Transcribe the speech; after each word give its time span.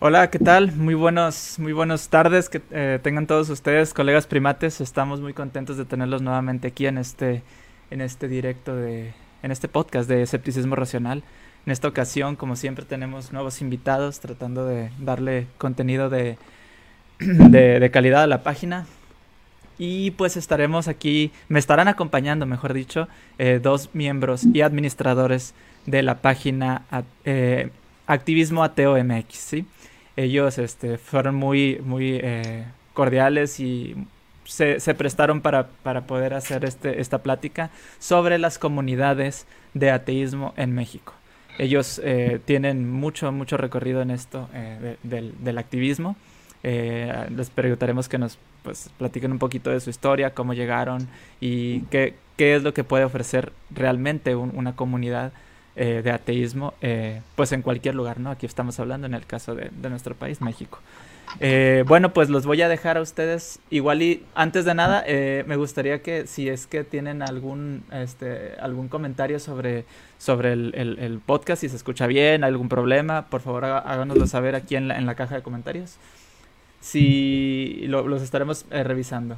Hola, 0.00 0.30
¿qué 0.30 0.38
tal? 0.38 0.70
Muy 0.76 0.94
buenos, 0.94 1.58
muy 1.58 1.72
buenas 1.72 2.08
tardes 2.08 2.48
que 2.48 2.62
eh, 2.70 3.00
tengan 3.02 3.26
todos 3.26 3.50
ustedes, 3.50 3.92
colegas 3.92 4.28
primates. 4.28 4.80
Estamos 4.80 5.20
muy 5.20 5.32
contentos 5.34 5.76
de 5.76 5.84
tenerlos 5.84 6.22
nuevamente 6.22 6.68
aquí 6.68 6.86
en 6.86 6.98
este, 6.98 7.42
en 7.90 8.00
este 8.00 8.28
directo 8.28 8.76
de, 8.76 9.12
en 9.42 9.50
este 9.50 9.66
podcast 9.66 10.08
de 10.08 10.22
escepticismo 10.22 10.76
racional. 10.76 11.24
En 11.66 11.72
esta 11.72 11.88
ocasión, 11.88 12.36
como 12.36 12.54
siempre, 12.54 12.84
tenemos 12.84 13.32
nuevos 13.32 13.60
invitados 13.60 14.20
tratando 14.20 14.64
de 14.64 14.92
darle 15.00 15.48
contenido 15.58 16.08
de, 16.08 16.38
de, 17.18 17.90
calidad 17.90 18.22
a 18.22 18.28
la 18.28 18.44
página. 18.44 18.86
Y 19.78 20.12
pues 20.12 20.36
estaremos 20.36 20.86
aquí, 20.86 21.32
me 21.48 21.58
estarán 21.58 21.88
acompañando, 21.88 22.46
mejor 22.46 22.72
dicho, 22.72 23.08
eh, 23.38 23.58
dos 23.60 23.90
miembros 23.94 24.44
y 24.44 24.60
administradores 24.60 25.54
de 25.86 26.04
la 26.04 26.18
página 26.20 26.82
eh, 27.24 27.70
Activismo 28.06 28.62
Ateo 28.62 28.96
MX, 29.02 29.34
¿sí? 29.34 29.66
Ellos 30.18 30.58
este, 30.58 30.98
fueron 30.98 31.36
muy, 31.36 31.80
muy 31.80 32.18
eh, 32.20 32.64
cordiales 32.92 33.60
y 33.60 33.94
se, 34.42 34.80
se 34.80 34.92
prestaron 34.96 35.40
para, 35.42 35.68
para, 35.84 36.08
poder 36.08 36.34
hacer 36.34 36.64
este, 36.64 37.00
esta 37.00 37.22
plática 37.22 37.70
sobre 38.00 38.36
las 38.38 38.58
comunidades 38.58 39.46
de 39.74 39.92
ateísmo 39.92 40.54
en 40.56 40.74
México. 40.74 41.14
Ellos 41.56 42.00
eh, 42.02 42.40
tienen 42.44 42.90
mucho, 42.90 43.30
mucho 43.30 43.58
recorrido 43.58 44.02
en 44.02 44.10
esto 44.10 44.48
eh, 44.54 44.96
del, 45.04 45.34
del, 45.38 45.56
activismo. 45.56 46.16
les 46.64 47.50
preguntaremos 47.50 48.08
que 48.08 48.18
nos 48.18 48.38
pues, 48.64 48.90
platiquen 48.98 49.30
un 49.30 49.38
poquito 49.38 49.70
de 49.70 49.78
su 49.78 49.88
historia, 49.88 50.34
cómo 50.34 50.52
llegaron 50.52 51.06
y 51.40 51.82
qué, 51.92 52.16
qué 52.36 52.56
es 52.56 52.64
lo 52.64 52.74
que 52.74 52.82
puede 52.82 53.04
ofrecer 53.04 53.52
realmente 53.70 54.34
una 54.34 54.74
comunidad 54.74 55.30
eh, 55.80 56.02
de 56.02 56.10
ateísmo, 56.10 56.74
eh, 56.82 57.22
pues 57.36 57.52
en 57.52 57.62
cualquier 57.62 57.94
lugar, 57.94 58.18
¿no? 58.18 58.30
Aquí 58.30 58.46
estamos 58.46 58.80
hablando 58.80 59.06
en 59.06 59.14
el 59.14 59.26
caso 59.26 59.54
de, 59.54 59.70
nuestro 59.88 60.16
país, 60.16 60.40
México. 60.40 60.80
Eh, 61.38 61.84
bueno, 61.86 62.12
pues 62.12 62.30
los 62.30 62.46
voy 62.46 62.62
a 62.62 62.68
dejar 62.68 62.96
a 62.96 63.00
ustedes. 63.00 63.60
Igual 63.70 64.02
y 64.02 64.24
antes 64.34 64.64
de 64.64 64.74
nada, 64.74 65.04
me 65.46 65.54
gustaría 65.54 66.02
que 66.02 66.26
si 66.26 66.48
es 66.48 66.66
que 66.66 66.82
tienen 66.82 67.22
algún, 67.22 67.84
este, 67.92 68.54
algún 68.60 68.88
comentario 68.88 69.38
sobre, 69.38 69.84
sobre 70.18 70.52
el, 70.52 71.20
podcast, 71.24 71.60
si 71.60 71.68
se 71.68 71.76
escucha 71.76 72.08
bien, 72.08 72.42
algún 72.42 72.68
problema, 72.68 73.26
por 73.26 73.40
favor 73.40 73.64
háganoslo 73.64 74.26
saber 74.26 74.56
aquí 74.56 74.74
en 74.74 74.88
la, 74.88 74.98
en 74.98 75.06
la 75.06 75.14
caja 75.14 75.36
de 75.36 75.42
comentarios. 75.42 75.96
Si 76.80 77.84
los 77.86 78.20
estaremos 78.20 78.66
revisando 78.68 79.36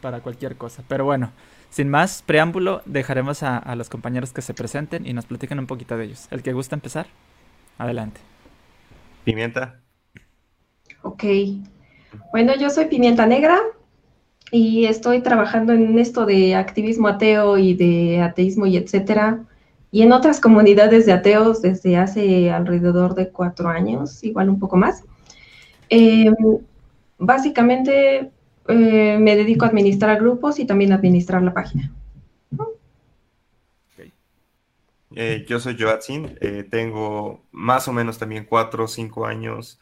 para 0.00 0.18
cualquier 0.18 0.56
cosa. 0.56 0.82
Pero 0.88 1.04
bueno. 1.04 1.30
Sin 1.76 1.90
más 1.90 2.22
preámbulo, 2.22 2.80
dejaremos 2.86 3.42
a, 3.42 3.74
los 3.74 3.90
compañeros 3.90 4.32
que 4.32 4.40
se 4.40 4.54
presenten 4.54 5.06
y 5.06 5.12
nos 5.12 5.26
platiquen 5.26 5.58
un 5.58 5.66
poquito 5.66 5.94
de 5.98 6.06
ellos. 6.06 6.26
El 6.30 6.42
que 6.42 6.54
gusta 6.54 6.74
empezar, 6.74 7.06
adelante. 7.76 8.18
Pimienta. 9.24 9.78
Ok. 11.02 11.24
Bueno, 12.32 12.56
yo 12.56 12.70
soy 12.70 12.86
Pimienta 12.86 13.26
Negra 13.26 13.58
y 14.50 14.86
estoy 14.86 15.20
trabajando 15.20 15.74
en 15.74 15.98
esto 15.98 16.24
de 16.24 16.54
activismo 16.54 17.08
ateo 17.08 17.58
y 17.58 17.74
de 17.74 18.22
ateísmo 18.22 18.64
y 18.64 18.78
etcétera. 18.78 19.44
Y 19.90 20.00
en 20.00 20.12
otras 20.12 20.40
comunidades 20.40 21.04
de 21.04 21.12
ateos 21.12 21.60
desde 21.60 21.98
hace 21.98 22.50
alrededor 22.50 23.14
de 23.14 23.28
cuatro 23.28 23.68
años, 23.68 24.24
igual 24.24 24.48
un 24.48 24.58
poco 24.58 24.78
más. 24.78 25.04
Em, 25.90 26.34
básicamente 27.18 28.30
eh, 28.68 29.18
me 29.18 29.36
dedico 29.36 29.64
a 29.64 29.68
administrar 29.68 30.18
grupos 30.18 30.58
y 30.58 30.66
también 30.66 30.92
a 30.92 30.96
administrar 30.96 31.42
la 31.42 31.54
página. 31.54 31.92
Eh, 35.14 35.46
yo 35.48 35.58
soy 35.60 35.76
Joatzin, 35.78 36.36
eh, 36.40 36.66
tengo 36.68 37.44
más 37.50 37.88
o 37.88 37.92
menos 37.92 38.18
también 38.18 38.44
cuatro 38.44 38.84
o 38.84 38.88
cinco 38.88 39.26
años 39.26 39.80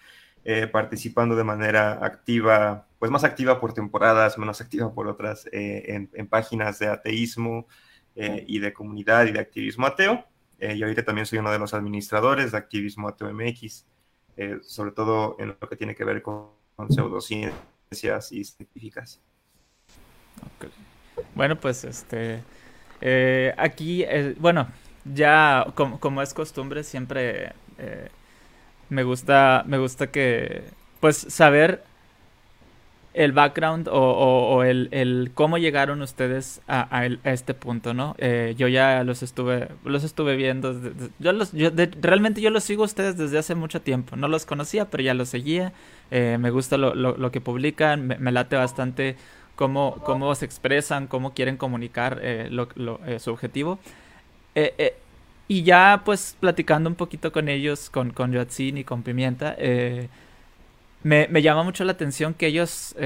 participando 0.72 1.34
de 1.34 1.42
manera 1.42 2.04
activa, 2.04 2.86
pues 2.98 3.10
más 3.10 3.24
activa 3.24 3.58
por 3.58 3.72
temporadas, 3.72 4.36
menos 4.36 4.60
activa 4.60 4.92
por 4.92 5.08
otras, 5.08 5.48
en, 5.50 6.10
páginas 6.28 6.78
de 6.78 6.88
ateísmo 6.88 7.66
y 8.14 8.58
de 8.58 8.74
comunidad 8.74 9.24
y 9.24 9.32
de 9.32 9.40
activismo 9.40 9.86
ateo. 9.86 10.22
y 10.60 10.82
ahorita 10.82 11.02
también 11.02 11.24
soy 11.24 11.38
uno 11.38 11.50
de 11.50 11.58
los 11.58 11.72
administradores 11.72 12.52
de 12.52 12.58
Activismo 12.58 13.08
Ateo 13.08 13.32
MX, 13.32 13.86
sobre 14.60 14.90
todo 14.90 15.36
en 15.38 15.56
lo 15.58 15.66
que 15.66 15.76
tiene 15.76 15.94
que 15.94 16.04
ver 16.04 16.20
con, 16.20 16.50
con 16.76 16.92
pseudociencia 16.92 17.56
y 18.32 18.44
científicas. 18.44 19.20
Bueno, 21.34 21.60
pues 21.60 21.84
este 21.84 22.42
eh, 23.00 23.54
aquí, 23.58 24.02
eh, 24.02 24.34
bueno, 24.38 24.68
ya 25.04 25.66
como, 25.74 26.22
es 26.22 26.32
costumbre, 26.32 26.82
siempre 26.84 27.52
eh, 27.78 28.08
me 28.88 29.02
gusta, 29.02 29.62
me 29.66 29.78
gusta 29.78 30.10
que, 30.10 30.64
pues, 31.00 31.16
saber 31.16 31.84
el 33.14 33.32
background 33.32 33.88
o, 33.90 34.62
el, 34.64 35.30
cómo 35.34 35.56
llegaron 35.56 36.02
ustedes 36.02 36.60
a, 36.68 37.06
este 37.06 37.54
punto, 37.54 37.94
¿no? 37.94 38.16
yo 38.56 38.68
ya 38.68 39.04
los 39.04 39.22
estuve, 39.22 39.68
los 39.84 40.04
estuve 40.04 40.36
viendo, 40.36 40.78
yo 41.18 41.32
los, 41.32 41.52
yo 41.52 41.70
realmente 42.00 42.40
yo 42.40 42.50
los 42.50 42.64
sigo 42.64 42.82
a 42.82 42.86
ustedes 42.86 43.16
desde 43.16 43.38
hace 43.38 43.54
mucho 43.54 43.80
tiempo, 43.80 44.16
no 44.16 44.28
los 44.28 44.46
conocía, 44.46 44.90
pero 44.90 45.02
ya 45.02 45.14
los 45.14 45.28
seguía, 45.28 45.72
eh, 46.10 46.38
me 46.38 46.50
gusta 46.50 46.76
lo, 46.76 46.94
lo, 46.94 47.30
que 47.30 47.40
publican, 47.40 48.06
me, 48.06 48.32
late 48.32 48.56
bastante 48.56 49.16
cómo, 49.56 49.96
cómo 50.04 50.34
se 50.34 50.44
expresan, 50.44 51.06
cómo 51.06 51.34
quieren 51.34 51.56
comunicar 51.56 52.20
eh, 52.22 52.50
eh, 53.06 53.18
su 53.18 53.30
objetivo. 53.30 53.78
y 55.48 55.62
ya 55.62 56.02
pues 56.04 56.36
platicando 56.38 56.88
un 56.88 56.96
poquito 56.96 57.32
con 57.32 57.48
ellos, 57.48 57.90
con, 57.90 58.10
con 58.10 58.32
y 58.34 58.84
con 58.84 59.02
Pimienta, 59.02 59.56
me, 61.04 61.28
me, 61.28 61.42
llama 61.42 61.62
mucho 61.62 61.84
la 61.84 61.92
atención 61.92 62.34
que 62.34 62.48
ellos 62.48 62.96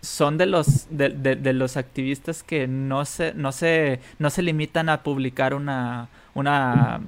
son 0.00 0.36
de 0.36 0.46
los 0.46 0.88
de, 0.90 1.10
de, 1.10 1.52
los 1.52 1.76
activistas 1.76 2.42
que 2.42 2.66
no 2.66 3.04
se 3.04 3.34
no 3.34 3.52
se 3.52 4.00
no 4.18 4.30
se 4.30 4.42
limitan 4.42 4.88
a 4.88 5.04
publicar 5.04 5.54
una 5.54 6.08
una 6.34 7.00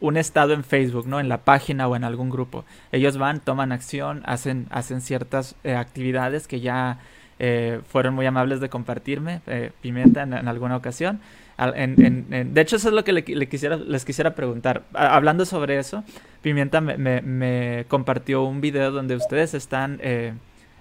un 0.00 0.16
estado 0.16 0.52
en 0.52 0.64
Facebook, 0.64 1.06
¿no? 1.06 1.20
En 1.20 1.28
la 1.28 1.38
página 1.38 1.88
o 1.88 1.96
en 1.96 2.04
algún 2.04 2.30
grupo. 2.30 2.64
Ellos 2.92 3.16
van, 3.16 3.40
toman 3.40 3.72
acción, 3.72 4.22
hacen, 4.26 4.66
hacen 4.70 5.00
ciertas 5.00 5.56
eh, 5.64 5.74
actividades 5.74 6.46
que 6.46 6.60
ya 6.60 6.98
eh, 7.38 7.80
fueron 7.88 8.14
muy 8.14 8.26
amables 8.26 8.60
de 8.60 8.68
compartirme, 8.68 9.40
eh, 9.46 9.70
Pimienta, 9.80 10.22
en, 10.22 10.34
alguna 10.48 10.76
ocasión. 10.76 11.20
De 11.58 12.60
hecho, 12.60 12.76
eso 12.76 12.88
es 12.88 12.94
lo 12.94 13.04
que 13.04 13.12
le, 13.12 13.48
quisiera, 13.48 13.76
les 13.76 14.04
quisiera 14.04 14.34
preguntar. 14.34 14.82
hablando 14.92 15.44
sobre 15.44 15.78
eso, 15.78 16.04
Pimienta 16.42 16.80
me, 16.80 16.96
me, 16.96 17.84
compartió 17.88 18.44
un 18.44 18.60
video 18.60 18.90
donde 18.90 19.16
ustedes 19.16 19.54
están... 19.54 20.00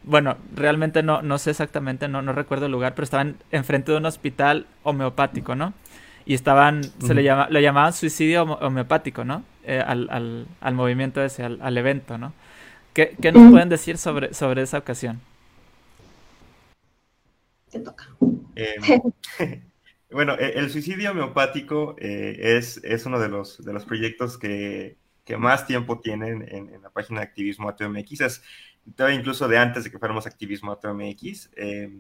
bueno, 0.03 0.37
realmente 0.53 1.01
no, 1.01 1.21
no 1.21 1.37
sé 1.37 1.51
exactamente, 1.51 2.07
no, 2.07 2.21
no 2.21 2.33
recuerdo 2.33 2.65
el 2.65 2.71
lugar, 2.71 2.93
pero 2.93 3.05
estaban 3.05 3.37
enfrente 3.51 3.91
de 3.91 3.97
un 3.97 4.05
hospital 4.05 4.65
homeopático, 4.83 5.55
¿no? 5.55 5.73
y 6.25 6.33
estaban, 6.33 6.83
se 6.83 7.13
le, 7.13 7.23
llama, 7.23 7.47
le 7.49 7.61
llamaban 7.61 7.93
suicidio 7.93 8.43
homeopático, 8.43 9.23
¿no? 9.23 9.43
Eh, 9.63 9.81
al, 9.85 10.07
al, 10.09 10.47
al, 10.59 10.73
movimiento 10.73 11.23
ese, 11.23 11.43
al, 11.43 11.59
al 11.61 11.77
evento, 11.77 12.17
¿no? 12.17 12.33
¿Qué, 12.93 13.15
¿Qué, 13.21 13.31
nos 13.31 13.51
pueden 13.51 13.69
decir 13.69 13.97
sobre, 13.97 14.33
sobre 14.33 14.63
esa 14.63 14.79
ocasión? 14.79 15.21
Te 17.69 17.79
toca. 17.79 18.07
Em, 18.55 19.01
bueno, 20.15 20.35
e, 20.39 20.57
el 20.57 20.69
suicidio 20.71 21.11
homeopático 21.11 21.95
eh, 21.99 22.57
es, 22.57 22.77
es 22.83 23.05
uno 23.05 23.19
de 23.19 23.29
los, 23.29 23.63
de 23.63 23.73
los 23.73 23.85
proyectos 23.85 24.37
que, 24.37 24.97
que 25.25 25.37
más 25.37 25.67
tiempo 25.67 25.99
tienen 25.99 26.41
en, 26.43 26.73
en, 26.73 26.81
la 26.81 26.89
página 26.89 27.19
de 27.19 27.27
Activismo 27.27 27.67
ATOMX. 27.67 28.21
Es 28.21 28.41
incluso 29.13 29.47
de 29.47 29.57
antes 29.57 29.83
de 29.83 29.91
que 29.91 29.99
fuéramos 29.99 30.25
Activismo 30.25 30.71
ATOMX. 30.71 31.49
Eh, 31.57 31.99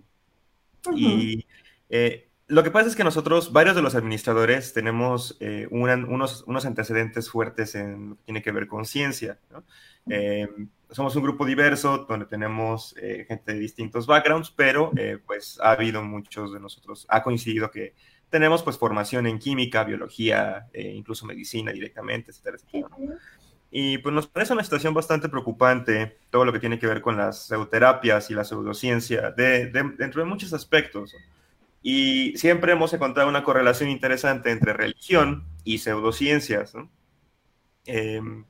Y 0.93 1.45
eh, 1.89 2.29
lo 2.47 2.63
que 2.63 2.71
pasa 2.71 2.87
es 2.87 2.95
que 2.95 3.03
nosotros, 3.03 3.51
varios 3.51 3.75
de 3.75 3.81
los 3.81 3.95
administradores, 3.95 4.71
tenemos 4.71 5.35
eh, 5.39 5.67
unos, 5.71 6.43
unos, 6.47 6.65
antecedentes 6.65 7.29
fuertes 7.29 7.75
en 7.75 8.09
lo 8.09 8.15
que 8.15 8.23
tiene 8.23 8.41
que 8.41 8.51
ver 8.51 8.67
con 8.67 8.85
ciencia. 8.85 9.39
Somos 10.91 11.15
un 11.15 11.23
grupo 11.23 11.45
diverso 11.45 12.05
donde 12.07 12.25
tenemos 12.25 12.95
eh, 12.97 13.25
gente 13.27 13.53
de 13.53 13.59
distintos 13.59 14.05
backgrounds, 14.05 14.51
pero 14.51 14.91
pues 15.25 15.59
ha 15.61 15.71
habido 15.71 16.03
muchos 16.03 16.53
de 16.53 16.59
nosotros, 16.59 17.05
ha 17.09 17.23
coincidido 17.23 17.71
que 17.71 17.93
tenemos 18.29 18.63
pues 18.63 18.77
formación 18.77 19.27
en 19.27 19.39
química, 19.39 19.83
biología, 19.83 20.67
incluso 20.73 21.25
medicina 21.25 21.71
directamente, 21.71 22.31
etcétera, 22.31 22.57
Y 23.71 23.97
pues 23.99 24.13
nos 24.13 24.27
parece 24.27 24.53
una 24.53 24.63
situación 24.63 24.93
bastante 24.93 25.29
preocupante 25.29 26.17
todo 26.29 26.43
lo 26.43 26.51
que 26.51 26.59
tiene 26.59 26.79
que 26.79 26.87
ver 26.87 27.01
con 27.01 27.17
las 27.17 27.47
pseudoterapias 27.47 28.29
y 28.31 28.33
la 28.33 28.43
pseudociencia, 28.43 29.31
de, 29.31 29.67
dentro 29.67 30.21
de 30.21 30.27
muchos 30.27 30.53
aspectos. 30.53 31.15
Y 31.87 32.35
siempre 32.35 32.71
hemos 32.71 32.91
encontrado 32.93 33.29
una 33.29 33.43
correlación 33.43 33.91
interesante 33.91 34.49
entre 34.49 34.73
religión 34.73 35.45
y 35.63 35.77
pseudociencias. 35.77 36.73
Em, 37.85 38.43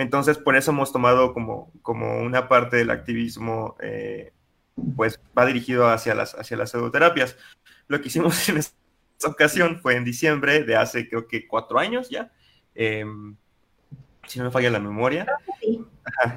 entonces, 0.00 0.38
por 0.38 0.56
eso 0.56 0.70
hemos 0.70 0.92
tomado 0.92 1.34
como, 1.34 1.70
como 1.82 2.22
una 2.22 2.48
parte 2.48 2.78
del 2.78 2.90
activismo, 2.90 3.76
eh, 3.80 4.32
pues 4.96 5.20
va 5.38 5.44
dirigido 5.44 5.88
hacia 5.88 6.14
las, 6.14 6.34
hacia 6.34 6.56
las 6.56 6.70
pseudoterapias. 6.70 7.36
Lo 7.86 8.00
que 8.00 8.08
hicimos 8.08 8.48
en 8.48 8.56
esta 8.56 8.74
ocasión 9.26 9.78
fue 9.78 9.96
en 9.96 10.04
diciembre 10.06 10.64
de 10.64 10.74
hace 10.74 11.06
creo 11.06 11.28
que 11.28 11.46
cuatro 11.46 11.78
años 11.78 12.08
ya, 12.08 12.32
em, 12.74 13.36
si 14.26 14.38
no 14.38 14.46
me 14.46 14.50
falla 14.50 14.70
la 14.70 14.80
memoria. 14.80 15.26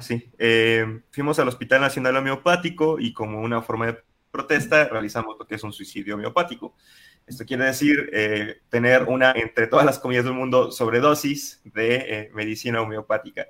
sí. 0.00 0.30
Eh, 0.38 1.00
fuimos 1.10 1.38
al 1.38 1.48
Hospital 1.48 1.80
Nacional 1.80 2.18
Homeopático 2.18 3.00
y 3.00 3.14
como 3.14 3.40
una 3.40 3.62
forma 3.62 3.86
de 3.86 3.98
protesta 4.30 4.88
realizamos 4.88 5.36
lo 5.38 5.46
que 5.46 5.54
es 5.54 5.64
un 5.64 5.72
suicidio 5.72 6.16
homeopático. 6.16 6.74
Esto 7.26 7.46
quiere 7.46 7.64
decir 7.64 8.10
eh, 8.12 8.60
tener 8.68 9.04
una, 9.04 9.32
entre 9.32 9.66
todas 9.66 9.86
las 9.86 9.98
comunidades 9.98 10.26
del 10.26 10.34
mundo, 10.34 10.70
sobredosis 10.70 11.62
de 11.64 11.96
eh, 11.96 12.30
medicina 12.34 12.82
homeopática. 12.82 13.46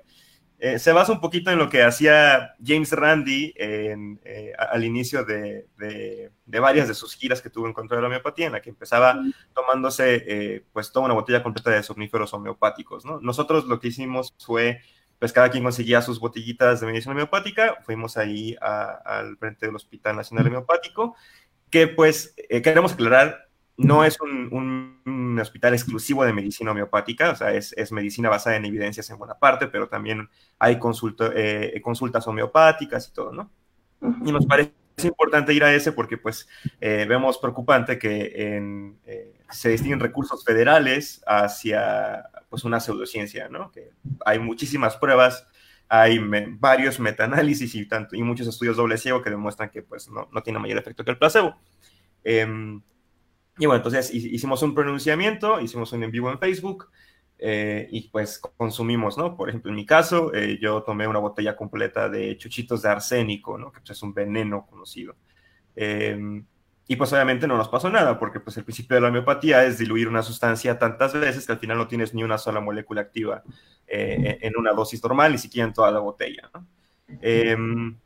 Eh, 0.57 0.79
se 0.79 0.93
basa 0.93 1.11
un 1.11 1.19
poquito 1.19 1.51
en 1.51 1.59
lo 1.59 1.69
que 1.69 1.83
hacía 1.83 2.55
James 2.65 2.93
Randi 2.93 3.53
al 4.57 4.83
inicio 4.85 5.25
de, 5.25 5.67
varias 6.45 6.87
de 6.87 6.93
sus 6.93 7.13
giras 7.15 7.41
que 7.41 7.49
tuvo 7.49 7.67
en 7.67 7.73
contra 7.73 7.97
de 7.97 8.01
la 8.01 8.07
homeopatía, 8.07 8.45
en 8.45 8.53
la 8.53 8.61
que 8.61 8.69
empezaba 8.69 9.19
tomándose 9.53 10.63
pues 10.71 10.93
toda 10.93 11.05
una 11.05 11.13
botella 11.13 11.43
completa 11.43 11.71
de 11.71 11.83
somníferos 11.83 12.33
homeopáticos. 12.33 13.03
Nosotros 13.03 13.65
lo 13.65 13.81
que 13.81 13.89
hicimos 13.89 14.33
fue, 14.39 14.79
pues 15.19 15.33
cada 15.33 15.49
quien 15.49 15.65
conseguía 15.65 16.01
sus 16.01 16.21
botellitas 16.21 16.79
de 16.79 16.87
medicina 16.87 17.11
homeopática, 17.11 17.75
fuimos 17.83 18.15
ahí 18.15 18.55
al 18.61 19.35
frente 19.37 19.65
del 19.65 19.75
Hospital 19.75 20.15
Nacional 20.15 20.47
Homeopático, 20.47 21.17
que 21.69 21.87
pues 21.87 22.33
queremos 22.63 22.93
aclarar, 22.93 23.44
no 23.77 24.03
es 24.03 24.19
un, 24.21 25.37
hospital 25.41 25.73
exclusivo 25.73 26.23
de 26.23 26.33
medicina 26.33 26.71
homeopática, 26.71 27.31
o 27.31 27.35
sea, 27.35 27.53
es, 27.53 27.91
medicina 27.91 28.29
basada 28.29 28.55
en 28.55 28.65
evidencias 28.65 29.09
en 29.09 29.17
buena 29.17 29.37
parte, 29.37 29.67
pero 29.67 29.87
también 29.89 30.29
hay 30.59 30.79
eh, 31.35 31.81
consultas 31.81 32.27
homeopáticas 32.27 33.09
y 33.09 33.13
todo, 33.13 33.33
¿no? 33.33 33.51
Y 34.23 34.31
nos 34.31 34.45
parece 34.45 34.71
importante 35.03 35.53
ir 35.53 35.63
a 35.63 35.73
ese 35.73 35.91
porque, 35.91 36.17
pues, 36.17 36.47
eh, 36.79 37.05
vemos 37.07 37.37
preocupante 37.37 37.99
que 37.99 38.31
eh, 38.33 39.33
se 39.49 39.69
destinen 39.69 39.99
recursos 39.99 40.43
federales 40.45 41.21
hacia, 41.27 42.29
pues, 42.49 42.63
una 42.63 42.79
pseudociencia, 42.79 43.49
¿no? 43.49 43.71
Que 43.71 43.89
hay 44.25 44.39
muchísimas 44.39 44.95
pruebas, 44.95 45.47
hay 45.89 46.19
varios 46.59 46.99
metaanálisis 46.99 47.75
y, 47.75 47.85
tanto, 47.85 48.15
y 48.15 48.23
muchos 48.23 48.47
estudios 48.47 48.77
doble 48.77 48.97
ciego 48.97 49.21
que 49.21 49.29
demuestran 49.29 49.69
que, 49.69 49.81
pues, 49.81 50.09
no, 50.09 50.29
no 50.31 50.43
tiene 50.43 50.59
mayor 50.59 50.77
efecto 50.77 51.03
que 51.03 51.11
el 51.11 51.17
placebo. 51.17 51.57
Y 53.57 53.65
bueno, 53.65 53.77
entonces 53.77 54.13
hicimos 54.13 54.61
un 54.63 54.75
pronunciamiento, 54.75 55.61
hicimos 55.61 55.91
un 55.93 56.03
en 56.03 56.11
vivo 56.11 56.29
en 56.29 56.39
Facebook 56.39 56.89
eh, 57.37 57.87
y 57.91 58.09
pues 58.09 58.39
consumimos, 58.57 59.17
¿no? 59.17 59.35
Por 59.35 59.49
ejemplo, 59.49 59.69
en 59.69 59.75
mi 59.75 59.85
caso, 59.85 60.33
eh, 60.33 60.57
yo 60.61 60.83
tomé 60.83 61.07
una 61.07 61.19
botella 61.19 61.55
completa 61.55 62.09
de 62.09 62.37
chuchitos 62.37 62.81
de 62.81 62.89
arsénico, 62.89 63.57
¿no? 63.57 63.71
Que 63.71 63.79
pues, 63.79 63.91
es 63.91 64.03
un 64.03 64.13
veneno 64.13 64.65
conocido. 64.65 65.15
Em, 65.75 66.45
y 66.87 66.95
pues 66.95 67.11
obviamente 67.13 67.47
no 67.47 67.57
nos 67.57 67.67
pasó 67.69 67.89
nada, 67.89 68.19
porque 68.19 68.39
pues 68.39 68.57
el 68.57 68.63
principio 68.63 68.95
de 68.95 69.01
la 69.01 69.07
homeopatía 69.07 69.65
es 69.65 69.77
diluir 69.77 70.07
una 70.07 70.21
sustancia 70.21 70.77
tantas 70.77 71.13
veces 71.13 71.45
que 71.45 71.51
al 71.51 71.59
final 71.59 71.77
no 71.77 71.87
tienes 71.87 72.13
ni 72.13 72.23
una 72.23 72.37
sola 72.37 72.59
molécula 72.61 73.01
activa 73.01 73.43
eh, 73.87 74.37
en 74.41 74.53
una 74.57 74.71
dosis 74.71 75.01
normal, 75.03 75.31
ni 75.31 75.37
siquiera 75.37 75.67
en 75.67 75.73
toda 75.73 75.91
la 75.91 75.99
botella, 75.99 76.49
¿no? 76.53 76.67
Em, 77.21 77.97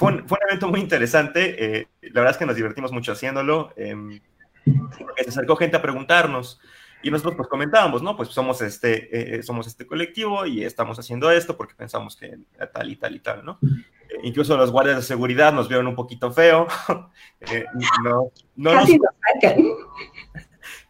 fue 0.00 0.14
un, 0.14 0.24
evento 0.48 0.66
muy 0.68 0.80
interesante. 0.80 1.78
Eh, 1.78 1.88
la 2.00 2.22
verdad 2.22 2.30
es 2.30 2.38
que 2.38 2.46
nos 2.46 2.56
divertimos 2.56 2.90
mucho 2.90 3.12
haciéndolo. 3.12 3.74
Eh, 3.76 3.94
porque 4.98 5.24
se 5.24 5.28
acercó 5.28 5.56
gente 5.56 5.76
a 5.76 5.82
preguntarnos. 5.82 6.58
Y 7.02 7.10
nosotros 7.10 7.34
pues 7.36 7.48
comentábamos, 7.48 8.02
¿no? 8.02 8.16
Pues 8.16 8.30
somos 8.30 8.62
este, 8.62 9.36
eh, 9.36 9.42
somos 9.42 9.66
este 9.66 9.86
colectivo 9.86 10.46
y 10.46 10.64
estamos 10.64 10.98
haciendo 10.98 11.30
esto 11.30 11.54
porque 11.54 11.74
pensamos 11.74 12.16
que 12.16 12.38
tal 12.72 12.90
y 12.90 12.96
tal 12.96 13.14
y 13.14 13.20
tal, 13.20 13.44
¿no? 13.44 13.58
incluso 14.22 14.56
los 14.56 14.72
guardias 14.72 14.96
de 14.96 15.02
seguridad 15.02 15.52
nos 15.52 15.68
vieron 15.68 15.86
un 15.86 15.94
poquito 15.94 16.32
feo. 16.32 16.66
no, 18.04 18.32
no 18.56 18.70
Casi 18.72 18.98
nos, 18.98 19.14
sacan. 19.34 19.64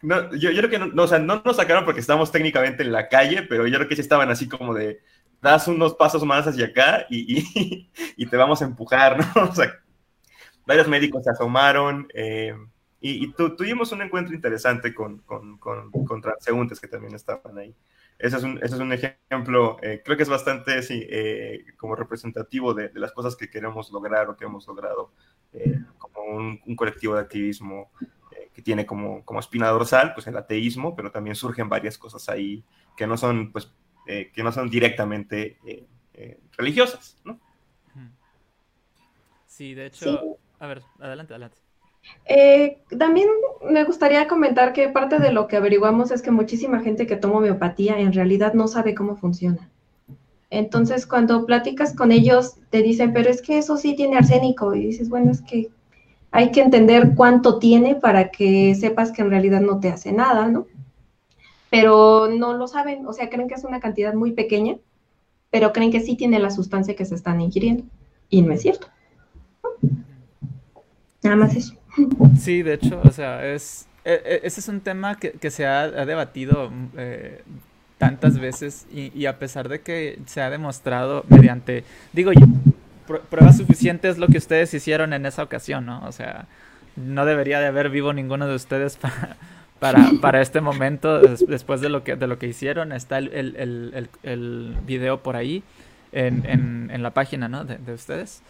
No, 0.02 0.34
yo, 0.34 0.50
yo, 0.50 0.62
creo 0.62 0.70
que 0.70 0.78
no, 0.78 1.02
o 1.02 1.06
sea, 1.06 1.18
no 1.18 1.42
nos 1.44 1.56
sacaron 1.56 1.84
porque 1.84 2.00
estábamos 2.00 2.32
técnicamente 2.32 2.82
en 2.82 2.92
la 2.92 3.08
calle, 3.08 3.42
pero 3.42 3.66
yo 3.66 3.76
creo 3.76 3.88
que 3.88 3.96
sí 3.96 4.00
estaban 4.00 4.30
así 4.30 4.48
como 4.48 4.72
de, 4.72 5.00
das 5.40 5.66
unos 5.68 5.94
pasos 5.94 6.24
más 6.24 6.46
hacia 6.46 6.66
acá 6.66 7.06
y, 7.08 7.88
y, 8.16 8.26
te 8.30 8.36
vamos 8.36 8.60
a 8.62 8.64
empujar, 8.64 9.18
¿no? 9.18 9.50
Varios 10.66 10.88
médicos 10.88 11.24
se 11.24 11.30
asomaron 11.30 12.06
eh, 12.14 12.54
y, 13.00 13.32
tuvimos 13.32 13.92
un 13.92 14.02
encuentro 14.02 14.34
interesante 14.34 14.94
con, 14.94 15.18
con, 15.20 15.58
con, 15.58 16.20
transeúntes 16.20 16.78
que 16.78 16.88
también 16.88 17.14
estaban 17.14 17.56
ahí. 17.58 17.74
Ese 18.18 18.36
es 18.36 18.42
un, 18.42 18.58
ese 18.58 18.74
es 18.74 18.80
un 18.80 18.92
ejemplo, 18.92 19.78
eh, 19.80 20.02
creo 20.04 20.16
que 20.18 20.24
es 20.24 20.28
bastante 20.28 20.82
sí, 20.82 21.06
eh, 21.08 21.64
como 21.78 21.96
representativo 21.96 22.74
de, 22.74 22.90
las 22.94 23.12
cosas 23.12 23.34
que 23.34 23.48
queremos 23.48 23.90
lograr 23.90 24.28
o 24.28 24.36
que 24.36 24.44
hemos 24.44 24.66
logrado 24.66 25.12
como 25.96 26.22
un, 26.22 26.60
un, 26.66 26.76
colectivo 26.76 27.14
de 27.14 27.22
activismo 27.22 27.90
que 28.52 28.62
tiene 28.62 28.86
como, 28.86 29.24
como 29.24 29.40
espina 29.40 29.68
dorsal 29.68 30.12
pues 30.14 30.26
el 30.26 30.36
ateísmo, 30.36 30.94
pero 30.94 31.10
también 31.10 31.34
surgen 31.34 31.68
varias 31.68 31.96
cosas 31.96 32.28
ahí 32.28 32.62
que 32.96 33.06
no 33.06 33.16
son 33.16 33.50
pues 33.50 33.72
eh, 34.06 34.30
que 34.34 34.42
no 34.42 34.52
son 34.52 34.70
directamente 34.70 35.58
eh, 35.66 35.84
eh, 36.14 36.38
religiosas, 36.56 37.16
¿no? 37.24 37.38
Sí, 39.46 39.74
de 39.74 39.86
hecho, 39.86 40.38
a 40.58 40.66
ver, 40.66 40.82
adelante, 40.98 41.34
adelante. 41.34 41.56
también 42.98 43.28
me 43.68 43.84
gustaría 43.84 44.26
comentar 44.26 44.72
que 44.72 44.88
parte 44.88 45.18
de 45.18 45.32
lo 45.32 45.48
que 45.48 45.56
averiguamos 45.56 46.10
es 46.10 46.22
que 46.22 46.30
muchísima 46.30 46.80
gente 46.80 47.06
que 47.06 47.16
toma 47.16 47.36
homeopatía 47.36 47.98
en 47.98 48.12
realidad 48.12 48.54
no 48.54 48.68
sabe 48.68 48.94
cómo 48.94 49.16
funciona. 49.16 49.68
Entonces, 50.48 51.06
cuando 51.06 51.46
platicas 51.46 51.94
con 51.94 52.10
ellos, 52.10 52.56
te 52.70 52.82
dicen, 52.82 53.12
pero 53.12 53.30
es 53.30 53.42
que 53.42 53.58
eso 53.58 53.76
sí 53.76 53.94
tiene 53.94 54.16
arsénico. 54.16 54.74
Y 54.74 54.86
dices, 54.86 55.08
bueno, 55.08 55.30
es 55.30 55.42
que 55.42 55.68
hay 56.32 56.50
que 56.50 56.60
entender 56.60 57.12
cuánto 57.14 57.58
tiene 57.58 57.94
para 57.94 58.30
que 58.30 58.74
sepas 58.74 59.12
que 59.12 59.22
en 59.22 59.30
realidad 59.30 59.60
no 59.60 59.78
te 59.78 59.90
hace 59.90 60.12
nada, 60.12 60.48
¿no? 60.48 60.66
Pero 61.70 62.28
no 62.28 62.52
lo 62.54 62.66
saben, 62.66 63.06
o 63.06 63.12
sea, 63.12 63.30
creen 63.30 63.48
que 63.48 63.54
es 63.54 63.64
una 63.64 63.80
cantidad 63.80 64.12
muy 64.14 64.32
pequeña, 64.32 64.76
pero 65.50 65.72
creen 65.72 65.92
que 65.92 66.00
sí 66.00 66.16
tiene 66.16 66.38
la 66.38 66.50
sustancia 66.50 66.96
que 66.96 67.04
se 67.04 67.14
están 67.14 67.40
ingiriendo, 67.40 67.84
y 68.28 68.42
no 68.42 68.52
es 68.52 68.62
cierto. 68.62 68.88
Nada 71.22 71.36
más 71.36 71.54
eso. 71.54 71.74
Sí, 72.38 72.62
de 72.62 72.74
hecho, 72.74 73.00
o 73.04 73.10
sea, 73.10 73.46
es, 73.46 73.86
e, 74.04 74.12
e, 74.24 74.40
ese 74.44 74.60
es 74.60 74.68
un 74.68 74.80
tema 74.80 75.16
que, 75.16 75.50
se 75.50 75.66
ha, 75.66 75.88
debatido 76.06 76.70
eh, 76.96 77.42
tantas 77.98 78.38
veces 78.38 78.86
y, 78.92 79.26
a 79.26 79.38
pesar 79.38 79.68
de 79.68 79.80
que 79.80 80.18
se 80.26 80.40
ha 80.40 80.50
demostrado 80.50 81.24
mediante, 81.28 81.84
digo 82.12 82.32
yo, 82.32 82.46
pruebas 83.28 83.58
suficientes 83.58 84.18
lo 84.18 84.28
que 84.28 84.38
ustedes 84.38 84.72
hicieron 84.72 85.12
en 85.12 85.26
esa 85.26 85.42
ocasión, 85.42 85.86
¿no? 85.86 86.02
O 86.06 86.12
sea, 86.12 86.46
no 86.96 87.26
debería 87.26 87.60
de 87.60 87.66
haber 87.66 87.90
vivo 87.90 88.12
ninguno 88.12 88.46
de 88.46 88.54
ustedes 88.54 88.96
para 89.00 89.36
para, 89.80 90.10
para 90.20 90.40
este 90.40 90.60
momento, 90.60 91.18
después 91.18 91.80
de 91.80 91.88
lo 91.88 92.04
que, 92.04 92.14
de 92.14 92.26
lo 92.26 92.38
que 92.38 92.46
hicieron, 92.46 92.92
está 92.92 93.18
el, 93.18 93.32
el, 93.32 93.56
el, 93.56 94.08
el 94.22 94.76
video 94.86 95.22
por 95.22 95.36
ahí 95.36 95.62
en, 96.12 96.44
en, 96.46 96.90
en, 96.92 97.02
la 97.02 97.10
página, 97.10 97.48
¿no? 97.48 97.64
De, 97.64 97.78
de 97.78 97.94
ustedes. 97.94 98.42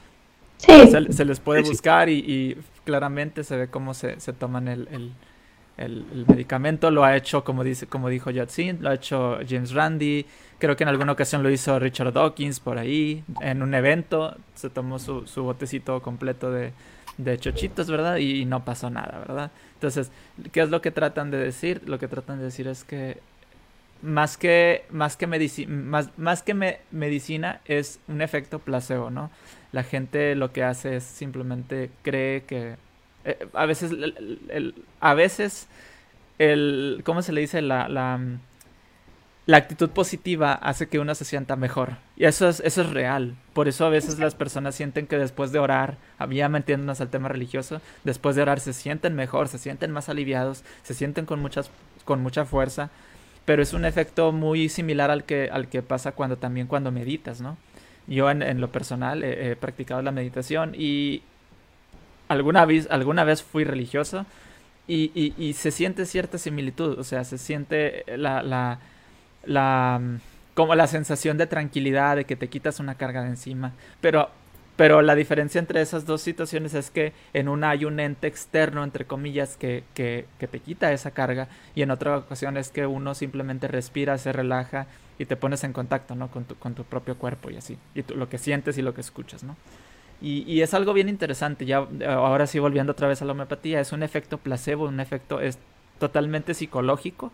Sí. 0.59 0.73
Se, 0.89 1.25
les 1.25 1.41
puede 1.41 1.63
buscar 1.63 2.09
y, 2.09 2.19
y, 2.19 2.57
claramente 2.85 3.45
se 3.45 3.57
ve 3.57 3.69
cómo 3.69 3.95
se, 3.95 4.21
se 4.21 4.33
toman 4.33 4.69
el, 4.69 4.89
el, 4.91 5.13
el, 5.79 6.27
medicamento. 6.27 6.91
Lo 6.91 7.05
ha 7.05 7.17
hecho, 7.17 7.45
como, 7.45 7.65
dice, 7.65 7.87
como 7.87 8.09
dijo 8.09 8.31
Yatsin, 8.31 8.83
lo 8.83 8.91
ha 8.91 8.95
hecho 8.95 9.39
James 9.49 9.73
Randi. 9.73 10.27
Creo 10.59 10.77
que 10.77 10.85
en 10.85 10.89
alguna 10.89 11.13
ocasión 11.13 11.43
lo 11.43 11.51
hizo 11.51 11.79
Richard 11.79 12.13
Dawkins 12.13 12.61
por 12.61 12.77
ahí, 12.77 13.25
en 13.41 13.63
un 13.63 13.73
evento. 13.73 14.37
Se 14.55 14.69
tomó 14.69 14.99
su, 14.99 15.27
su 15.27 15.45
botecito 15.45 16.03
completo 16.03 16.51
de, 16.51 16.73
de 17.17 17.39
chochitos, 17.39 17.91
¿verdad? 17.91 18.17
Y, 18.17 18.45
no 18.45 18.65
pasó 18.65 18.91
nada, 18.91 19.19
¿verdad? 19.27 19.51
Entonces, 19.81 20.13
¿qué 20.53 20.61
es 20.61 20.69
lo 20.69 20.83
que 20.83 20.91
tratan 20.91 21.31
de 21.31 21.39
decir? 21.39 21.81
Lo 21.87 21.99
que 21.99 22.07
tratan 22.07 22.37
de 22.37 22.45
decir 22.45 22.69
es 22.69 22.85
que 22.85 23.17
más 24.03 24.37
que 24.37 24.85
más 24.91 25.17
que 25.17 25.27
medicina 25.27 25.75
más, 25.75 26.19
más 26.19 26.43
que 26.43 26.83
medicina 26.91 27.63
es 27.65 27.99
un 28.07 28.21
efecto 28.21 28.59
placebo, 28.59 29.09
¿no? 29.09 29.31
La 29.73 29.83
gente 29.83 30.35
lo 30.35 30.53
que 30.53 30.65
hace 30.65 30.97
es 30.97 31.05
simplemente 31.05 31.91
cree 32.03 32.43
que 32.43 32.77
eh, 33.25 33.49
a 33.55 33.65
veces 33.65 33.91
el, 33.93 34.75
a 35.01 35.15
veces 35.15 35.67
el 36.39 37.01
¿cómo 37.03 37.23
se 37.23 37.33
le 37.33 37.41
dice? 37.41 37.63
la, 37.63 37.89
la 37.89 38.21
la 39.47 39.57
actitud 39.57 39.91
positiva 39.91 40.53
hace 40.53 40.89
que 40.89 40.99
uno 40.99 41.15
se 41.15 41.25
sienta 41.25 41.57
mejor. 41.57 41.97
Y 42.17 42.25
eso 42.25 42.49
es, 42.49 42.61
eso 42.61 42.83
es 42.83 42.91
real. 42.91 43.35
Por 43.53 43.69
eso 43.69 43.87
a 43.87 43.91
veces 43.91 44.19
las 44.19 44.35
personas 44.35 44.75
sienten 44.75 45.07
que 45.07 45.19
después 45.19 45.51
de 45.51 45.59
orar, 45.59 45.97
ya 46.31 46.49
metiéndonos 46.49 47.01
al 47.01 47.09
tema 47.09 47.29
religioso, 47.29 47.81
después 48.05 48.37
de 48.37 48.43
orar 48.43 48.61
se 48.61 48.73
sienten 48.73 49.17
mejor, 49.17 49.49
se 49.49 49.59
sienten 49.59 49.91
más 49.91 50.09
aliviados, 50.09 50.63
se 50.83 50.95
sienten 50.95 51.27
con, 51.27 51.41
muchas, 51.41 51.71
con 52.05 52.21
mucha 52.21 52.45
fuerza. 52.45 52.91
Pero 53.47 53.63
es 53.63 53.73
un 53.73 53.85
efecto 53.85 54.31
muy 54.31 54.69
similar 54.69 55.11
al 55.11 55.25
que, 55.25 55.49
al 55.51 55.69
que 55.69 55.83
pasa 55.83 56.13
cuando 56.13 56.37
también 56.37 56.67
cuando 56.67 56.93
meditas, 56.93 57.41
¿no? 57.41 57.57
Yo 58.07 58.31
en, 58.31 58.61
lo 58.61 58.71
personal 58.71 59.23
he, 59.23 59.57
practicado 59.57 60.03
la 60.03 60.11
meditación 60.11 60.75
y 60.77 61.23
alguna 62.29 62.65
vez, 62.65 62.89
alguna 62.91 63.25
vez 63.25 63.43
fui 63.43 63.65
religioso 63.65 64.27
y, 64.89 65.13
y, 65.15 65.35
y 65.39 65.53
se 65.53 65.71
siente 65.71 66.07
cierta 66.07 66.39
similitud, 66.39 66.99
o 66.99 67.05
sea, 67.05 67.25
se 67.25 67.39
siente 67.39 68.05
la, 68.17 68.43
la 68.43 68.81
la 69.45 70.01
como 70.61 70.75
la 70.75 70.87
sensación 70.87 71.39
de 71.39 71.47
tranquilidad, 71.47 72.17
de 72.17 72.27
que 72.27 72.37
te 72.37 72.49
quitas 72.49 72.81
una 72.81 72.97
carga 72.97 73.23
de 73.23 73.29
encima. 73.29 73.73
Pero, 74.03 74.29
pero 74.77 75.01
la 75.01 75.15
diferencia 75.15 75.59
entre 75.59 75.81
esas 75.81 76.05
dos 76.05 76.21
situaciones 76.21 76.75
es 76.75 76.91
que 76.91 77.15
en 77.33 77.49
una 77.49 77.71
hay 77.71 77.87
un 77.87 77.99
ente 78.01 78.27
externo, 78.27 78.85
entre 78.85 79.07
comillas, 79.07 79.57
que, 79.57 79.85
que, 79.95 80.27
te 80.39 80.59
quita 80.61 80.93
esa 80.93 81.13
carga, 81.13 81.49
y 81.75 81.81
en 81.81 81.91
otra 81.91 82.19
ocasión 82.19 82.59
es 82.59 82.71
que 82.71 82.87
uno 82.87 83.15
simplemente 83.15 83.69
respira, 83.69 84.19
se 84.19 84.33
relaja 84.33 84.87
y 85.19 85.25
te 85.25 85.37
pones 85.37 85.65
en 85.65 85.73
contacto, 85.73 86.15
¿no? 86.15 86.31
Con 86.31 86.45
tu, 86.45 86.57
con 86.57 86.75
tu 86.75 86.85
propio 86.85 87.17
cuerpo 87.17 87.51
y 87.51 87.57
así, 87.57 87.79
y 87.95 88.03
lo 88.13 88.29
que 88.29 88.37
sientes 88.39 88.77
y 88.77 88.83
lo 88.83 88.93
que 88.93 89.01
escuchas, 89.01 89.43
¿no? 89.43 89.57
Y, 90.21 90.43
y, 90.47 90.61
es 90.61 90.75
algo 90.75 90.93
bien 90.93 91.09
interesante, 91.09 91.65
ya 91.65 91.87
ahora 92.07 92.47
sí 92.47 92.59
volviendo 92.59 92.93
otra 92.93 93.09
vez 93.09 93.23
a 93.23 93.25
la 93.25 93.33
homeopatía, 93.33 93.81
es 93.81 93.93
un 93.93 94.03
efecto 94.03 94.37
placebo, 94.37 94.89
un 94.89 95.01
efecto 95.01 95.41
es 95.41 95.59
totalmente 95.99 96.53
psicológico 96.53 97.33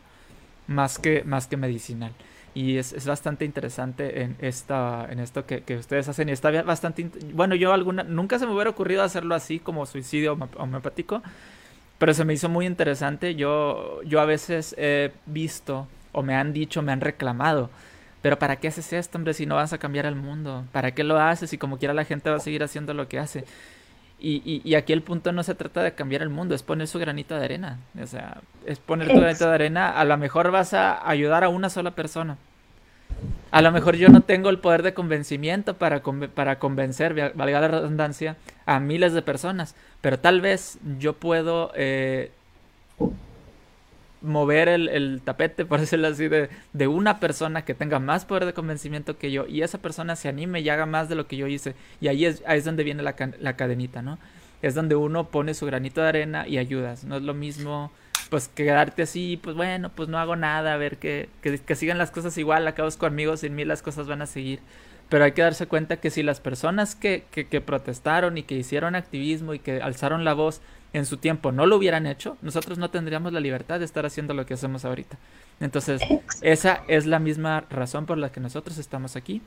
más 0.67 0.99
que, 0.99 1.23
más 1.25 1.47
que 1.47 1.57
medicinal. 1.57 2.13
Y 2.55 2.79
es, 2.79 2.93
es 2.95 3.07
bastante 3.07 3.45
interesante 3.45 4.23
en, 4.23 4.37
esta, 4.41 5.07
en 5.11 5.21
esto 5.21 5.45
que, 5.45 5.63
que, 5.63 5.77
ustedes 5.77 6.09
hacen. 6.09 6.31
Y 6.31 6.33
está 6.33 6.51
bastante... 6.63 7.11
Bueno, 7.35 7.55
yo 7.55 7.73
alguna... 7.73 8.03
Nunca 8.03 8.39
se 8.39 8.47
me 8.47 8.53
hubiera 8.53 8.71
ocurrido 8.71 9.03
hacerlo 9.03 9.35
así 9.35 9.59
como 9.59 9.85
suicidio 9.85 10.39
homeopático, 10.57 11.23
pero 11.99 12.15
se 12.15 12.25
me 12.25 12.33
hizo 12.33 12.49
muy 12.49 12.65
interesante. 12.65 13.35
Yo, 13.35 14.03
yo 14.05 14.21
a 14.21 14.25
veces 14.25 14.75
he 14.79 15.13
visto 15.27 15.87
o 16.13 16.23
me 16.23 16.35
han 16.35 16.55
dicho, 16.55 16.81
me 16.81 16.93
han 16.93 17.03
reclamado. 17.03 17.69
Pero 18.23 18.39
¿para 18.39 18.57
qué 18.57 18.69
haces 18.69 18.93
esto, 18.93 19.19
hombre, 19.19 19.35
si 19.35 19.45
no 19.45 19.57
vas 19.57 19.75
a 19.75 19.79
cambiar 19.79 20.07
el 20.07 20.17
mundo? 20.17 20.65
¿Para 20.73 20.93
qué 20.93 21.05
lo 21.05 21.21
haces? 21.21 21.53
Y 21.53 21.59
como 21.59 21.79
quiera 21.79 21.93
la 21.93 22.05
gente 22.05 22.31
va 22.31 22.37
a 22.37 22.41
seguir 22.41 22.65
haciendo 22.65 22.95
lo 22.95 23.07
que 23.07 23.19
hace. 23.19 23.45
Y, 24.27 24.43
y, 24.45 24.61
y, 24.65 24.75
aquí 24.75 24.93
el 24.93 25.03
punto 25.03 25.31
no 25.31 25.45
se 25.45 25.55
trata 25.55 25.85
de 25.85 25.95
cambiar 25.95 26.21
el 26.21 26.31
mundo, 26.31 26.57
es 26.57 26.65
poner 26.65 26.89
su 26.89 26.99
granito 26.99 27.37
de 27.37 27.45
arena. 27.45 27.79
O 28.03 28.09
sea, 28.09 28.41
es 28.65 28.81
poner 28.81 29.07
tu 29.07 29.21
granito 29.21 29.47
de 29.49 29.55
arena. 29.55 29.91
A 29.91 30.05
lo 30.05 30.17
mejor 30.17 30.51
vas 30.51 30.75
a 30.75 31.09
ayudar 31.09 31.45
a 31.45 31.49
una 31.49 31.71
sola 31.71 31.93
persona. 31.93 32.37
A 33.53 33.63
lo 33.63 33.71
mejor 33.71 33.95
yo 33.95 34.09
no 34.09 34.23
tengo 34.23 34.51
el 34.51 34.59
poder 34.59 34.83
de 34.83 34.95
convencimiento 34.95 35.75
para, 35.75 36.03
para 36.35 36.59
convencer, 36.59 37.15
valga 37.35 37.61
la 37.61 37.69
redundancia, 37.69 38.37
a 38.65 38.81
miles 38.81 39.13
de 39.13 39.23
personas. 39.23 39.77
Pero 40.01 40.19
tal 40.19 40.41
vez 40.41 40.81
yo 40.99 41.13
puedo 41.13 41.71
eh, 41.77 42.33
mover 44.27 44.69
el, 44.69 45.23
tapete, 45.25 45.65
por 45.65 45.81
decirlo 45.81 46.09
así, 46.09 46.29
de, 46.29 46.51
de, 46.73 46.89
una 46.89 47.21
persona 47.21 47.65
que 47.65 47.75
tenga 47.75 47.99
más 47.99 48.25
poder 48.25 48.45
de 48.45 48.53
convencimiento 48.53 49.17
que 49.17 49.31
yo 49.31 49.47
y 49.47 49.63
esa 49.63 49.79
persona 49.79 50.17
se 50.17 50.29
anime 50.29 50.61
y 50.61 50.69
haga 50.69 50.87
más 50.87 51.09
de 51.09 51.15
lo 51.15 51.27
que 51.27 51.37
yo 51.37 51.47
hice. 51.47 51.75
Y 52.01 52.09
ahí 52.09 52.27
es, 52.27 52.43
ahí 52.47 52.59
es 52.59 52.65
donde 52.65 52.85
viene 52.85 53.03
la, 53.03 53.15
la 53.41 53.57
cadenita, 53.57 54.03
¿no? 54.03 54.19
Es 54.63 54.75
donde 54.75 54.97
uno 54.97 55.29
pone 55.29 55.55
su 55.55 55.67
granito 55.67 56.03
de 56.03 56.09
arena 56.09 56.49
y 56.49 56.59
ayudas. 56.59 57.05
No 57.05 57.17
es 57.17 57.23
lo 57.23 57.35
mismo, 57.35 57.93
pues, 58.31 58.49
quedarte 58.49 59.03
así, 59.03 59.39
pues 59.43 59.57
bueno, 59.57 59.91
pues 59.95 60.09
no 60.09 60.19
hago 60.19 60.37
nada, 60.37 60.75
a 60.75 60.77
ver 60.77 60.99
que, 60.99 61.29
sigan 61.75 61.99
las 61.99 62.11
cosas 62.11 62.37
igual, 62.39 62.67
acabos 62.67 62.97
conmigo, 62.97 63.37
sin 63.37 63.55
mí 63.55 63.65
las 63.65 63.83
cosas 63.83 64.07
van 64.07 64.23
a 64.23 64.27
seguir. 64.27 64.61
Pero 65.09 65.25
hay 65.25 65.33
que 65.33 65.43
darse 65.43 65.67
cuenta 65.67 65.99
que 65.99 66.11
si 66.11 66.23
las 66.25 66.41
personas 66.41 66.97
que, 66.97 67.25
que 67.31 67.61
protestaron 67.61 68.39
y 68.39 68.43
que 68.43 68.57
hicieron 68.57 68.97
activismo 68.97 69.55
y 69.55 69.61
que 69.61 69.81
alzaron 69.81 70.25
la 70.25 70.35
voz 70.35 70.61
en 70.93 71.07
su 71.07 71.17
tiempo 71.17 71.53
no 71.53 71.67
lo 71.67 71.77
hubieran 71.77 72.07
hecho, 72.07 72.37
nosotros 72.43 72.79
no 72.79 72.91
tendríamos 72.91 73.33
la 73.33 73.41
libertad 73.41 73.79
de 73.79 73.85
estar 73.85 74.07
haciendo 74.07 74.35
lo 74.35 74.47
que 74.47 74.55
hacemos 74.55 74.85
ahorita. 74.85 75.19
Entonces, 75.61 76.01
esa 76.43 76.83
es 76.89 77.07
la 77.07 77.19
misma 77.19 77.65
razón 77.71 78.07
por 78.07 78.19
la 78.19 78.31
que 78.31 78.41
nosotros 78.41 78.79
estamos 78.79 79.17
aquí, 79.17 79.43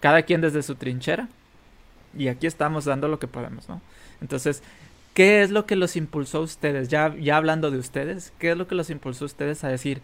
cada 0.00 0.22
quien 0.22 0.40
desde 0.40 0.62
su 0.62 0.74
trinchera, 0.74 1.28
y 2.16 2.28
aquí 2.28 2.46
estamos 2.46 2.84
dando 2.84 3.08
lo 3.08 3.18
que 3.18 3.28
podemos, 3.28 3.68
¿no? 3.68 3.80
Entonces, 4.20 4.62
¿qué 5.14 5.42
es 5.42 5.50
lo 5.50 5.66
que 5.66 5.76
los 5.76 5.96
impulsó 5.96 6.38
a 6.38 6.42
ustedes? 6.42 6.88
Ya, 6.88 7.14
ya 7.16 7.36
hablando 7.36 7.70
de 7.70 7.78
ustedes, 7.78 8.32
¿qué 8.38 8.52
es 8.52 8.56
lo 8.56 8.66
que 8.66 8.74
los 8.74 8.90
impulsó 8.90 9.24
a 9.24 9.26
ustedes 9.26 9.64
a 9.64 9.68
decir, 9.68 10.02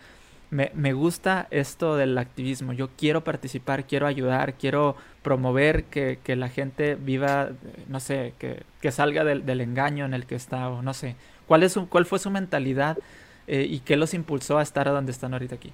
me, 0.51 0.71
me, 0.75 0.93
gusta 0.93 1.49
esto 1.51 1.97
del 1.97 2.17
activismo, 2.19 2.73
yo 2.73 2.89
quiero 2.97 3.25
participar, 3.25 3.85
quiero 3.85 4.07
ayudar, 4.07 4.55
quiero 4.55 4.97
promover 5.23 5.85
que, 5.85 6.19
que 6.23 6.37
la 6.37 6.49
gente 6.49 6.95
viva, 6.95 7.51
no 7.89 8.01
sé, 8.01 8.35
que, 8.39 8.63
que 8.81 8.93
salga 8.93 9.25
del, 9.25 9.45
del, 9.45 9.61
engaño 9.61 10.05
en 10.05 10.15
el 10.15 10.27
que 10.27 10.37
está, 10.37 10.69
o 10.69 10.83
no 10.83 10.95
sé. 10.95 11.17
¿Cuál, 11.47 11.63
es 11.63 11.73
su, 11.73 11.89
cuál 11.89 12.07
fue 12.07 12.19
su 12.19 12.31
mentalidad 12.31 12.97
eh, 13.47 13.67
y 13.69 13.81
qué 13.81 13.97
los 13.97 14.15
impulsó 14.15 14.59
a 14.59 14.63
estar 14.63 14.89
a 14.89 14.93
donde 14.93 15.13
están 15.13 15.33
ahorita 15.33 15.57
aquí? 15.57 15.73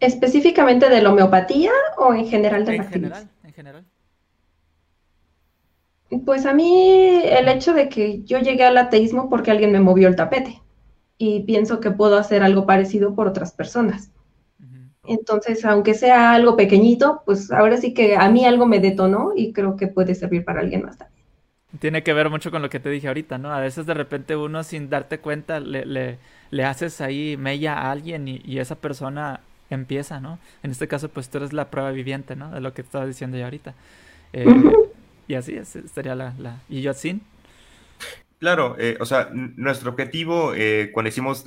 ¿Específicamente 0.00 0.88
de 0.88 1.02
la 1.02 1.12
homeopatía 1.12 1.72
o 1.96 2.14
en 2.14 2.26
general 2.26 2.64
del 2.64 2.76
en 2.76 2.80
activismo? 2.82 3.14
General, 3.14 3.30
en 3.42 3.52
general. 3.52 3.84
Pues 6.24 6.46
a 6.46 6.52
mí 6.52 7.22
el 7.24 7.48
hecho 7.48 7.72
de 7.72 7.88
que 7.88 8.22
yo 8.22 8.38
llegué 8.38 8.64
al 8.64 8.76
ateísmo 8.78 9.28
porque 9.28 9.50
alguien 9.50 9.72
me 9.72 9.80
movió 9.80 10.06
el 10.06 10.14
tapete 10.14 10.63
y 11.18 11.40
pienso 11.44 11.80
que 11.80 11.90
puedo 11.90 12.16
hacer 12.18 12.42
algo 12.42 12.66
parecido 12.66 13.14
por 13.14 13.28
otras 13.28 13.52
personas. 13.52 14.10
Entonces, 15.06 15.64
aunque 15.66 15.92
sea 15.92 16.32
algo 16.32 16.56
pequeñito, 16.56 17.22
pues 17.26 17.52
ahora 17.52 17.76
sí 17.76 17.92
que 17.92 18.16
a 18.16 18.30
mí 18.30 18.46
algo 18.46 18.64
me 18.66 18.80
detonó 18.80 19.32
y 19.36 19.52
creo 19.52 19.76
que 19.76 19.86
puede 19.86 20.14
servir 20.14 20.44
para 20.44 20.60
alguien 20.60 20.82
más 20.82 20.96
también. 20.96 21.22
Tiene 21.78 22.02
que 22.02 22.12
ver 22.14 22.30
mucho 22.30 22.50
con 22.50 22.62
lo 22.62 22.70
que 22.70 22.80
te 22.80 22.88
dije 22.88 23.08
ahorita, 23.08 23.36
¿no? 23.36 23.52
A 23.52 23.60
veces 23.60 23.84
de 23.84 23.94
repente 23.94 24.34
uno 24.36 24.62
sin 24.64 24.88
darte 24.88 25.18
cuenta 25.18 25.60
le, 25.60 25.84
le, 25.84 26.18
le 26.50 26.64
haces 26.64 27.00
ahí 27.00 27.36
mella 27.36 27.74
a 27.74 27.90
alguien 27.90 28.28
y, 28.28 28.40
y, 28.44 28.60
esa 28.60 28.76
persona 28.76 29.40
empieza, 29.70 30.20
¿no? 30.20 30.38
En 30.62 30.70
este 30.70 30.88
caso, 30.88 31.08
pues 31.08 31.28
tú 31.28 31.38
eres 31.38 31.52
la 31.52 31.70
prueba 31.70 31.90
viviente, 31.90 32.36
¿no? 32.36 32.50
De 32.50 32.60
lo 32.60 32.72
que 32.72 32.82
estaba 32.82 33.04
diciendo 33.04 33.36
yo 33.36 33.44
ahorita. 33.44 33.74
Eh, 34.32 34.46
uh 34.46 34.50
-huh. 34.50 34.88
Y 35.26 35.34
así 35.34 35.54
es, 35.54 35.76
estaría 35.76 36.14
la... 36.14 36.34
la... 36.38 36.60
¿Y 36.68 36.80
yo 36.82 36.94
sin? 36.94 37.22
Claro, 38.44 38.76
eh, 38.78 38.98
o 39.00 39.06
sea, 39.06 39.30
nuestro 39.32 39.92
objetivo 39.92 40.52
eh, 40.54 40.90
cuando 40.92 41.08
hicimos 41.08 41.42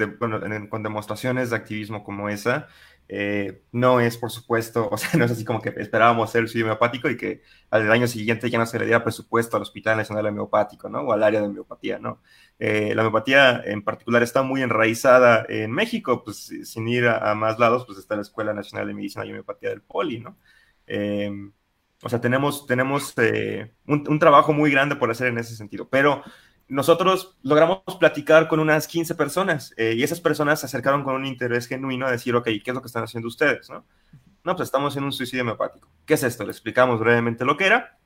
con 0.67 0.81
demostraciones 0.81 1.51
de 1.51 1.55
activismo 1.55 2.03
como 2.03 2.27
esa, 2.27 2.69
eh, 3.07 3.61
no 3.71 3.99
es, 3.99 4.17
por 4.17 4.31
supuesto, 4.31 4.89
o 4.91 4.97
sea, 4.97 5.11
no 5.13 5.25
es 5.25 5.31
así 5.31 5.45
como 5.45 5.61
que 5.61 5.69
esperábamos 5.77 6.31
ser 6.31 6.41
el 6.41 6.47
suicidio 6.47 6.65
homeopático 6.65 7.07
y 7.07 7.15
que 7.15 7.43
al 7.69 7.91
año 7.91 8.07
siguiente 8.07 8.49
ya 8.49 8.57
no 8.57 8.65
se 8.65 8.79
le 8.79 8.85
diera 8.85 9.03
presupuesto 9.03 9.57
al 9.57 9.61
Hospital 9.61 9.95
Nacional 9.97 10.25
Homeopático, 10.25 10.89
¿no? 10.89 11.01
O 11.01 11.13
al 11.13 11.21
área 11.21 11.39
de 11.39 11.45
homeopatía, 11.45 11.99
¿no? 11.99 12.19
La 12.57 13.01
homeopatía 13.03 13.61
en 13.63 13.83
particular 13.83 14.23
está 14.23 14.41
muy 14.41 14.63
enraizada 14.63 15.45
en 15.49 15.71
México, 15.71 16.23
pues 16.23 16.51
sin 16.63 16.87
ir 16.87 17.07
a, 17.07 17.35
más 17.35 17.59
lados, 17.59 17.85
pues 17.85 17.99
está 17.99 18.15
la 18.15 18.23
Escuela 18.23 18.55
Nacional 18.55 18.87
de 18.87 18.95
Medicina 18.95 19.23
y 19.23 19.29
Homeopatía 19.29 19.69
del 19.69 19.83
Poli, 19.83 20.19
¿no? 20.19 20.35
Eh, 20.87 21.29
o 22.01 22.09
sea, 22.09 22.19
tenemos, 22.21 22.65
tenemos 22.65 23.13
un, 23.85 24.03
un 24.07 24.19
trabajo 24.19 24.51
muy 24.51 24.71
grande 24.71 24.95
por 24.95 25.11
hacer 25.11 25.27
en 25.27 25.37
ese 25.37 25.55
sentido, 25.55 25.87
pero 25.89 26.23
nosotros 26.67 27.37
logramos 27.43 27.81
platicar 27.99 28.47
con 28.47 28.59
unas 28.59 28.87
15 28.87 29.15
personas 29.15 29.73
eh, 29.77 29.93
y 29.95 30.03
esas 30.03 30.19
personas 30.19 30.59
se 30.59 30.65
acercaron 30.65 31.03
con 31.03 31.15
un 31.15 31.25
interés 31.25 31.67
genuino 31.67 32.07
a 32.07 32.11
decir, 32.11 32.35
ok, 32.35 32.45
¿qué 32.45 32.63
es 32.65 32.73
lo 32.73 32.81
que 32.81 32.87
están 32.87 33.03
haciendo 33.03 33.27
ustedes? 33.27 33.69
No, 33.69 33.85
no 34.43 34.55
pues 34.55 34.67
estamos 34.67 34.95
en 34.97 35.03
un 35.03 35.13
suicidio 35.13 35.43
homeopático. 35.43 35.89
¿Qué 36.05 36.15
es 36.15 36.23
esto? 36.23 36.43
Le 36.43 36.51
explicamos 36.51 36.99
brevemente 36.99 37.45
lo 37.45 37.57
que 37.57 37.65
era 37.65 37.97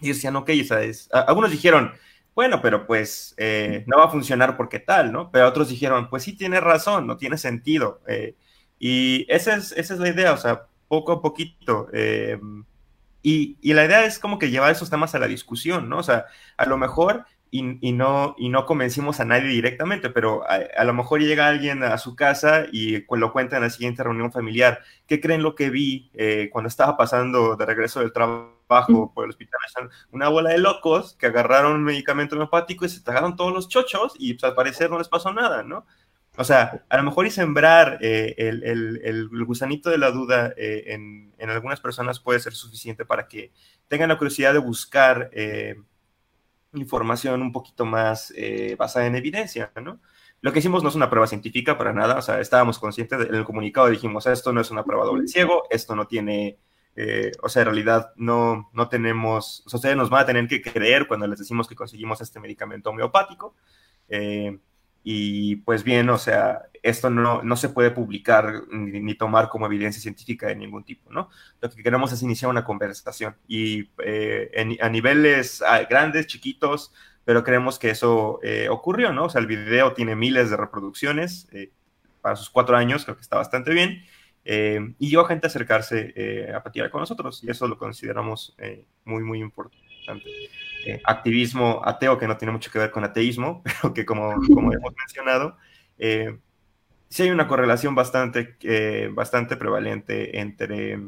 y 0.00 0.08
decían, 0.08 0.36
ok, 0.36 0.50
esa 0.50 0.82
es. 0.82 1.08
Algunos 1.12 1.50
dijeron, 1.50 1.92
bueno, 2.34 2.60
pero 2.60 2.86
pues 2.86 3.34
eh, 3.36 3.84
no 3.86 3.98
va 3.98 4.06
a 4.06 4.10
funcionar 4.10 4.56
porque 4.56 4.80
tal, 4.80 5.12
¿no? 5.12 5.30
Pero 5.30 5.48
otros 5.48 5.68
dijeron, 5.68 6.10
pues 6.10 6.24
sí, 6.24 6.36
tiene 6.36 6.60
razón, 6.60 7.06
no 7.06 7.16
tiene 7.16 7.38
sentido. 7.38 8.00
Eh, 8.08 8.34
y 8.78 9.24
esa 9.28 9.54
es, 9.54 9.72
esa 9.72 9.94
es 9.94 10.00
la 10.00 10.08
idea, 10.08 10.32
o 10.32 10.36
sea, 10.36 10.66
poco 10.88 11.12
a 11.12 11.22
poquito. 11.22 11.88
Eh, 11.92 12.40
y, 13.22 13.56
y 13.62 13.72
la 13.72 13.84
idea 13.84 14.04
es 14.04 14.18
como 14.18 14.38
que 14.38 14.50
llevar 14.50 14.72
esos 14.72 14.90
temas 14.90 15.14
a 15.14 15.18
la 15.18 15.28
discusión, 15.28 15.88
¿no? 15.88 15.98
O 15.98 16.02
sea, 16.02 16.26
a 16.56 16.66
lo 16.66 16.76
mejor 16.76 17.24
y, 17.54 17.78
y, 17.80 17.92
no, 17.92 18.34
y 18.36 18.48
no 18.48 18.66
convencimos 18.66 19.20
a 19.20 19.24
nadie 19.24 19.46
directamente, 19.46 20.10
pero 20.10 20.42
a, 20.42 20.58
a, 20.76 20.82
lo 20.82 20.92
mejor 20.92 21.20
llega 21.20 21.46
alguien 21.46 21.84
a 21.84 21.96
su 21.98 22.16
casa 22.16 22.66
y 22.72 23.04
lo 23.08 23.32
cuenta 23.32 23.54
en 23.54 23.62
la 23.62 23.70
siguiente 23.70 24.02
reunión 24.02 24.32
familiar. 24.32 24.80
¿Qué 25.06 25.20
creen 25.20 25.44
lo 25.44 25.54
que 25.54 25.70
vi 25.70 26.10
eh, 26.14 26.48
cuando 26.50 26.66
estaba 26.66 26.96
pasando 26.96 27.54
de 27.54 27.64
regreso 27.64 28.00
del 28.00 28.12
trabajo 28.12 29.12
por 29.14 29.22
el 29.22 29.30
hospital? 29.30 29.60
Una 30.10 30.28
bola 30.30 30.50
de 30.50 30.58
locos 30.58 31.14
que 31.14 31.26
agarraron 31.26 31.74
un 31.74 31.84
medicamento 31.84 32.34
homeopático 32.34 32.86
y 32.86 32.88
se 32.88 33.04
tragaron 33.04 33.36
todos 33.36 33.54
los 33.54 33.68
chochos 33.68 34.14
y 34.18 34.34
pues, 34.34 34.42
al 34.42 34.56
parecer 34.56 34.90
no 34.90 34.98
les 34.98 35.08
pasó 35.08 35.32
nada, 35.32 35.62
¿no? 35.62 35.86
O 36.36 36.42
sea, 36.42 36.84
a 36.88 36.96
lo 36.96 37.04
mejor 37.04 37.24
y 37.24 37.30
sembrar 37.30 37.98
eh, 38.00 38.34
el, 38.36 38.64
el, 38.64 39.00
el, 39.04 39.44
gusanito 39.44 39.90
de 39.90 39.98
la 39.98 40.10
duda 40.10 40.52
eh, 40.56 40.86
en, 40.88 41.32
en, 41.38 41.50
algunas 41.50 41.80
personas 41.80 42.18
puede 42.18 42.40
ser 42.40 42.54
suficiente 42.54 43.04
para 43.04 43.28
que 43.28 43.52
tengan 43.86 44.08
la 44.08 44.18
curiosidad 44.18 44.52
de 44.52 44.58
buscar 44.58 45.30
eh, 45.32 45.76
información 46.74 47.42
un 47.42 47.52
poquito 47.52 47.84
más 47.84 48.32
eh, 48.36 48.76
basada 48.78 49.06
en 49.06 49.16
evidencia, 49.16 49.72
¿no? 49.82 50.00
Lo 50.40 50.52
que 50.52 50.58
hicimos 50.58 50.82
no 50.82 50.90
es 50.90 50.94
una 50.94 51.08
prueba 51.08 51.26
científica 51.26 51.78
para 51.78 51.92
nada, 51.92 52.18
o 52.18 52.22
sea, 52.22 52.38
estábamos 52.40 52.78
conscientes 52.78 53.18
del 53.18 53.30
de, 53.30 53.44
comunicado, 53.44 53.88
dijimos, 53.88 54.26
esto 54.26 54.52
no 54.52 54.60
es 54.60 54.70
una 54.70 54.84
prueba 54.84 55.06
doble 55.06 55.26
ciego, 55.26 55.64
esto 55.70 55.96
no 55.96 56.06
tiene, 56.06 56.58
eh, 56.96 57.32
o 57.42 57.48
sea, 57.48 57.62
en 57.62 57.66
realidad 57.66 58.12
no, 58.16 58.68
no 58.74 58.88
tenemos, 58.88 59.62
o 59.64 59.70
sea, 59.70 59.78
ustedes 59.78 59.96
nos 59.96 60.10
van 60.10 60.22
a 60.22 60.26
tener 60.26 60.46
que 60.46 60.60
creer 60.60 61.06
cuando 61.06 61.26
les 61.26 61.38
decimos 61.38 61.66
que 61.66 61.74
conseguimos 61.74 62.20
este 62.20 62.40
medicamento 62.40 62.90
homeopático, 62.90 63.54
eh, 64.08 64.58
y 65.02 65.56
pues 65.56 65.82
bien, 65.82 66.10
o 66.10 66.18
sea, 66.18 66.62
esto 66.84 67.10
no, 67.10 67.42
no 67.42 67.56
se 67.56 67.68
puede 67.68 67.90
publicar 67.90 68.62
ni, 68.70 69.00
ni, 69.00 69.14
tomar 69.14 69.48
como 69.48 69.66
evidencia 69.66 70.00
científica 70.00 70.46
de 70.46 70.56
ningún 70.56 70.84
tipo, 70.84 71.12
¿no? 71.12 71.30
Lo 71.60 71.70
que 71.70 71.82
queremos 71.82 72.12
es 72.12 72.22
iniciar 72.22 72.50
una 72.50 72.64
conversación 72.64 73.36
y 73.48 73.90
eh, 74.04 74.50
en, 74.52 74.76
a 74.80 74.88
niveles 74.88 75.62
grandes, 75.88 76.26
chiquitos, 76.26 76.92
pero 77.24 77.42
creemos 77.42 77.78
que 77.78 77.90
eso 77.90 78.38
eh, 78.42 78.68
ocurrió, 78.68 79.12
¿no? 79.12 79.24
O 79.24 79.30
sea, 79.30 79.40
el 79.40 79.46
video 79.46 79.94
tiene 79.94 80.14
miles 80.14 80.50
de 80.50 80.56
reproducciones 80.56 81.48
eh, 81.52 81.70
para 82.20 82.36
sus 82.36 82.50
cuatro 82.50 82.76
años, 82.76 83.04
creo 83.04 83.16
que 83.16 83.22
está 83.22 83.36
bastante 83.36 83.72
bien. 83.72 84.04
Eh, 84.44 84.94
y 84.98 85.08
llevó 85.08 85.24
a 85.24 85.28
gente 85.28 85.46
a 85.46 85.48
acercarse 85.48 86.52
a 86.54 86.62
platicar 86.62 86.90
con 86.90 87.00
nosotros 87.00 87.42
y 87.42 87.50
eso 87.50 87.66
lo 87.66 87.78
consideramos 87.78 88.54
muy, 89.04 89.22
muy 89.22 89.40
importante. 89.40 89.84
Eh, 90.86 91.00
activismo 91.04 91.80
ateo 91.82 92.18
que 92.18 92.28
no 92.28 92.36
tiene 92.36 92.52
mucho 92.52 92.70
que 92.70 92.78
ver 92.78 92.90
con 92.90 93.04
ateísmo, 93.04 93.62
pero 93.82 93.94
que 93.94 94.04
como, 94.04 94.34
como 94.52 94.72
hemos 94.72 94.92
mencionado, 94.94 95.56
eh, 95.98 96.38
sí 97.08 97.22
hay 97.22 97.30
una 97.30 97.48
correlación 97.48 97.94
bastante, 97.94 98.56
eh, 98.62 99.08
bastante 99.12 99.56
prevalente 99.56 100.40
entre 100.40 100.98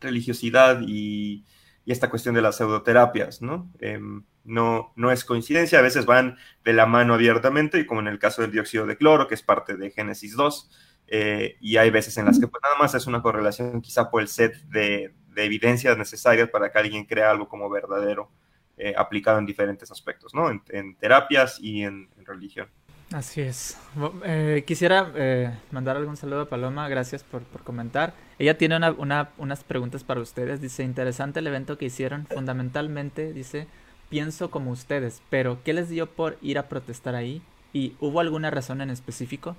religiosidad 0.00 0.80
y, 0.86 1.44
esta 1.86 2.08
cuestión 2.08 2.34
de 2.34 2.40
las 2.40 2.56
pseudoterapias, 2.56 3.42
¿no? 3.42 3.70
Em, 3.78 4.24
no, 4.42 4.94
no 4.96 5.12
es 5.12 5.22
coincidencia, 5.22 5.78
a 5.78 5.82
veces 5.82 6.06
van 6.06 6.38
de 6.64 6.72
la 6.72 6.86
mano 6.86 7.12
abiertamente, 7.12 7.84
como 7.84 8.00
en 8.00 8.06
el 8.06 8.18
caso 8.18 8.40
del 8.40 8.52
dióxido 8.52 8.86
de 8.86 8.96
cloro, 8.96 9.28
que 9.28 9.34
es 9.34 9.42
parte 9.42 9.76
de 9.76 9.90
Génesis 9.90 10.34
2, 10.34 10.70
eh, 11.08 11.56
y 11.60 11.76
hay 11.76 11.90
veces 11.90 12.16
en 12.16 12.24
las 12.24 12.40
que 12.40 12.48
pues, 12.48 12.62
nada 12.62 12.76
más 12.78 12.94
es 12.94 13.06
una 13.06 13.20
correlación 13.20 13.82
quizá 13.82 14.10
por 14.10 14.22
el 14.22 14.28
set 14.28 14.56
de, 14.68 15.14
evidencias 15.36 15.98
necesarias 15.98 16.48
para 16.48 16.70
que 16.70 16.78
alguien 16.78 17.04
crea 17.04 17.30
algo 17.30 17.48
como 17.48 17.68
verdadero, 17.68 18.30
eh, 18.78 18.94
aplicado 18.96 19.38
en 19.38 19.46
diferentes 19.46 19.90
aspectos, 19.90 20.32
¿no? 20.32 20.50
En, 20.50 20.96
terapias 20.96 21.58
y 21.60 21.82
en 21.82 22.08
religión. 22.24 22.68
Así 23.12 23.42
es. 23.42 23.76
Eh, 24.24 24.64
quisiera 24.66 25.12
eh, 25.14 25.52
mandar 25.70 25.96
algún 25.96 26.16
saludo 26.16 26.42
a 26.42 26.48
Paloma, 26.48 26.88
gracias 26.88 27.22
por, 27.22 27.42
comentar. 27.62 28.14
Ella 28.38 28.58
tiene 28.58 28.76
unas 28.96 29.64
preguntas 29.64 30.02
para 30.02 30.20
ustedes. 30.20 30.60
Dice, 30.60 30.82
interesante 30.82 31.40
el 31.40 31.46
evento 31.46 31.78
que 31.78 31.84
hicieron. 31.86 32.26
Fundamentalmente, 32.26 33.32
dice, 33.32 33.68
pienso 34.08 34.50
como 34.50 34.70
ustedes, 34.70 35.22
pero 35.30 35.58
¿qué 35.64 35.72
les 35.72 35.88
dio 35.88 36.06
por 36.06 36.38
ir 36.42 36.58
a 36.58 36.68
protestar 36.68 37.14
ahí? 37.14 37.42
¿Y 37.72 37.94
hubo 38.00 38.20
alguna 38.20 38.50
razón 38.50 38.80
en 38.80 38.90
específico? 38.90 39.56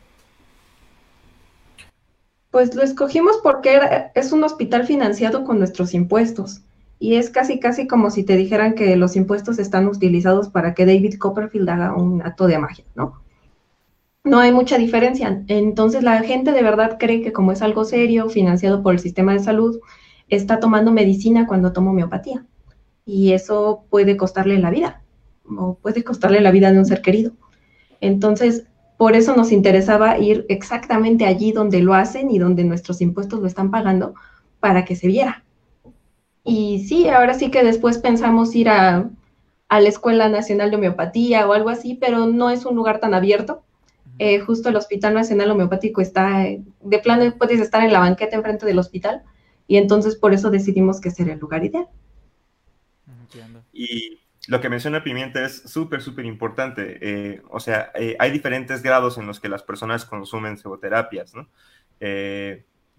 Pues 2.51 2.73
lo 2.73 2.81
escogimos 2.81 3.37
porque 3.43 3.79
es 4.15 4.31
un 4.31 4.43
hospital 4.43 4.85
financiado 4.85 5.43
con 5.43 5.59
nuestros 5.59 5.93
impuestos. 5.93 6.61
Y 6.99 7.15
es 7.15 7.29
casi, 7.29 7.59
casi 7.59 7.87
como 7.87 8.09
si 8.09 8.23
te 8.23 8.37
dijeran 8.37 8.73
que 8.73 8.95
los 8.95 9.17
impuestos 9.17 9.59
están 9.59 9.87
utilizados 9.87 10.47
para 10.47 10.73
que 10.73 10.85
David 10.85 11.17
Copperfield 11.19 11.69
haga 11.69 11.93
un 11.93 12.21
acto 12.21 12.47
de 12.47 12.57
magia, 12.57 12.85
¿no? 12.95 13.24
No 14.25 14.39
hay 14.39 14.51
mucha 14.51 14.77
diferencia. 14.77 15.43
Entonces 15.47 16.03
la 16.03 16.21
gente 16.23 16.51
de 16.51 16.63
verdad 16.63 16.97
cree 16.99 17.21
que 17.21 17.31
como 17.31 17.51
es 17.51 17.61
algo 17.61 17.85
serio, 17.85 18.29
financiado 18.29 18.83
por 18.83 18.93
el 18.93 18.99
sistema 18.99 19.31
de 19.31 19.39
salud, 19.39 19.79
está 20.27 20.59
tomando 20.59 20.91
medicina 20.91 21.47
cuando 21.47 21.71
toma 21.71 21.91
homeopatía. 21.91 22.43
Y 23.05 23.33
eso 23.33 23.85
puede 23.89 24.17
costarle 24.17 24.57
la 24.57 24.71
vida, 24.71 25.03
o 25.47 25.75
puede 25.75 26.03
costarle 26.03 26.41
la 26.41 26.51
vida 26.51 26.71
de 26.71 26.79
un 26.79 26.85
ser 26.85 27.03
querido. 27.03 27.33
Entonces, 28.01 28.65
por 28.97 29.15
eso 29.15 29.35
nos 29.35 29.51
interesaba 29.51 30.17
ir 30.17 30.45
exactamente 30.49 31.25
allí 31.25 31.51
donde 31.51 31.81
lo 31.81 31.93
hacen 31.93 32.31
y 32.31 32.39
donde 32.39 32.63
nuestros 32.63 33.01
impuestos 33.01 33.39
lo 33.41 33.47
están 33.47 33.69
pagando 33.69 34.15
para 34.59 34.85
que 34.85 34.95
se 34.95 35.05
viera. 35.05 35.43
Y 36.43 36.85
sí, 36.87 37.09
ahora 37.09 37.35
sí 37.35 37.51
que 37.51 37.63
después 37.63 37.99
pensamos 37.99 38.55
ir 38.55 38.69
a, 38.69 39.09
a 39.69 39.79
la 39.79 39.89
Escuela 39.89 40.29
Nacional 40.29 40.71
de 40.71 40.77
Homeopatía 40.77 41.47
o 41.47 41.53
algo 41.53 41.69
así, 41.69 41.93
pero 41.93 42.25
no 42.25 42.49
es 42.49 42.65
un 42.65 42.75
lugar 42.75 42.99
tan 42.99 43.13
abierto 43.13 43.64
eh, 44.17 44.39
justo 44.39 44.69
el 44.69 44.75
Hospital 44.75 45.13
Nacional 45.13 45.51
Homeopático 45.51 46.01
está, 46.01 46.45
eh, 46.45 46.61
de 46.81 46.99
plano 46.99 47.33
puedes 47.37 47.59
estar 47.59 47.83
en 47.83 47.91
la 47.91 47.99
banqueta 47.99 48.35
enfrente 48.35 48.65
del 48.65 48.79
hospital 48.79 49.23
y 49.67 49.77
entonces 49.77 50.15
por 50.15 50.33
eso 50.33 50.49
decidimos 50.49 51.01
que 51.01 51.11
sería 51.11 51.33
el 51.33 51.39
lugar 51.39 51.65
ideal. 51.65 51.87
Y 53.73 54.21
lo 54.47 54.61
que 54.61 54.69
menciona 54.69 55.03
Pimienta 55.03 55.43
es 55.43 55.63
súper, 55.63 56.01
súper 56.01 56.25
importante. 56.25 56.97
Eh, 57.01 57.41
o 57.49 57.59
sea, 57.59 57.91
hay 58.19 58.31
diferentes 58.31 58.81
grados 58.81 59.17
en 59.17 59.27
los 59.27 59.39
que 59.39 59.49
las 59.49 59.63
personas 59.63 60.05
consumen 60.05 60.57
psicoterapias, 60.57 61.33
¿no? 61.35 61.47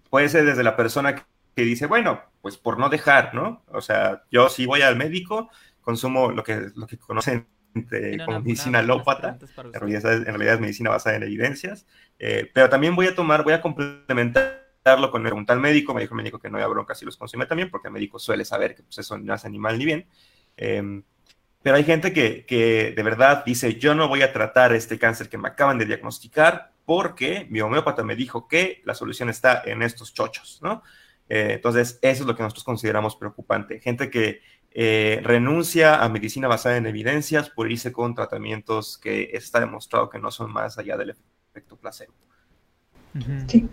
puede 0.09 0.29
ser 0.29 0.45
desde 0.45 0.63
la 0.63 0.75
persona 0.75 1.27
que 1.55 1.63
dice, 1.63 1.85
bueno, 1.85 2.21
pues 2.41 2.57
por 2.57 2.77
no 2.79 2.89
dejar, 2.89 3.33
¿no? 3.33 3.63
O 3.67 3.81
sea, 3.81 4.23
yo 4.31 4.47
si 4.49 4.65
voy 4.65 4.81
al 4.81 4.95
médico, 4.95 5.49
consumo 5.81 6.31
lo 6.31 6.43
que, 6.43 6.67
lo 6.75 6.85
que 6.85 6.97
conocen 6.97 7.47
como 8.25 8.39
medicina 8.39 8.79
alópata, 8.79 9.37
en 9.57 9.73
realidad, 9.73 10.13
en 10.13 10.25
realidad, 10.25 10.55
es 10.55 10.59
medicina 10.59 10.89
basada 10.89 11.15
en 11.15 11.23
evidencias, 11.23 11.85
eh, 12.19 12.49
pero 12.53 12.69
también 12.69 12.95
voy 12.95 13.07
a 13.07 13.15
tomar, 13.15 13.43
voy 13.43 13.53
a 13.53 13.61
complementarlo 13.61 15.11
con 15.11 15.21
preguntar 15.21 15.55
al 15.55 15.61
médico, 15.61 15.93
me 15.93 16.01
dijo 16.01 16.13
el 16.13 16.17
médico 16.17 16.39
que 16.39 16.49
no 16.49 16.57
había 16.57 16.67
bronca 16.67 16.95
si 16.95 17.05
los 17.05 17.17
consume 17.17 17.45
también, 17.45 17.69
porque 17.69 17.87
el 17.87 17.93
médico 17.93 18.19
suele 18.19 18.45
saber 18.45 18.75
que 18.75 18.83
pues, 18.83 18.97
eso 18.97 19.17
no 19.17 19.33
es 19.33 19.45
animal 19.45 19.77
ni 19.77 19.85
bien, 19.85 20.07
em, 20.55 21.03
pero 21.61 21.75
hay 21.75 21.83
gente 21.83 22.13
que, 22.13 22.45
que, 22.45 22.93
de 22.95 23.03
verdad 23.03 23.43
dice, 23.45 23.75
yo 23.75 23.93
no 23.93 24.07
voy 24.07 24.21
a 24.21 24.31
tratar 24.31 24.73
este 24.73 24.97
cáncer 24.97 25.27
que 25.27 25.37
me 25.37 25.49
acaban 25.49 25.77
de 25.77 25.85
diagnosticar 25.85 26.71
porque 26.85 27.45
mi 27.49 27.59
homeópata 27.59 28.03
me 28.03 28.15
dijo 28.15 28.47
que 28.47 28.81
la 28.85 28.93
solución 28.93 29.29
está 29.29 29.61
en 29.65 29.81
estos 29.81 30.13
chochos, 30.13 30.61
¿no? 30.61 30.83
Eh, 31.29 31.53
entonces, 31.55 31.99
eso 32.01 32.23
es 32.23 32.27
lo 32.27 32.35
que 32.35 32.43
nosotros 32.43 32.63
consideramos 32.63 33.15
preocupante. 33.15 33.79
Gente 33.79 34.09
que 34.09 34.41
eh, 34.79 35.21
renuncia 35.23 36.03
a 36.03 36.07
medicina 36.07 36.47
basada 36.47 36.77
en 36.77 36.85
evidencias 36.85 37.49
por 37.49 37.71
irse 37.71 37.91
con 37.91 38.13
tratamientos 38.13 38.99
que 38.99 39.31
está 39.33 39.59
demostrado 39.59 40.07
que 40.07 40.19
no 40.19 40.29
son 40.29 40.53
más 40.53 40.77
allá 40.77 40.95
del 40.95 41.15
efecto 41.49 41.77
placebo. 41.77 42.13
Sí. 43.47 43.67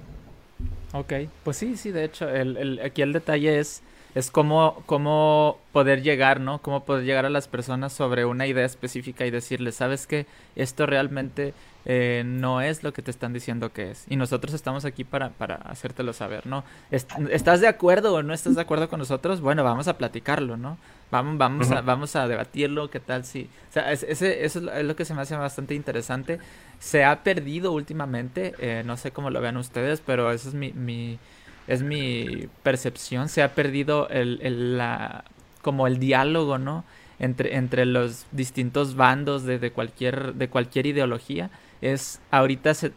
Ok, 0.95 1.13
pues 1.43 1.59
sí, 1.59 1.77
sí, 1.77 1.91
de 1.91 2.05
hecho, 2.05 2.27
el, 2.31 2.81
aquí 2.83 3.03
el 3.03 3.13
detalle 3.13 3.59
es, 3.59 3.83
es 4.15 4.31
cómo, 4.31 4.83
cómo 4.87 5.59
poder 5.73 6.03
llegar, 6.03 6.41
¿no? 6.41 6.61
Cómo 6.63 6.85
poder 6.85 7.05
llegar 7.05 7.27
a 7.27 7.31
las 7.31 7.49
personas 7.49 7.93
sobre 7.93 8.25
una 8.25 8.47
idea 8.47 8.65
específica 8.65 9.27
y 9.27 9.31
decirles, 9.31 9.75
¿sabes 9.75 10.07
qué? 10.07 10.27
Esto 10.55 10.87
realmente 10.87 11.53
eh, 11.85 12.23
no 12.25 12.61
es 12.61 12.83
lo 12.83 12.93
que 12.93 13.03
te 13.03 13.11
están 13.11 13.33
diciendo 13.33 13.73
que 13.73 13.91
es. 13.91 14.05
Y 14.09 14.17
nosotros 14.17 14.55
estamos 14.55 14.85
aquí 14.85 15.05
para, 15.05 15.31
para 15.31 15.57
hacértelo 15.57 16.13
saber, 16.13 16.47
¿no? 16.47 16.65
¿Estás 16.91 17.61
de 17.61 17.69
acuerdo 17.69 18.15
o 18.15 18.23
no 18.23 18.33
estás 18.33 18.55
de 18.55 18.61
acuerdo 18.61 18.89
con 18.89 19.01
nosotros? 19.01 19.41
Bueno, 19.41 19.65
vamos 19.65 19.89
a 19.89 19.99
platicarlo, 19.99 20.57
¿no? 20.57 20.79
Vamos, 21.11 21.37
vamos, 21.37 21.71
a, 21.71 21.81
vamos 21.83 22.17
a 22.17 22.27
debatirlo, 22.27 22.91
¿qué 22.91 23.01
tal 23.01 23.25
si...? 23.25 23.49
O 23.71 23.73
sea, 23.73 23.93
ese, 23.93 24.45
eso 24.45 24.71
es 24.73 24.85
lo 24.85 24.97
que 24.97 25.05
se 25.05 25.15
me 25.15 25.23
hace 25.23 25.37
bastante 25.37 25.75
interesante. 25.75 26.39
Se 26.79 27.05
ha 27.05 27.23
perdido 27.23 27.73
últimamente, 27.73 28.55
eh, 28.59 28.83
no 28.85 28.97
sé 28.97 29.11
cómo 29.11 29.31
lo 29.31 29.41
vean 29.41 29.57
ustedes, 29.57 30.01
pero 30.05 30.33
esa 30.33 30.49
es 30.49 30.55
mi, 30.55 30.73
mi, 30.73 31.19
es 31.67 31.83
mi 31.83 32.49
percepción. 32.63 33.29
Se 33.29 33.43
ha 33.43 33.55
perdido 33.55 34.09
el, 34.09 34.39
el, 34.43 34.79
la, 34.79 35.25
como 35.63 35.87
el 35.87 35.99
diálogo, 35.99 36.59
¿no? 36.59 36.85
Entre, 37.19 37.57
entre 37.57 37.87
los 37.87 38.27
distintos 38.33 38.97
bandos 38.97 39.45
de, 39.45 39.59
de, 39.59 39.71
cualquier, 39.71 40.35
de 40.35 40.49
cualquier 40.49 40.87
ideología 40.87 41.51
es 41.81 42.21
ahorita 42.31 42.75
se, 42.75 42.93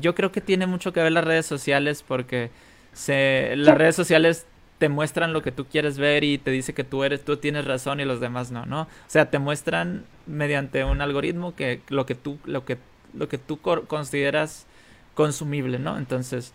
yo 0.00 0.14
creo 0.14 0.32
que 0.32 0.40
tiene 0.40 0.66
mucho 0.66 0.92
que 0.92 1.02
ver 1.02 1.12
las 1.12 1.24
redes 1.24 1.46
sociales 1.46 2.04
porque 2.06 2.50
se, 2.92 3.54
las 3.56 3.78
redes 3.78 3.96
sociales 3.96 4.46
te 4.78 4.88
muestran 4.88 5.32
lo 5.32 5.42
que 5.42 5.52
tú 5.52 5.66
quieres 5.66 5.96
ver 5.96 6.24
y 6.24 6.38
te 6.38 6.50
dice 6.50 6.74
que 6.74 6.82
tú 6.82 7.04
eres, 7.04 7.24
tú 7.24 7.36
tienes 7.36 7.64
razón 7.64 8.00
y 8.00 8.04
los 8.04 8.20
demás 8.20 8.50
no, 8.50 8.66
¿no? 8.66 8.82
O 8.82 8.88
sea, 9.06 9.30
te 9.30 9.38
muestran 9.38 10.04
mediante 10.26 10.84
un 10.84 11.00
algoritmo 11.00 11.54
que 11.54 11.80
lo 11.88 12.04
que 12.04 12.16
tú, 12.16 12.38
lo 12.44 12.64
que, 12.64 12.78
lo 13.14 13.28
que 13.28 13.38
tú 13.38 13.60
consideras 13.60 14.66
consumible, 15.14 15.78
¿no? 15.78 15.98
Entonces, 15.98 16.52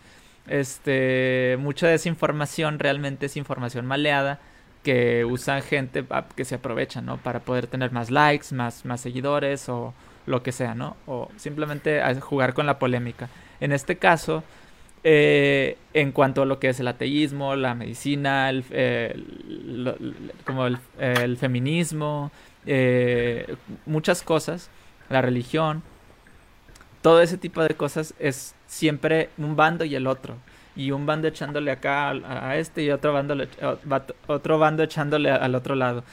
este, 0.48 1.56
mucha 1.60 1.88
de 1.88 1.94
esa 1.94 2.08
información 2.08 2.78
realmente 2.78 3.26
es 3.26 3.36
información 3.36 3.86
maleada 3.86 4.38
que 4.82 5.24
usan 5.24 5.62
gente 5.62 6.04
que 6.36 6.44
se 6.44 6.56
aprovecha, 6.56 7.00
¿no? 7.00 7.18
Para 7.18 7.40
poder 7.40 7.66
tener 7.66 7.92
más 7.92 8.10
likes, 8.10 8.54
más, 8.54 8.84
más 8.84 9.00
seguidores 9.00 9.68
o, 9.68 9.92
lo 10.28 10.42
que 10.42 10.52
sea, 10.52 10.74
¿no? 10.74 10.96
O 11.06 11.30
simplemente 11.36 12.00
jugar 12.20 12.54
con 12.54 12.66
la 12.66 12.78
polémica. 12.78 13.28
En 13.60 13.72
este 13.72 13.96
caso, 13.96 14.44
eh, 15.02 15.78
en 15.94 16.12
cuanto 16.12 16.42
a 16.42 16.46
lo 16.46 16.60
que 16.60 16.68
es 16.68 16.78
el 16.80 16.88
ateísmo, 16.88 17.56
la 17.56 17.74
medicina, 17.74 18.50
el, 18.50 18.64
como 20.44 20.66
el, 20.66 21.36
feminismo, 21.38 22.30
eh, 22.66 23.56
muchas 23.86 24.22
cosas, 24.22 24.70
la 25.08 25.22
religión, 25.22 25.82
todo 27.02 27.22
ese 27.22 27.38
tipo 27.38 27.62
de 27.62 27.74
cosas 27.74 28.14
es 28.18 28.54
siempre 28.68 29.30
un 29.38 29.56
bando 29.56 29.84
y 29.84 29.96
el 29.96 30.06
otro. 30.06 30.36
Y 30.76 30.92
un 30.92 31.06
bando 31.06 31.26
echándole 31.26 31.72
acá 31.72 32.10
a, 32.10 32.56
este 32.56 32.84
y 32.84 32.90
otro 32.90 33.12
bando, 33.12 33.34
otro 34.28 34.58
bando 34.60 34.84
echándole 34.84 35.32
al 35.32 35.56
otro 35.56 35.74
lado 35.74 36.04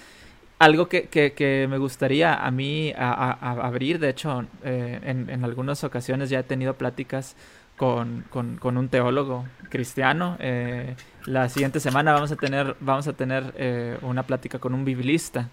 algo 0.58 0.88
que, 0.88 1.10
que, 1.10 1.68
me 1.70 1.78
gustaría 1.78 2.34
a 2.34 2.50
mí 2.50 2.94
abrir, 2.96 4.00
de 4.00 4.10
hecho, 4.10 4.46
eh, 4.64 5.00
en, 5.04 5.30
en, 5.30 5.44
algunas 5.44 5.84
ocasiones 5.84 6.30
ya 6.30 6.40
he 6.40 6.44
tenido 6.44 6.76
pláticas 6.76 7.36
con, 7.78 8.24
con, 8.30 8.78
un 8.78 8.90
teólogo 8.90 9.46
cristiano. 9.70 10.38
Eh, 10.40 10.96
la 11.26 11.50
siguiente 11.50 11.80
semana 11.80 12.14
vamos 12.14 12.32
a 12.32 12.36
tener, 12.36 12.76
vamos 12.80 13.08
a 13.08 13.14
tener 13.14 13.54
eh, 13.58 13.98
una 14.02 14.24
plática 14.24 14.60
con 14.60 14.74
un 14.74 14.86
biblista 14.86 15.50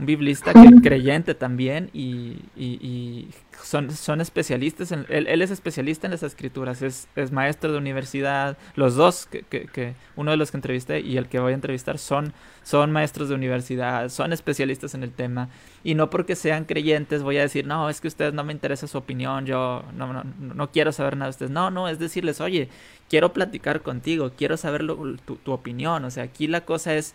un 0.00 0.06
biblista 0.06 0.52
creyente 0.82 1.34
también 1.34 1.90
y, 1.92 2.38
y, 2.56 3.28
son, 3.62 3.90
son 3.90 4.22
especialistas, 4.22 4.90
en, 4.90 5.04
él, 5.10 5.26
él, 5.26 5.42
es 5.42 5.50
especialista 5.50 6.06
en 6.06 6.12
las 6.12 6.22
escrituras, 6.22 6.80
es, 6.80 7.06
es 7.14 7.30
maestro 7.30 7.70
de 7.70 7.78
universidad, 7.78 8.56
los 8.74 8.94
dos, 8.94 9.26
que, 9.26 9.42
que, 9.42 9.94
uno 10.16 10.30
de 10.30 10.38
los 10.38 10.50
que 10.50 10.56
entrevisté 10.56 11.00
y 11.00 11.18
el 11.18 11.28
que 11.28 11.38
voy 11.38 11.52
a 11.52 11.54
entrevistar 11.54 11.98
son, 11.98 12.32
son 12.62 12.90
maestros 12.90 13.28
de 13.28 13.34
universidad, 13.34 14.08
son 14.08 14.32
especialistas 14.32 14.94
en 14.94 15.02
el 15.02 15.12
tema. 15.12 15.50
Y 15.84 15.94
no 15.94 16.08
porque 16.08 16.36
sean 16.36 16.64
creyentes 16.64 17.22
voy 17.22 17.36
a 17.36 17.42
decir, 17.42 17.66
no, 17.66 17.90
es 17.90 18.00
que 18.00 18.08
ustedes 18.08 18.32
no 18.32 18.44
me 18.44 18.54
interesa 18.54 18.86
su 18.86 18.96
opinión, 18.96 19.44
yo 19.44 19.84
no, 19.94 20.10
no, 20.12 20.24
no 20.38 20.70
quiero 20.70 20.90
saber 20.92 21.16
nada 21.16 21.26
de 21.26 21.30
ustedes, 21.30 21.52
no, 21.52 21.70
no, 21.70 21.88
es 21.88 21.98
decirles, 21.98 22.40
oye, 22.40 22.70
quiero 23.10 23.34
platicar 23.34 23.82
contigo, 23.82 24.32
quiero 24.34 24.56
saber 24.56 24.86
tu, 24.86 25.36
tu 25.36 25.52
opinión, 25.52 26.02
o 26.06 26.10
sea, 26.10 26.24
aquí 26.24 26.46
la 26.46 26.62
cosa 26.62 26.94
es 26.94 27.14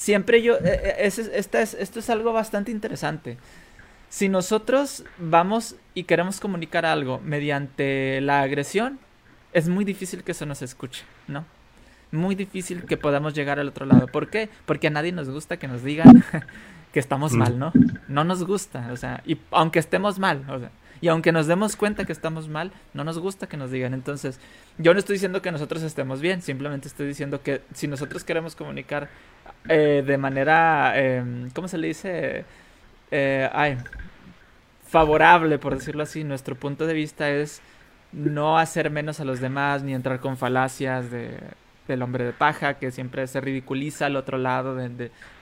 siempre 0.00 0.40
yo, 0.40 0.54
eh, 0.54 0.60
eh, 0.64 0.94
es, 1.00 1.18
esta 1.18 1.60
es, 1.60 1.74
esto 1.74 1.98
es 1.98 2.08
algo 2.08 2.32
bastante 2.32 2.72
interesante. 2.72 3.36
si 4.08 4.30
nosotros 4.30 5.04
vamos 5.18 5.76
y 5.94 6.04
queremos 6.04 6.40
comunicar 6.40 6.86
algo 6.86 7.20
mediante 7.22 8.20
la 8.22 8.40
agresión, 8.40 8.98
es 9.52 9.68
muy 9.68 9.84
difícil 9.84 10.24
que 10.24 10.32
eso 10.32 10.46
nos 10.46 10.62
escuche, 10.62 11.04
¿no? 11.28 11.44
Muy 12.12 12.34
difícil 12.34 12.84
que 12.86 12.96
podamos 12.96 13.34
llegar 13.34 13.60
al 13.60 13.68
otro 13.68 13.84
lado. 13.84 14.06
¿Por 14.06 14.30
qué? 14.30 14.48
Porque 14.64 14.86
a 14.86 14.90
nadie 14.90 15.12
nos 15.12 15.28
gusta 15.28 15.58
que 15.58 15.68
nos 15.68 15.84
digan 15.84 16.24
que 16.92 16.98
estamos 16.98 17.34
mal, 17.34 17.58
¿no? 17.58 17.70
No 18.08 18.24
nos 18.24 18.42
gusta, 18.44 18.90
o 18.92 18.96
sea, 18.96 19.22
y 19.26 19.36
aunque 19.50 19.80
estemos 19.80 20.18
mal, 20.18 20.44
o 20.48 20.58
sea, 20.58 20.70
y 21.00 21.08
aunque 21.08 21.32
nos 21.32 21.46
demos 21.46 21.76
cuenta 21.76 22.04
que 22.04 22.12
estamos 22.12 22.48
mal, 22.48 22.72
no 22.92 23.04
nos 23.04 23.18
gusta 23.18 23.46
que 23.46 23.56
nos 23.56 23.70
digan. 23.70 23.94
Entonces, 23.94 24.38
yo 24.78 24.92
no 24.92 24.98
estoy 24.98 25.14
diciendo 25.14 25.40
que 25.40 25.50
nosotros 25.50 25.82
estemos 25.82 26.20
bien, 26.20 26.42
simplemente 26.42 26.88
estoy 26.88 27.06
diciendo 27.06 27.42
que 27.42 27.62
si 27.72 27.88
nosotros 27.88 28.24
queremos 28.24 28.54
comunicar 28.54 29.08
eh, 29.68 30.02
de 30.06 30.18
manera, 30.18 30.92
eh, 30.96 31.48
¿cómo 31.54 31.68
se 31.68 31.78
le 31.78 31.88
dice? 31.88 32.44
Eh, 33.10 33.48
ay, 33.52 33.78
favorable, 34.86 35.58
por 35.58 35.74
decirlo 35.74 36.02
así, 36.02 36.24
nuestro 36.24 36.54
punto 36.54 36.86
de 36.86 36.94
vista 36.94 37.30
es 37.30 37.62
no 38.12 38.58
hacer 38.58 38.90
menos 38.90 39.20
a 39.20 39.24
los 39.24 39.40
demás 39.40 39.82
ni 39.82 39.94
entrar 39.94 40.20
con 40.20 40.36
falacias 40.36 41.10
de, 41.10 41.38
del 41.86 42.02
hombre 42.02 42.24
de 42.24 42.32
paja 42.32 42.74
que 42.74 42.90
siempre 42.90 43.26
se 43.26 43.40
ridiculiza 43.40 44.06
al 44.06 44.16
otro 44.16 44.38
lado 44.38 44.76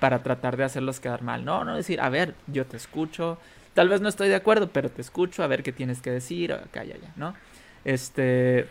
para 0.01 0.23
tratar 0.23 0.57
de 0.57 0.65
hacerlos 0.65 1.01
quedar 1.01 1.23
mal. 1.23 1.45
No, 1.45 1.65
no 1.65 1.77
decir, 1.77 2.01
a 2.01 2.09
ver, 2.09 2.35
yo 2.47 2.67
te 2.67 2.77
escucho, 2.77 3.39
tal 3.79 3.89
vez 3.89 4.01
no 4.01 4.09
estoy 4.09 4.29
de 4.29 4.35
acuerdo, 4.35 4.71
pero 4.73 4.91
te 4.91 5.01
escucho, 5.01 5.45
a 5.45 5.47
ver 5.47 5.63
qué 5.63 5.71
tienes 5.71 6.03
que 6.03 6.11
decir, 6.11 6.53
acá, 6.53 6.83
ya, 6.83 6.97
ya, 6.97 7.13
¿no? 7.15 7.37
Este... 7.85 8.67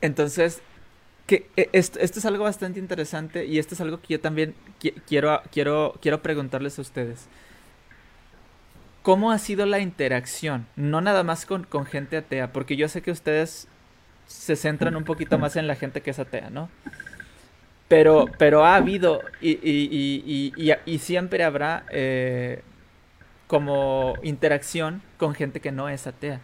Entonces, 0.00 0.60
que 1.28 1.48
e, 1.56 1.70
esto, 1.72 2.00
esto, 2.00 2.18
es 2.18 2.24
algo 2.24 2.42
bastante 2.42 2.80
interesante 2.80 3.46
y 3.46 3.60
esto 3.60 3.76
es 3.76 3.80
algo 3.80 4.00
que 4.00 4.14
yo 4.14 4.20
también 4.20 4.56
quiero, 5.06 5.40
quiero, 5.52 5.94
quiero 6.02 6.20
preguntarles 6.20 6.80
a 6.80 6.82
ustedes. 6.82 7.28
¿Cómo 9.02 9.30
ha 9.30 9.38
sido 9.38 9.64
la 9.64 9.78
interacción? 9.78 10.66
No 10.74 11.00
nada 11.00 11.22
más 11.22 11.46
con, 11.46 11.62
con 11.62 11.86
gente 11.86 12.16
atea, 12.16 12.52
porque 12.52 12.74
yo 12.74 12.88
sé 12.88 13.02
que 13.02 13.12
ustedes 13.12 13.68
se 14.26 14.56
centran 14.56 14.96
un 14.96 15.04
poquito 15.04 15.38
más 15.38 15.54
en 15.54 15.68
la 15.68 15.76
gente 15.76 16.00
que 16.00 16.10
es 16.10 16.18
atea, 16.18 16.50
¿no? 16.50 16.70
Pero, 17.88 18.26
pero 18.36 18.64
ha 18.66 18.76
habido 18.76 19.22
y, 19.40 20.52
siempre 21.00 21.42
habrá 21.42 21.84
eh, 21.90 22.62
como 23.46 24.14
interacción 24.22 25.02
con 25.16 25.34
gente 25.34 25.60
que 25.60 25.72
no 25.72 25.88
es 25.88 26.06
atea. 26.06 26.40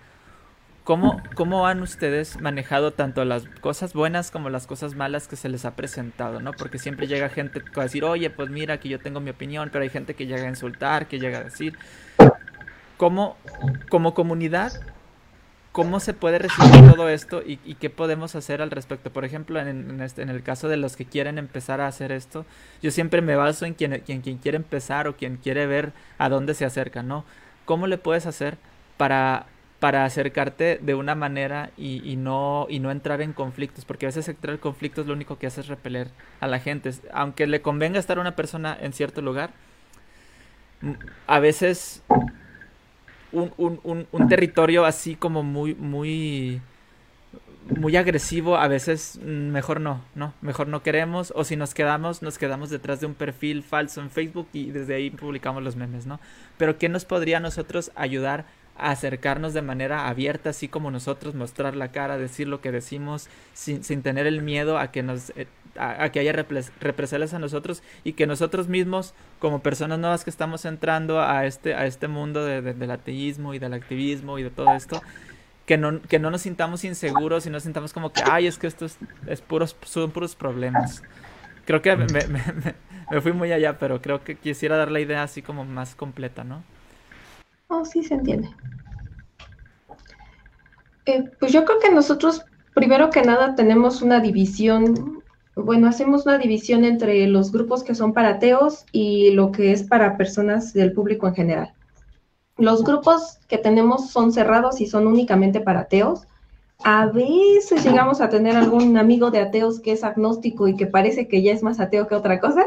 ¿Cómo, 0.85 1.22
¿Cómo 1.35 1.66
han 1.66 1.80
ustedes 1.80 2.40
manejado 2.42 2.92
tanto 2.92 3.24
las 3.24 3.46
cosas 3.61 3.94
buenas 3.94 4.30
como 4.30 4.50
las 4.50 4.66
cosas 4.66 4.94
malas 4.94 5.28
que 5.28 5.37
se 5.37 5.48
les 5.48 5.64
ha 5.64 5.76
presentado, 5.76 6.40
no? 6.40 6.52
Porque 6.52 6.78
siempre 6.78 7.07
llega 7.07 7.30
gente 7.30 7.62
a 7.74 7.80
decir, 7.80 8.04
oye, 8.04 8.28
pues 8.28 8.50
mira, 8.50 8.78
que 8.78 8.90
yo 8.90 8.98
tengo 8.98 9.20
mi 9.20 9.30
opinión, 9.30 9.70
pero 9.72 9.83
hay 9.83 9.88
gente 9.88 10.12
que 10.14 10.26
llega 10.26 10.44
a 10.44 10.48
insultar, 10.48 11.07
que 11.07 11.18
llega 11.18 11.38
a 11.38 11.44
decir. 11.44 11.78
¿Cómo, 12.98 13.38
como 13.88 14.12
comunidad, 14.12 14.72
cómo 15.74 15.98
se 15.98 16.14
puede 16.14 16.38
recibir 16.38 16.92
todo 16.92 17.08
esto 17.08 17.42
y, 17.44 17.56
qué 17.56 17.90
podemos 17.90 18.37
hacer 18.37 18.62
al 18.62 18.70
respecto? 18.70 19.12
Por 19.12 19.24
ejemplo, 19.24 19.58
en, 19.58 20.00
este, 20.02 20.22
en 20.22 20.28
el 20.28 20.44
caso 20.44 20.68
de 20.68 20.76
los 20.76 20.94
que 20.94 21.04
quieren 21.04 21.37
empezar 21.37 21.80
a 21.80 21.88
hacer 21.88 22.12
esto, 22.12 22.46
yo 22.80 22.92
siempre 22.92 23.22
me 23.22 23.34
baso 23.34 23.66
en 23.66 23.74
quien, 23.74 24.00
quiere 24.40 24.56
empezar 24.56 25.08
o 25.08 25.16
quien 25.16 25.37
quiere 25.37 25.66
ver 25.66 25.92
a 26.16 26.28
dónde 26.28 26.54
se 26.54 26.64
acerca, 26.64 27.02
¿no? 27.02 27.24
¿Cómo 27.64 27.88
le 27.88 27.98
puedes 27.98 28.24
hacer 28.26 28.56
para 28.96 29.46
acercarte 29.80 30.78
de 30.80 30.94
una 30.94 31.16
manera 31.16 31.70
y, 31.76 32.14
no, 32.18 32.68
y 32.70 32.78
no 32.78 32.92
entrar 32.92 33.20
en 33.20 33.32
conflictos, 33.32 33.84
porque 33.84 34.06
a 34.06 34.10
veces 34.10 34.28
entrar 34.28 34.54
en 34.54 34.60
conflictos 34.60 35.08
lo 35.08 35.12
único 35.12 35.38
que 35.38 35.48
hace 35.48 35.62
es 35.62 35.66
repeler 35.66 36.06
a 36.38 36.46
la 36.46 36.60
gente. 36.60 36.92
Aunque 37.12 37.48
le 37.48 37.62
convenga 37.62 37.98
estar 37.98 38.20
una 38.20 38.37
persona 38.37 38.78
en 38.80 38.92
cierto 38.92 39.22
lugar, 39.22 39.50
a 41.26 41.40
veces 41.40 42.04
un, 43.34 43.80
un, 43.82 44.06
un, 44.10 44.28
territorio 44.28 44.84
así 44.84 45.14
como 45.14 45.42
muy, 45.42 45.74
muy, 45.74 46.60
muy 47.76 47.96
agresivo, 47.96 48.56
a 48.56 48.68
veces 48.68 49.18
mejor 49.22 49.80
no, 49.80 50.02
no, 50.14 50.32
mejor 50.40 50.68
no 50.68 50.82
queremos, 50.82 51.32
o 51.36 51.44
si 51.44 51.56
nos 51.56 51.74
quedamos, 51.74 52.22
nos 52.22 52.38
quedamos 52.38 52.70
detrás 52.70 53.00
de 53.00 53.06
un 53.06 53.14
perfil 53.14 53.62
falso 53.62 54.00
en 54.00 54.10
Facebook 54.10 54.48
y 54.52 54.70
desde 54.70 54.94
ahí 54.94 55.10
publicamos 55.10 55.62
los 55.62 55.76
memes, 55.76 56.06
¿no? 56.06 56.20
Pero 56.56 56.78
¿qué 56.78 56.88
nos 56.88 57.04
podría 57.04 57.38
a 57.38 57.40
nosotros 57.40 57.90
ayudar 57.94 58.46
acercarnos 58.76 59.54
de 59.54 59.62
manera 59.62 60.08
abierta, 60.08 60.50
así 60.50 60.68
como 60.68 60.90
nosotros, 60.90 61.34
mostrar 61.34 61.76
la 61.76 61.92
cara, 61.92 62.18
decir 62.18 62.48
lo 62.48 62.60
que 62.60 62.72
decimos, 62.72 63.28
sin, 63.52 63.84
sin 63.84 64.02
tener 64.02 64.26
el 64.26 64.42
miedo 64.42 64.78
a 64.78 64.90
que 64.90 65.02
nos 65.02 65.30
eh, 65.30 65.46
a, 65.78 66.08
que 66.10 66.20
haya 66.20 66.32
represalias 66.32 67.34
a 67.34 67.38
nosotros 67.38 67.82
y 68.04 68.14
que 68.14 68.26
nosotros 68.26 68.68
mismos, 68.68 69.14
como 69.38 69.60
personas 69.60 69.98
nuevas 69.98 70.24
que 70.24 70.30
estamos 70.30 70.64
entrando 70.64 71.20
a 71.20 71.46
este, 71.46 71.74
a 71.74 71.87
este 71.87 72.08
mundo 72.08 72.44
de, 72.44 72.62
del 72.62 72.90
ateísmo 72.90 73.54
y 73.54 73.58
del 73.58 73.74
activismo 73.74 74.38
y 74.38 74.42
de 74.42 74.50
todo 74.50 74.72
esto, 74.74 75.02
que 75.66 75.78
no, 75.78 76.00
que 76.02 76.18
no 76.18 76.30
nos 76.30 76.42
sintamos 76.42 76.84
inseguros 76.84 77.46
y 77.46 77.50
no 77.50 77.60
sintamos 77.60 77.92
como 77.92 78.12
que, 78.12 78.22
ay, 78.30 78.46
es 78.46 78.58
que 78.58 78.66
esto 78.66 78.84
es, 78.84 78.98
es 79.26 79.40
puros, 79.40 79.76
son 79.84 80.10
puros 80.10 80.34
problemas. 80.34 81.02
Creo 81.64 81.80
que 81.80 81.96
me, 81.96 82.06
me, 82.06 82.74
me, 83.10 83.20
fui 83.20 83.32
muy 83.32 83.50
allá, 83.52 83.78
pero 83.78 84.02
creo 84.02 84.22
que 84.22 84.37
quisiera 84.37 84.76
dar 84.76 84.90
la 84.90 85.00
idea 85.00 85.22
así 85.22 85.40
como 85.40 85.64
más 85.64 85.94
completa, 85.94 86.44
¿no? 86.44 86.62
Oh, 87.68 87.84
sí, 87.84 88.02
se 88.02 88.14
entiende. 88.14 88.50
Eh, 91.06 91.24
pues 91.38 91.52
yo 91.52 91.64
creo 91.64 91.78
que 91.80 91.90
nosotros, 91.90 92.44
primero 92.74 93.10
que 93.10 93.22
nada, 93.22 93.54
tenemos 93.54 94.02
una 94.02 94.20
división, 94.20 95.22
bueno, 95.56 95.88
hacemos 95.88 96.26
una 96.26 96.38
división 96.38 96.84
entre 96.84 97.26
los 97.26 97.52
grupos 97.52 97.84
que 97.84 97.94
son 97.94 98.12
para 98.12 98.30
ateos 98.30 98.84
y 98.92 99.30
lo 99.30 99.52
que 99.52 99.72
es 99.72 99.84
para 99.84 100.16
personas 100.16 100.72
del 100.72 100.92
público 100.92 101.28
en 101.28 101.34
general. 101.34 101.74
Los 102.56 102.84
grupos 102.84 103.38
que 103.48 103.58
tenemos 103.58 104.10
son 104.10 104.32
cerrados 104.32 104.80
y 104.80 104.86
son 104.86 105.06
únicamente 105.06 105.60
para 105.60 105.80
ateos. 105.80 106.26
A 106.84 107.06
veces 107.06 107.84
llegamos 107.84 108.20
a 108.20 108.28
tener 108.28 108.56
algún 108.56 108.96
amigo 108.96 109.30
de 109.30 109.40
ateos 109.40 109.80
que 109.80 109.92
es 109.92 110.04
agnóstico 110.04 110.68
y 110.68 110.76
que 110.76 110.86
parece 110.86 111.28
que 111.28 111.42
ya 111.42 111.52
es 111.52 111.62
más 111.62 111.80
ateo 111.80 112.06
que 112.06 112.14
otra 112.14 112.40
cosa, 112.40 112.64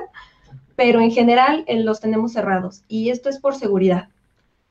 pero 0.76 1.00
en 1.02 1.12
general 1.12 1.64
eh, 1.68 1.82
los 1.82 2.00
tenemos 2.00 2.34
cerrados 2.34 2.84
y 2.88 3.10
esto 3.10 3.30
es 3.30 3.40
por 3.40 3.56
seguridad 3.56 4.10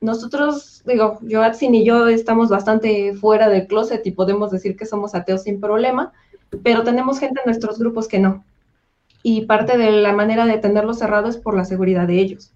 nosotros, 0.00 0.82
digo, 0.84 1.18
Joatsin 1.28 1.74
y 1.74 1.84
yo 1.84 2.08
estamos 2.08 2.48
bastante 2.48 3.14
fuera 3.14 3.48
del 3.48 3.66
closet 3.66 4.06
y 4.06 4.10
podemos 4.10 4.50
decir 4.50 4.76
que 4.76 4.86
somos 4.86 5.14
ateos 5.14 5.42
sin 5.42 5.60
problema, 5.60 6.12
pero 6.62 6.84
tenemos 6.84 7.18
gente 7.18 7.40
en 7.40 7.50
nuestros 7.50 7.78
grupos 7.78 8.08
que 8.08 8.18
no. 8.18 8.44
Y 9.22 9.46
parte 9.46 9.76
de 9.76 9.90
la 9.90 10.12
manera 10.12 10.46
de 10.46 10.58
tenerlos 10.58 10.98
cerrados 10.98 11.36
es 11.36 11.42
por 11.42 11.56
la 11.56 11.64
seguridad 11.64 12.06
de 12.06 12.18
ellos. 12.18 12.52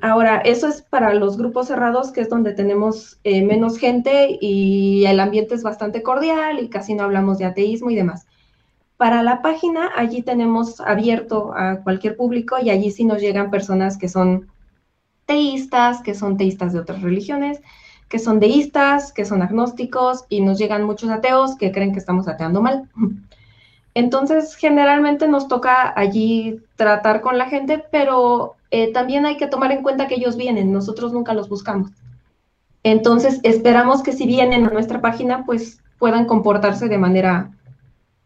Ahora, 0.00 0.38
eso 0.38 0.68
es 0.68 0.82
para 0.82 1.12
los 1.14 1.36
grupos 1.36 1.66
cerrados, 1.66 2.12
que 2.12 2.20
es 2.20 2.28
donde 2.28 2.52
tenemos 2.52 3.18
eh, 3.24 3.42
menos 3.44 3.78
gente 3.78 4.38
y 4.40 5.04
el 5.06 5.18
ambiente 5.18 5.56
es 5.56 5.64
bastante 5.64 6.02
cordial 6.02 6.60
y 6.60 6.68
casi 6.68 6.94
no 6.94 7.02
hablamos 7.02 7.38
de 7.38 7.46
ateísmo 7.46 7.90
y 7.90 7.96
demás. 7.96 8.26
Para 8.96 9.22
la 9.22 9.42
página, 9.42 9.90
allí 9.96 10.22
tenemos 10.22 10.80
abierto 10.80 11.52
a 11.54 11.82
cualquier 11.82 12.16
público 12.16 12.56
y 12.60 12.70
allí 12.70 12.90
sí 12.92 13.04
nos 13.04 13.20
llegan 13.20 13.50
personas 13.50 13.98
que 13.98 14.08
son 14.08 14.48
teístas, 15.26 16.00
que 16.02 16.14
son 16.14 16.36
teístas 16.36 16.72
de 16.72 16.80
otras 16.80 17.02
religiones, 17.02 17.60
que 18.08 18.18
son 18.18 18.40
deístas, 18.40 19.12
que 19.12 19.24
son 19.24 19.42
agnósticos 19.42 20.24
y 20.28 20.40
nos 20.40 20.58
llegan 20.58 20.84
muchos 20.84 21.10
ateos 21.10 21.56
que 21.56 21.72
creen 21.72 21.92
que 21.92 21.98
estamos 21.98 22.28
ateando 22.28 22.62
mal. 22.62 22.88
Entonces, 23.94 24.54
generalmente 24.54 25.26
nos 25.28 25.48
toca 25.48 25.92
allí 25.98 26.60
tratar 26.76 27.20
con 27.20 27.36
la 27.36 27.46
gente, 27.46 27.84
pero 27.90 28.54
eh, 28.70 28.92
también 28.92 29.26
hay 29.26 29.36
que 29.36 29.48
tomar 29.48 29.72
en 29.72 29.82
cuenta 29.82 30.06
que 30.06 30.14
ellos 30.14 30.36
vienen, 30.36 30.72
nosotros 30.72 31.12
nunca 31.12 31.34
los 31.34 31.48
buscamos. 31.48 31.90
Entonces, 32.84 33.40
esperamos 33.42 34.02
que 34.02 34.12
si 34.12 34.26
vienen 34.26 34.66
a 34.66 34.70
nuestra 34.70 35.00
página, 35.00 35.44
pues 35.44 35.82
puedan 35.98 36.26
comportarse 36.26 36.88
de 36.88 36.98
manera 36.98 37.50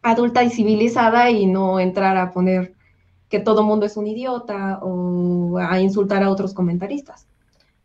adulta 0.03 0.45
y 0.45 0.51
civilizada 0.51 1.31
y 1.31 1.47
no 1.47 1.81
entrar 1.81 2.17
a 2.17 2.33
poner 2.33 2.75
que 3.29 3.41
todo 3.41 3.63
mundo 3.63 3.87
es 3.87 3.97
un 3.97 4.07
idiota 4.07 4.79
o 4.83 5.57
a 5.59 5.81
insultar 5.81 6.23
a 6.23 6.31
otros 6.31 6.53
comentaristas. 6.53 7.27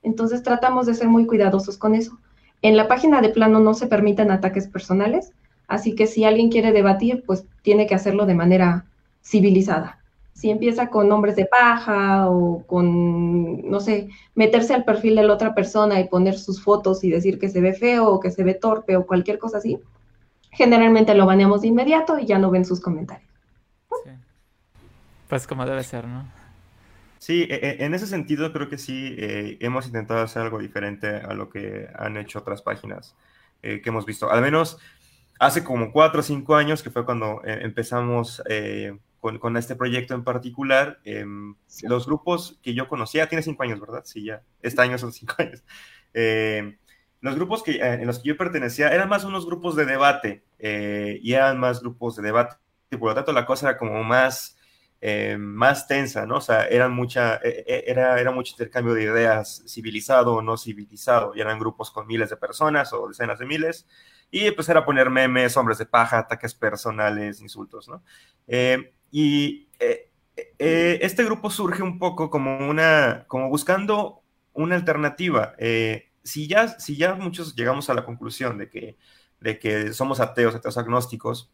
Entonces 0.03 0.43
tratamos 0.43 0.85
de 0.85 0.93
ser 0.93 1.07
muy 1.07 1.25
cuidadosos 1.25 1.77
con 1.77 1.95
eso. 1.95 2.17
En 2.61 2.77
la 2.77 2.87
página 2.87 3.21
de 3.21 3.29
plano 3.29 3.59
no 3.59 3.73
se 3.73 3.87
permiten 3.87 4.31
ataques 4.31 4.67
personales, 4.67 5.31
así 5.67 5.95
que 5.95 6.07
si 6.07 6.23
alguien 6.23 6.49
quiere 6.49 6.71
debatir, 6.71 7.23
pues 7.25 7.45
tiene 7.61 7.87
que 7.87 7.95
hacerlo 7.95 8.25
de 8.25 8.35
manera 8.35 8.85
civilizada. 9.23 9.99
Si 10.33 10.49
empieza 10.51 10.89
con 10.89 11.09
nombres 11.09 11.35
de 11.35 11.45
paja 11.45 12.29
o 12.29 12.63
con, 12.67 13.69
no 13.69 13.79
sé, 13.79 14.09
meterse 14.35 14.73
al 14.73 14.85
perfil 14.85 15.15
de 15.15 15.23
la 15.23 15.33
otra 15.33 15.55
persona 15.55 15.99
y 15.99 16.07
poner 16.07 16.37
sus 16.37 16.61
fotos 16.61 17.03
y 17.03 17.09
decir 17.09 17.39
que 17.39 17.49
se 17.49 17.59
ve 17.59 17.73
feo 17.73 18.07
o 18.07 18.19
que 18.19 18.31
se 18.31 18.43
ve 18.43 18.53
torpe 18.53 18.95
o 18.95 19.07
cualquier 19.07 19.39
cosa 19.39 19.57
así, 19.57 19.79
generalmente 20.51 21.15
lo 21.15 21.25
baneamos 21.25 21.61
de 21.61 21.67
inmediato 21.67 22.19
y 22.19 22.25
ya 22.25 22.37
no 22.37 22.51
ven 22.51 22.65
sus 22.65 22.79
comentarios. 22.79 23.27
Pues 25.27 25.45
como 25.45 25.65
debe 25.65 25.83
ser, 25.83 26.07
¿no? 26.07 26.36
Sí, 27.19 27.47
e, 27.49 27.55
e, 27.55 27.85
en 27.85 27.93
ese 27.93 28.07
sentido 28.07 28.53
creo 28.53 28.69
que 28.69 28.77
sí 28.77 29.15
eh, 29.17 29.57
hemos 29.59 29.87
intentado 29.87 30.21
hacer 30.21 30.43
algo 30.43 30.59
diferente 30.59 31.07
a 31.07 31.33
lo 31.33 31.49
que 31.49 31.87
han 31.95 32.17
hecho 32.17 32.39
otras 32.39 32.61
páginas 32.61 33.15
eh, 33.63 33.81
que 33.81 33.89
hemos 33.89 34.05
visto. 34.05 34.29
Al 34.29 34.41
menos 34.41 34.77
hace 35.39 35.63
como 35.63 35.91
cuatro 35.91 36.19
o 36.19 36.23
cinco 36.23 36.55
años, 36.55 36.83
que 36.83 36.91
fue 36.91 37.05
cuando 37.05 37.41
eh, 37.43 37.59
empezamos 37.61 38.41
con, 39.19 39.57
este 39.57 39.75
proyecto 39.75 40.13
en 40.13 40.23
particular, 40.23 40.99
em, 41.03 41.55
los 41.83 42.05
grupos 42.05 42.59
que 42.61 42.73
yo 42.73 42.87
conocía, 42.87 43.27
tiene 43.27 43.41
cinco 43.41 43.63
años, 43.63 43.79
¿verdad? 43.79 44.03
Sí, 44.05 44.23
ya, 44.23 44.41
este 44.61 44.81
año 44.81 44.97
son 44.97 45.11
cinco 45.11 45.35
años. 45.39 45.63
Los 47.19 47.35
grupos 47.35 47.63
que, 47.63 47.79
en 47.79 48.05
los 48.05 48.19
que 48.19 48.29
yo 48.29 48.37
pertenecía 48.37 48.89
eran 48.89 49.09
más 49.09 49.23
unos 49.23 49.45
grupos 49.45 49.75
de 49.75 49.85
debate 49.85 50.43
y 50.59 51.33
eran 51.33 51.59
más 51.59 51.81
grupos 51.81 52.15
de 52.15 52.23
debate, 52.23 52.55
y 52.91 52.97
por 52.97 53.09
lo 53.09 53.15
tanto 53.15 53.33
la 53.33 53.45
cosa 53.45 53.69
era 53.69 53.77
como 53.77 54.03
más, 54.03 54.56
em, 55.01 55.39
más 55.39 55.87
tensa, 55.87 56.25
¿no? 56.25 56.37
O 56.37 56.41
sea, 56.41 56.67
eran 56.67 56.93
mucha, 56.93 57.37
e, 57.37 57.63
e, 57.67 57.83
era, 57.87 58.19
era 58.19 58.31
mucho 58.31 58.53
intercambio 58.53 58.93
de 58.93 59.03
ideas, 59.03 59.63
civilizado 59.67 60.35
o 60.35 60.41
no 60.41 60.57
civilizado, 60.57 61.33
y 61.35 61.41
eran 61.41 61.59
grupos 61.59 61.91
con 61.91 62.07
miles 62.07 62.29
de 62.29 62.37
personas 62.37 62.93
o 62.93 63.07
decenas 63.07 63.39
de 63.39 63.45
miles, 63.45 63.87
y 64.31 64.51
pues 64.51 64.67
era 64.69 64.85
poner 64.85 65.09
memes, 65.09 65.55
hombres 65.57 65.77
de 65.77 65.85
paja, 65.85 66.19
ataques 66.19 66.53
personales, 66.53 67.41
insultos, 67.41 67.87
¿no? 67.87 68.03
Y 69.11 69.69
eh, 69.79 70.11
eh, 70.59 70.99
este 71.01 71.23
grupo 71.23 71.49
surge 71.49 71.83
un 71.83 71.99
poco 71.99 72.29
como 72.29 72.69
una, 72.69 73.25
como 73.27 73.49
buscando 73.49 74.21
una 74.53 74.75
alternativa. 74.75 75.55
Eh, 75.57 76.11
si, 76.23 76.47
ya, 76.47 76.79
si 76.79 76.97
ya 76.97 77.15
muchos 77.15 77.55
llegamos 77.55 77.89
a 77.89 77.93
la 77.93 78.05
conclusión 78.05 78.57
de 78.57 78.69
que, 78.69 78.97
de 79.39 79.59
que 79.59 79.93
somos 79.93 80.19
ateos, 80.19 80.55
ateos 80.55 80.77
agnósticos, 80.77 81.51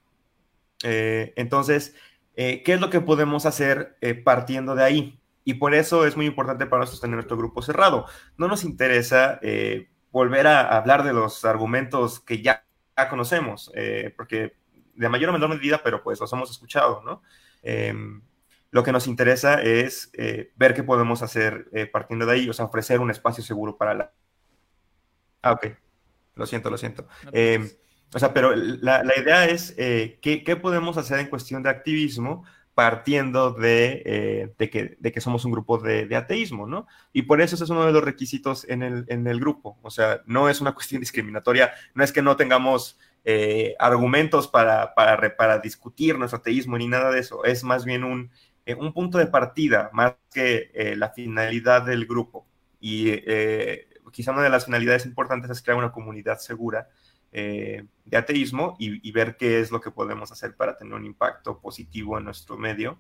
entonces, 0.86 1.95
¿qué 2.36 2.63
es 2.65 2.82
lo 2.82 2.89
que 2.89 3.02
podemos 3.02 3.46
hacer 3.46 3.98
partiendo 4.24 4.76
de 4.76 4.84
ahí? 4.84 5.19
Y 5.43 5.56
por 5.56 5.74
eso 5.74 6.06
es 6.06 6.15
muy 6.15 6.26
importante 6.26 6.65
para 6.65 6.82
nosotros 6.82 7.02
tener 7.02 7.15
nuestro 7.15 7.38
grupo 7.38 7.62
cerrado. 7.62 8.06
No 8.38 8.48
nos 8.48 8.63
interesa 8.63 9.39
volver 10.12 10.48
a 10.48 10.76
hablar 10.76 11.04
de 11.04 11.13
los 11.13 11.46
argumentos 11.46 12.19
que 12.19 12.41
ya, 12.41 12.65
conocemos, 13.10 13.72
porque 14.17 14.56
de 14.96 15.10
mayor 15.10 15.30
o 15.30 15.34
menor 15.34 15.50
medida, 15.50 15.82
pero 15.84 16.04
pues 16.04 16.19
los 16.19 16.32
hemos 16.34 16.52
escuchado, 16.52 17.02
¿no? 17.04 17.22
Em, 17.62 18.22
lo 18.72 18.84
que 18.84 18.91
nos 18.91 19.08
interesa 19.08 19.62
es 19.62 20.10
eh, 20.13 20.52
ver 20.56 20.74
qué 20.74 20.84
podemos 20.84 21.22
hacer 21.22 21.67
eh, 21.74 21.86
partiendo 21.86 22.26
de 22.26 22.34
ahí, 22.34 22.50
o 22.50 22.54
sea, 22.54 22.65
ofrecer 22.65 23.00
un 23.00 23.12
espacio 23.12 23.43
seguro 23.43 23.78
para 23.78 23.93
la... 23.93 24.12
Ah, 25.41 25.52
ok. 25.52 25.67
Lo 26.36 26.48
siento, 26.48 26.72
lo 26.72 26.78
siento. 26.78 27.08
Em, 27.32 27.69
o 28.13 28.19
sea, 28.19 28.34
pero 28.34 28.56
la, 28.56 29.04
la 29.04 29.19
idea 29.19 29.45
es 29.45 29.73
eh, 29.78 30.19
¿qué, 30.21 30.43
¿qué, 30.43 30.56
podemos 30.56 30.97
hacer 30.97 31.19
en 31.19 31.28
cuestión 31.28 31.63
de 31.63 31.69
activismo 31.69 32.43
partiendo 32.73 33.52
de, 33.52 34.52
de, 34.58 34.69
que, 34.69 34.97
de 34.99 35.12
que, 35.12 35.21
somos 35.21 35.45
un 35.45 35.52
grupo 35.52 35.78
de, 35.78 36.08
de, 36.08 36.15
ateísmo, 36.15 36.65
¿no? 36.65 36.88
Y 37.12 37.21
por 37.21 37.39
eso 37.39 37.54
ese 37.54 37.65
es 37.65 37.69
uno 37.69 37.86
de 37.86 37.91
los 37.91 38.04
requisitos 38.04 38.67
en 38.67 38.82
el, 38.82 39.06
en 39.10 39.28
el 39.28 39.39
grupo. 39.39 39.78
O 39.84 39.91
sea, 39.91 40.23
no 40.26 40.49
es 40.49 40.60
una 40.60 40.71
cuestión 40.73 40.99
discriminatoria, 40.99 41.71
no 41.93 42.04
es 42.04 42.12
que 42.12 42.23
no 42.23 42.36
tengamos 42.36 42.97
eh, 43.26 43.76
argumentos 43.80 44.49
para, 44.49 44.93
para, 44.95 45.38
para, 45.38 45.60
discutir 45.60 46.17
nuestro 46.17 46.39
ateísmo 46.39 46.78
ni 46.78 46.89
nada 46.89 47.10
de 47.10 47.19
eso. 47.21 47.45
Es 47.45 47.63
más 47.63 47.86
bien 47.86 48.04
un, 48.04 48.30
eh, 48.65 48.76
un 48.76 48.91
punto 48.91 49.17
de 49.17 49.28
partida, 49.28 49.89
más 49.93 50.15
que 50.34 50.71
eh, 50.73 50.95
la 50.97 51.10
finalidad 51.12 51.84
del 51.84 52.06
grupo. 52.06 52.45
Y 52.82 53.13
quizá 54.12 54.34
una 54.34 54.43
de 54.43 54.49
las 54.49 54.65
finalidades 54.65 55.06
importantes 55.06 55.49
es 55.49 55.62
crear 55.62 55.78
una 55.78 55.93
comunidad 55.93 56.39
segura 56.39 56.89
de 57.34 58.17
ateísmo 58.17 58.76
y, 58.80 59.12
ver 59.12 59.38
qué 59.38 59.60
es 59.60 59.72
lo 59.72 59.82
que 59.82 59.91
podemos 59.91 60.32
hacer 60.32 60.56
para 60.56 60.78
tener 60.78 60.93
un 60.93 61.06
impacto 61.06 61.60
positivo 61.60 62.17
en 62.17 62.26
nuestro 62.26 62.58
medio, 62.58 63.00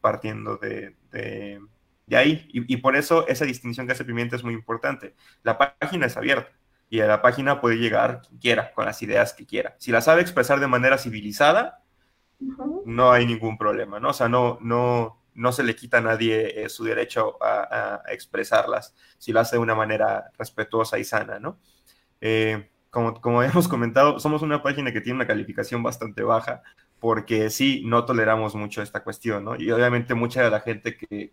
partiendo 0.00 0.56
de, 0.56 0.96
de, 1.12 2.16
ahí. 2.16 2.48
Y, 2.52 2.74
y, 2.74 2.76
por 2.78 2.96
eso 2.96 3.26
esa 3.28 3.44
distinción 3.44 3.86
que 3.86 3.92
hace 3.92 4.04
Pimienta 4.04 4.36
es 4.36 4.42
muy 4.42 4.54
importante. 4.54 5.14
La 5.44 5.56
página 5.56 6.06
es 6.06 6.16
abierta 6.16 6.50
y 6.92 7.00
a 7.00 7.06
la 7.06 7.22
página 7.22 7.58
puede 7.58 7.76
llegar 7.76 8.20
quien 8.20 8.38
quiera, 8.38 8.72
con 8.74 8.84
las 8.84 9.00
ideas 9.00 9.32
que 9.32 9.46
quiera. 9.46 9.74
Si 9.78 9.90
la 9.90 10.02
sabe 10.02 10.20
expresar 10.20 10.60
de 10.60 10.66
manera 10.66 10.98
civilizada, 10.98 11.82
no 12.84 13.12
hay 13.12 13.24
ningún 13.24 13.56
problema, 13.56 13.98
¿no? 13.98 14.10
O 14.10 14.12
sea, 14.12 14.28
no, 14.28 14.58
no, 14.60 15.22
no 15.34 15.52
se 15.52 15.62
le 15.62 15.74
quita 15.74 15.98
a 15.98 16.00
nadie 16.02 16.62
eh, 16.62 16.68
su 16.68 16.84
derecho 16.84 17.38
a, 17.42 18.02
expresarlas, 18.08 18.94
si 19.16 19.32
lo 19.32 19.40
hace 19.40 19.56
de 19.56 19.62
una 19.62 19.74
manera 19.74 20.30
respetuosa 20.36 20.98
y 20.98 21.04
sana, 21.04 21.38
¿no? 21.38 21.58
Eh, 22.20 22.70
como, 22.92 23.20
como 23.20 23.42
hemos 23.42 23.68
comentado, 23.68 24.20
somos 24.20 24.42
una 24.42 24.62
página 24.62 24.92
que 24.92 25.00
tiene 25.00 25.16
una 25.16 25.26
calificación 25.26 25.82
bastante 25.82 26.22
baja, 26.22 26.62
porque 27.00 27.50
sí, 27.50 27.82
no 27.86 28.04
toleramos 28.04 28.54
mucho 28.54 28.82
esta 28.82 29.02
cuestión, 29.02 29.44
¿no? 29.44 29.56
Y 29.56 29.70
obviamente 29.72 30.14
mucha 30.14 30.42
de 30.44 30.50
la 30.50 30.60
gente 30.60 30.96
que, 30.96 31.32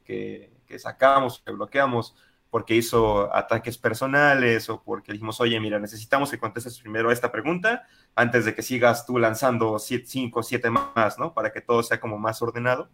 que, 0.65 0.79
sacamos, 0.79 1.43
que 1.45 1.51
bloqueamos, 1.51 2.15
porque 2.49 2.75
hizo 2.75 3.33
ataques 3.35 3.77
personales 3.77 4.69
o 4.69 4.81
porque 4.81 5.11
dijimos, 5.11 5.41
oye, 5.41 5.59
mira, 5.59 5.79
necesitamos 5.79 6.31
que 6.31 6.39
contestes 6.39 6.79
primero 6.79 7.11
esta 7.11 7.31
pregunta 7.31 7.85
antes 8.15 8.45
de 8.45 8.55
que 8.55 8.63
sigas 8.63 9.05
tú 9.05 9.19
lanzando 9.19 9.77
cinco, 9.79 10.41
siete 10.43 10.69
más, 10.71 11.19
¿no? 11.19 11.33
Para 11.33 11.51
que 11.51 11.61
todo 11.61 11.83
sea 11.83 11.99
como 11.99 12.17
más 12.17 12.41
ordenado. 12.41 12.89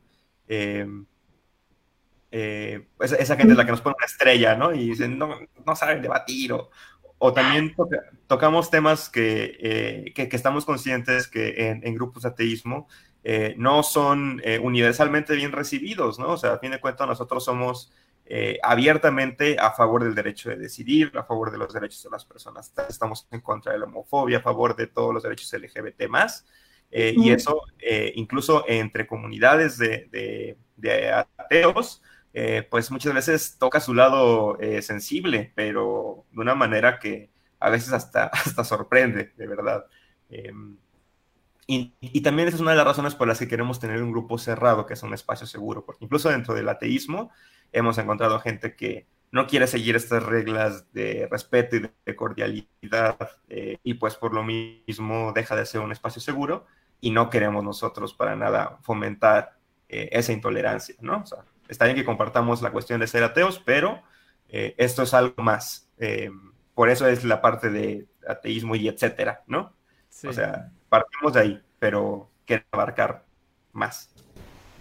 Em, 0.48 1.06
eh, 2.32 2.88
esa, 3.00 3.36
gente 3.38 3.54
es 3.54 3.58
la 3.58 3.66
que 3.66 3.72
nos 3.72 3.82
pone 3.82 3.96
una 3.98 4.06
estrella, 4.08 4.56
¿no? 4.56 4.74
Y 4.74 4.90
dicen, 4.90 5.18
no, 5.18 5.38
no 5.66 5.76
saben 5.76 6.02
debatir 6.02 6.52
o, 6.52 6.70
o 7.20 7.32
también 7.34 7.74
tocamos 8.28 8.70
temas 8.70 9.10
que, 9.10 9.58
eh, 9.60 10.14
que, 10.14 10.30
estamos 10.36 10.66
conscientes 10.66 11.28
que 11.28 11.70
en, 11.70 11.96
grupos 11.96 12.24
de 12.24 12.30
ateísmo 12.30 12.88
eh, 13.24 13.56
no 13.58 13.84
son 13.84 14.42
universalmente 14.62 15.36
bien 15.36 15.52
recibidos, 15.52 16.20
¿no? 16.20 16.30
O 16.30 16.38
sea, 16.38 16.54
a 16.54 16.60
fin 16.60 16.72
de 16.72 16.80
cuentas 16.80 17.08
nosotros 17.08 17.44
somos 17.44 17.92
eh, 18.28 18.58
abiertamente 18.64 19.56
a 19.60 19.72
favor 19.72 20.04
del 20.04 20.16
derecho 20.16 20.50
de 20.50 20.56
decidir, 20.56 21.12
a 21.16 21.24
favor 21.24 21.52
de 21.52 21.60
los 21.60 21.72
derechos 21.72 22.02
de 22.02 22.10
las 22.10 22.26
personas. 22.26 22.74
Estamos 22.90 23.28
en 23.30 23.42
contra 23.42 23.74
de 23.74 23.80
la 23.80 23.86
homofobia, 23.86 24.40
a 24.40 24.42
favor 24.42 24.76
de 24.76 24.88
todos 24.88 25.14
los 25.14 25.22
derechos 25.22 25.54
LGBT 25.54 26.08
más. 26.10 26.46
Eh, 26.90 27.14
y 27.16 27.30
eso, 27.30 27.62
eh, 27.80 28.14
incluso 28.16 28.64
entre 28.68 29.06
comunidades 29.06 29.78
de, 29.78 30.58
ateos, 31.38 32.02
pues 32.70 32.90
muchas 32.90 33.14
veces 33.14 33.58
toca 33.60 33.80
su 33.80 33.94
lado 33.94 34.58
sensible, 34.82 35.52
pero 35.56 36.26
de 36.32 36.42
una 36.42 36.56
manera 36.56 37.00
que 37.00 37.30
a 37.66 37.70
veces 37.70 37.94
hasta, 37.94 38.26
hasta 38.34 38.64
sorprende, 38.64 39.34
de 39.36 39.48
verdad. 39.48 39.86
Em, 40.30 40.78
y, 41.68 41.94
y, 42.00 42.22
también 42.22 42.48
esa 42.48 42.58
es 42.58 42.62
una 42.62 42.72
de 42.72 42.78
las 42.78 42.86
razones 42.86 43.16
por 43.16 43.28
las 43.28 43.40
que 43.40 43.48
queremos 43.48 43.80
tener 43.80 44.04
un 44.04 44.12
grupo 44.12 44.38
cerrado, 44.38 44.86
que 44.86 44.94
es 44.94 45.02
un 45.02 45.16
espacio 45.16 45.48
seguro, 45.48 45.84
porque 45.84 46.06
incluso 46.06 46.30
dentro 46.30 46.54
del 46.54 46.70
ateísmo 46.70 47.32
hemos 47.72 47.98
encontrado 47.98 48.40
gente 48.40 48.76
que 48.76 49.08
no 49.32 49.48
quiere 49.48 49.66
seguir 49.66 49.96
estas 49.96 50.24
reglas 50.24 50.92
de 50.94 51.28
respeto 51.30 51.76
y 51.76 51.90
de 52.06 52.16
cordialidad 52.16 53.18
eh, 53.50 53.80
y 53.84 53.96
pues 53.96 54.16
por 54.16 54.34
lo 54.34 54.44
mismo 54.44 55.34
deja 55.34 55.56
de 55.56 55.66
ser 55.66 55.82
un 55.82 55.92
espacio 55.92 56.22
seguro 56.22 56.68
y 57.02 57.12
no 57.12 57.30
queremos 57.30 57.64
nosotros 57.64 58.14
para 58.14 58.36
nada 58.36 58.78
fomentar 58.84 59.58
eh, 59.90 60.10
esa 60.12 60.32
intolerancia, 60.32 60.96
¿no? 61.02 61.22
O 61.24 61.26
sea, 61.26 61.40
está 61.68 61.86
bien 61.86 61.98
que 61.98 62.06
compartamos 62.06 62.62
la 62.62 62.72
cuestión 62.72 63.00
de 63.00 63.08
ser 63.08 63.24
ateos, 63.24 63.60
pero 63.66 64.04
eh, 64.50 64.76
esto 64.78 65.04
es 65.04 65.14
algo 65.14 65.42
más. 65.42 65.90
Por 66.76 66.90
eso 66.90 67.08
es 67.08 67.24
la 67.24 67.42
parte 67.42 67.70
de 67.70 68.06
ateísmo 68.28 68.76
y 68.76 68.88
etcétera, 68.88 69.44
¿no? 69.48 69.74
O 70.28 70.34
sea, 70.34 70.70
partimos 70.90 71.34
de 71.34 71.40
ahí, 71.40 71.62
pero 71.80 72.30
quiere 72.46 72.66
abarcar 72.72 73.24
más. 73.72 74.10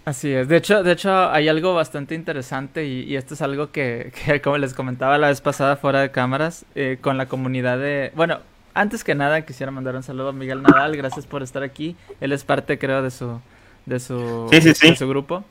Así 0.05 0.31
es. 0.31 0.47
De 0.47 0.57
hecho, 0.57 0.83
de 0.83 0.91
hecho 0.91 1.31
hay 1.31 1.47
algo 1.47 1.73
bastante 1.73 2.13
interesante 2.13 2.85
y, 2.85 3.15
esto 3.15 3.33
es 3.33 3.41
algo 3.41 3.71
que, 3.71 4.11
como 4.43 4.57
les 4.57 4.73
comentaba 4.73 5.17
la 5.17 5.29
vez 5.29 5.41
pasada 5.41 5.77
fuera 5.77 6.01
de 6.01 6.11
cámaras, 6.11 6.65
eh, 6.75 6.99
con 7.01 7.17
la 7.17 7.25
comunidad 7.25 7.79
de... 7.79 8.11
Bueno, 8.15 8.39
antes 8.75 9.03
que 9.03 9.15
nada 9.15 9.41
quisiera 9.45 9.71
mandar 9.71 9.95
un 9.95 10.03
saludo 10.03 10.29
a 10.29 10.33
Miguel 10.33 10.61
Nadal. 10.61 10.95
Gracias 10.97 11.25
por 11.25 11.41
estar 11.41 11.63
aquí. 11.63 11.95
Él 12.19 12.33
es 12.33 12.43
parte, 12.43 12.77
creo, 12.77 13.01
de 13.01 13.09
su, 13.09 13.39
de 13.85 13.99
su, 13.99 14.47
De 14.51 14.95
su 14.95 15.07
grupo. 15.07 15.43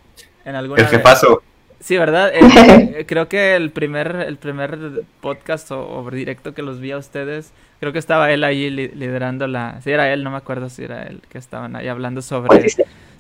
En 0.45 0.55
alguna 0.55 0.83
el 0.83 0.91
que 0.91 0.99
pasó. 0.99 1.43
Sí, 1.85 1.99
¿verdad? 1.99 2.33
Eh, 2.35 2.41
eh, 3.01 3.05
creo 3.07 3.29
que 3.29 3.57
el 3.57 3.71
primer, 3.71 4.17
el 4.27 4.39
primer 4.39 5.05
podcast 5.21 5.71
o, 5.71 6.09
directo 6.11 6.55
que 6.55 6.63
los 6.63 6.81
vi 6.81 6.93
a 6.93 6.97
ustedes, 6.97 7.53
creo 7.79 7.93
que 7.93 7.99
estaba 7.99 8.33
él 8.33 8.43
ahí 8.43 8.71
liderando 8.71 9.47
la... 9.47 9.83
Sí, 9.83 9.91
era 9.91 10.11
él, 10.11 10.25
no 10.25 10.31
me 10.31 10.39
acuerdo 10.39 10.71
si 10.71 10.85
era 10.85 11.03
él 11.03 11.21
que 11.29 11.37
estaban 11.37 11.77
ahí 11.77 11.89
hablando 11.89 12.23
sobre 12.23 12.67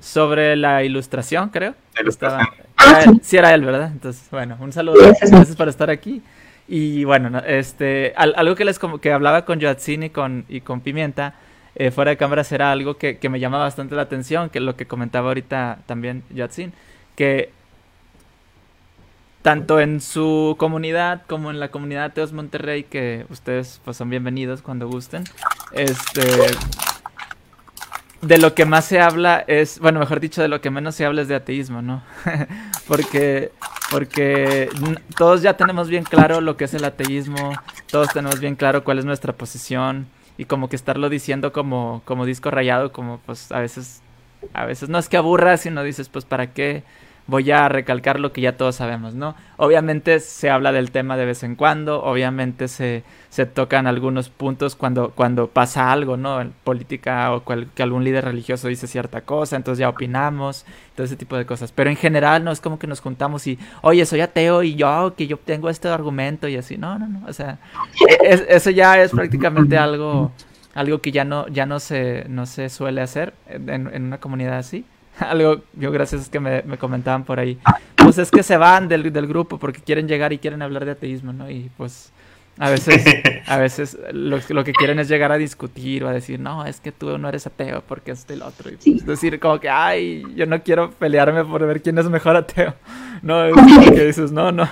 sobre 0.00 0.56
la 0.56 0.82
ilustración, 0.82 1.48
creo. 1.48 1.74
Estaba, 2.06 2.48
ah, 2.76 3.04
sí. 3.22 3.36
era 3.36 3.54
él, 3.54 3.64
¿verdad? 3.64 3.90
Entonces, 3.92 4.26
bueno, 4.30 4.56
un 4.60 4.72
saludo. 4.72 4.96
Gracias 4.98 5.56
por 5.56 5.68
estar 5.68 5.90
aquí. 5.90 6.22
Y 6.66 7.04
bueno, 7.04 7.42
este, 7.46 8.14
algo 8.16 8.54
que 8.54 8.64
les 8.64 8.78
que 8.78 9.12
hablaba 9.12 9.44
con 9.44 9.60
Joatzin 9.60 10.04
y 10.04 10.10
con, 10.10 10.44
y 10.48 10.60
con 10.60 10.80
Pimienta, 10.80 11.34
eh, 11.74 11.90
fuera 11.90 12.10
de 12.10 12.16
cámaras 12.16 12.50
era 12.52 12.70
algo 12.70 12.96
que, 12.96 13.18
me 13.28 13.40
llama 13.40 13.58
bastante 13.58 13.94
la 13.94 14.02
atención, 14.02 14.48
que 14.48 14.60
lo 14.60 14.76
que 14.76 14.86
comentaba 14.86 15.28
ahorita 15.28 15.78
también 15.86 16.22
Joatzin, 16.34 16.72
que 17.16 17.50
tanto 19.44 19.78
en 19.78 20.00
su 20.00 20.56
comunidad 20.58 21.20
como 21.26 21.50
en 21.50 21.60
la 21.60 21.70
comunidad 21.70 22.14
Teos 22.14 22.32
Monterrey, 22.32 22.84
que 22.84 23.26
ustedes 23.28 23.78
pues 23.84 23.98
son 23.98 24.08
bienvenidos 24.08 24.62
cuando 24.62 24.88
gusten, 24.88 25.24
este 25.72 26.22
de 28.22 28.38
lo 28.38 28.54
que 28.54 28.64
más 28.64 28.86
se 28.86 29.02
habla 29.02 29.44
es, 29.46 29.80
bueno, 29.80 30.00
mejor 30.00 30.18
dicho, 30.20 30.40
de 30.40 30.48
lo 30.48 30.62
que 30.62 30.70
menos 30.70 30.94
se 30.94 31.04
habla 31.04 31.20
es 31.20 31.28
de 31.28 31.34
ateísmo, 31.34 31.82
¿no? 31.82 32.02
porque, 32.88 33.52
porque 33.90 34.70
todos 35.14 35.42
ya 35.42 35.58
tenemos 35.58 35.90
bien 35.90 36.04
claro 36.04 36.40
lo 36.40 36.56
que 36.56 36.64
es 36.64 36.72
el 36.72 36.84
ateísmo, 36.84 37.52
todos 37.90 38.08
tenemos 38.14 38.40
bien 38.40 38.56
claro 38.56 38.82
cuál 38.82 38.98
es 38.98 39.04
nuestra 39.04 39.34
posición 39.34 40.06
y 40.38 40.46
como 40.46 40.70
que 40.70 40.76
estarlo 40.76 41.10
diciendo 41.10 41.52
como, 41.52 42.00
como 42.06 42.24
disco 42.24 42.50
rayado, 42.50 42.92
como 42.92 43.18
pues 43.26 43.52
a 43.52 43.60
veces 43.60 44.00
A 44.54 44.64
veces 44.64 44.88
no 44.88 44.98
es 44.98 45.08
que 45.08 45.18
aburra, 45.18 45.58
sino 45.58 45.82
dices, 45.82 46.08
pues, 46.08 46.24
¿para 46.24 46.52
qué? 46.52 46.82
Voy 47.26 47.50
a 47.50 47.68
recalcar 47.68 48.20
lo 48.20 48.32
que 48.32 48.42
ya 48.42 48.56
todos 48.56 48.76
sabemos, 48.76 49.14
¿no? 49.14 49.34
Obviamente 49.56 50.20
se 50.20 50.50
habla 50.50 50.72
del 50.72 50.90
tema 50.90 51.16
de 51.16 51.24
vez 51.24 51.42
en 51.42 51.56
cuando, 51.56 52.02
obviamente 52.02 52.68
se, 52.68 53.02
se 53.30 53.46
tocan 53.46 53.86
algunos 53.86 54.28
puntos 54.28 54.76
cuando, 54.76 55.10
cuando 55.10 55.48
pasa 55.48 55.90
algo, 55.90 56.18
¿no? 56.18 56.40
En 56.40 56.52
política 56.64 57.32
o 57.32 57.42
que 57.44 57.82
algún 57.82 58.04
líder 58.04 58.26
religioso 58.26 58.68
dice 58.68 58.86
cierta 58.86 59.22
cosa, 59.22 59.56
entonces 59.56 59.78
ya 59.80 59.88
opinamos, 59.88 60.66
todo 60.94 61.06
ese 61.06 61.16
tipo 61.16 61.36
de 61.36 61.46
cosas. 61.46 61.72
Pero 61.72 61.88
en 61.88 61.96
general 61.96 62.44
no 62.44 62.52
es 62.52 62.60
como 62.60 62.78
que 62.78 62.86
nos 62.86 63.00
juntamos 63.00 63.46
y, 63.46 63.58
oye, 63.80 64.04
soy 64.04 64.20
ateo 64.20 64.62
y 64.62 64.74
yo, 64.74 65.14
que 65.16 65.26
yo 65.26 65.38
tengo 65.38 65.70
este 65.70 65.88
argumento 65.88 66.46
y 66.46 66.56
así, 66.56 66.76
no, 66.76 66.98
no, 66.98 67.08
no, 67.08 67.22
o 67.26 67.32
sea, 67.32 67.58
eso 68.18 68.70
ya 68.70 69.02
es 69.02 69.12
prácticamente 69.12 69.78
algo 69.78 70.32
algo 70.74 71.00
que 71.00 71.12
ya 71.12 71.24
no 71.24 71.46
ya 71.46 71.66
no 71.66 71.78
se 71.78 72.24
no 72.28 72.46
se 72.46 72.68
suele 72.68 73.00
hacer 73.00 73.32
en, 73.48 73.70
en 73.70 74.02
una 74.02 74.18
comunidad 74.18 74.58
así 74.58 74.84
algo, 75.18 75.62
yo 75.74 75.90
gracias 75.90 76.28
que 76.28 76.40
me, 76.40 76.62
comentaban 76.78 77.24
por 77.24 77.38
ahí. 77.38 77.58
Pues 77.96 78.18
es 78.18 78.30
que 78.30 78.42
se 78.42 78.56
van 78.56 78.88
del, 78.88 79.12
del, 79.12 79.26
grupo 79.26 79.58
porque 79.58 79.80
quieren 79.80 80.08
llegar 80.08 80.32
y 80.32 80.38
quieren 80.38 80.62
hablar 80.62 80.84
de 80.84 80.92
ateísmo, 80.92 81.32
¿no? 81.32 81.50
Y 81.50 81.70
pues 81.76 82.12
a 82.58 82.70
veces, 82.70 83.04
a 83.46 83.56
veces 83.58 83.98
lo, 84.12 84.38
lo, 84.48 84.64
que 84.64 84.72
quieren 84.72 84.98
es 84.98 85.08
llegar 85.08 85.32
a 85.32 85.38
discutir 85.38 86.04
o 86.04 86.08
a 86.08 86.12
decir, 86.12 86.38
no, 86.38 86.64
es 86.64 86.80
que 86.80 86.92
tú 86.92 87.18
no 87.18 87.28
eres 87.28 87.46
ateo 87.46 87.82
porque 87.86 88.12
es 88.12 88.26
del 88.26 88.42
otro. 88.42 88.70
Y 88.70 88.76
pues, 88.76 89.06
decir 89.06 89.40
como 89.40 89.58
que, 89.58 89.68
ay, 89.68 90.22
yo 90.34 90.46
no 90.46 90.62
quiero 90.62 90.90
pelearme 90.90 91.44
por 91.44 91.66
ver 91.66 91.82
quién 91.82 91.98
es 91.98 92.08
mejor 92.08 92.36
ateo. 92.36 92.74
No, 93.22 93.42
es 93.46 93.54
que 93.90 94.04
dices, 94.04 94.32
no, 94.32 94.52
no. 94.52 94.68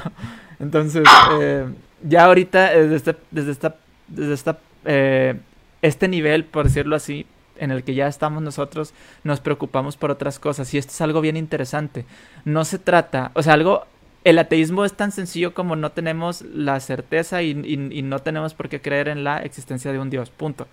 Entonces, 0.61 1.05
eh, 1.40 1.64
ya 2.02 2.26
ahorita, 2.26 2.72
desde, 2.72 2.96
este, 2.96 3.16
desde 3.31 3.50
esta, 3.50 3.76
desde 4.09 4.35
esta, 4.35 4.59
eh, 4.85 5.37
este 5.81 6.07
nivel, 6.07 6.44
por 6.44 6.64
decirlo 6.64 6.94
así, 6.94 7.24
en 7.56 7.70
el 7.70 7.84
que 7.84 7.94
ya 7.94 8.06
estamos 8.06 8.42
nosotros, 8.42 8.94
nos 9.24 9.40
preocupamos 9.40 9.96
por 9.96 10.10
otras 10.10 10.38
cosas. 10.38 10.72
Y 10.74 10.78
esto 10.78 10.92
es 10.92 11.00
algo 11.00 11.20
bien 11.20 11.36
interesante. 11.36 12.04
No 12.44 12.64
se 12.64 12.78
trata, 12.78 13.30
o 13.34 13.42
sea, 13.42 13.54
algo, 13.54 13.86
el 14.24 14.38
ateísmo 14.38 14.84
es 14.84 14.94
tan 14.94 15.12
sencillo 15.12 15.54
como 15.54 15.76
no 15.76 15.92
tenemos 15.92 16.42
la 16.42 16.78
certeza 16.80 17.42
y, 17.42 17.54
no 17.54 18.18
tenemos 18.20 18.54
por 18.54 18.68
qué 18.68 18.80
creer 18.80 19.08
en 19.08 19.24
la 19.24 19.38
existencia 19.38 19.92
de 19.92 19.98
un 19.98 20.10
Dios, 20.10 20.30
punto. 20.30 20.66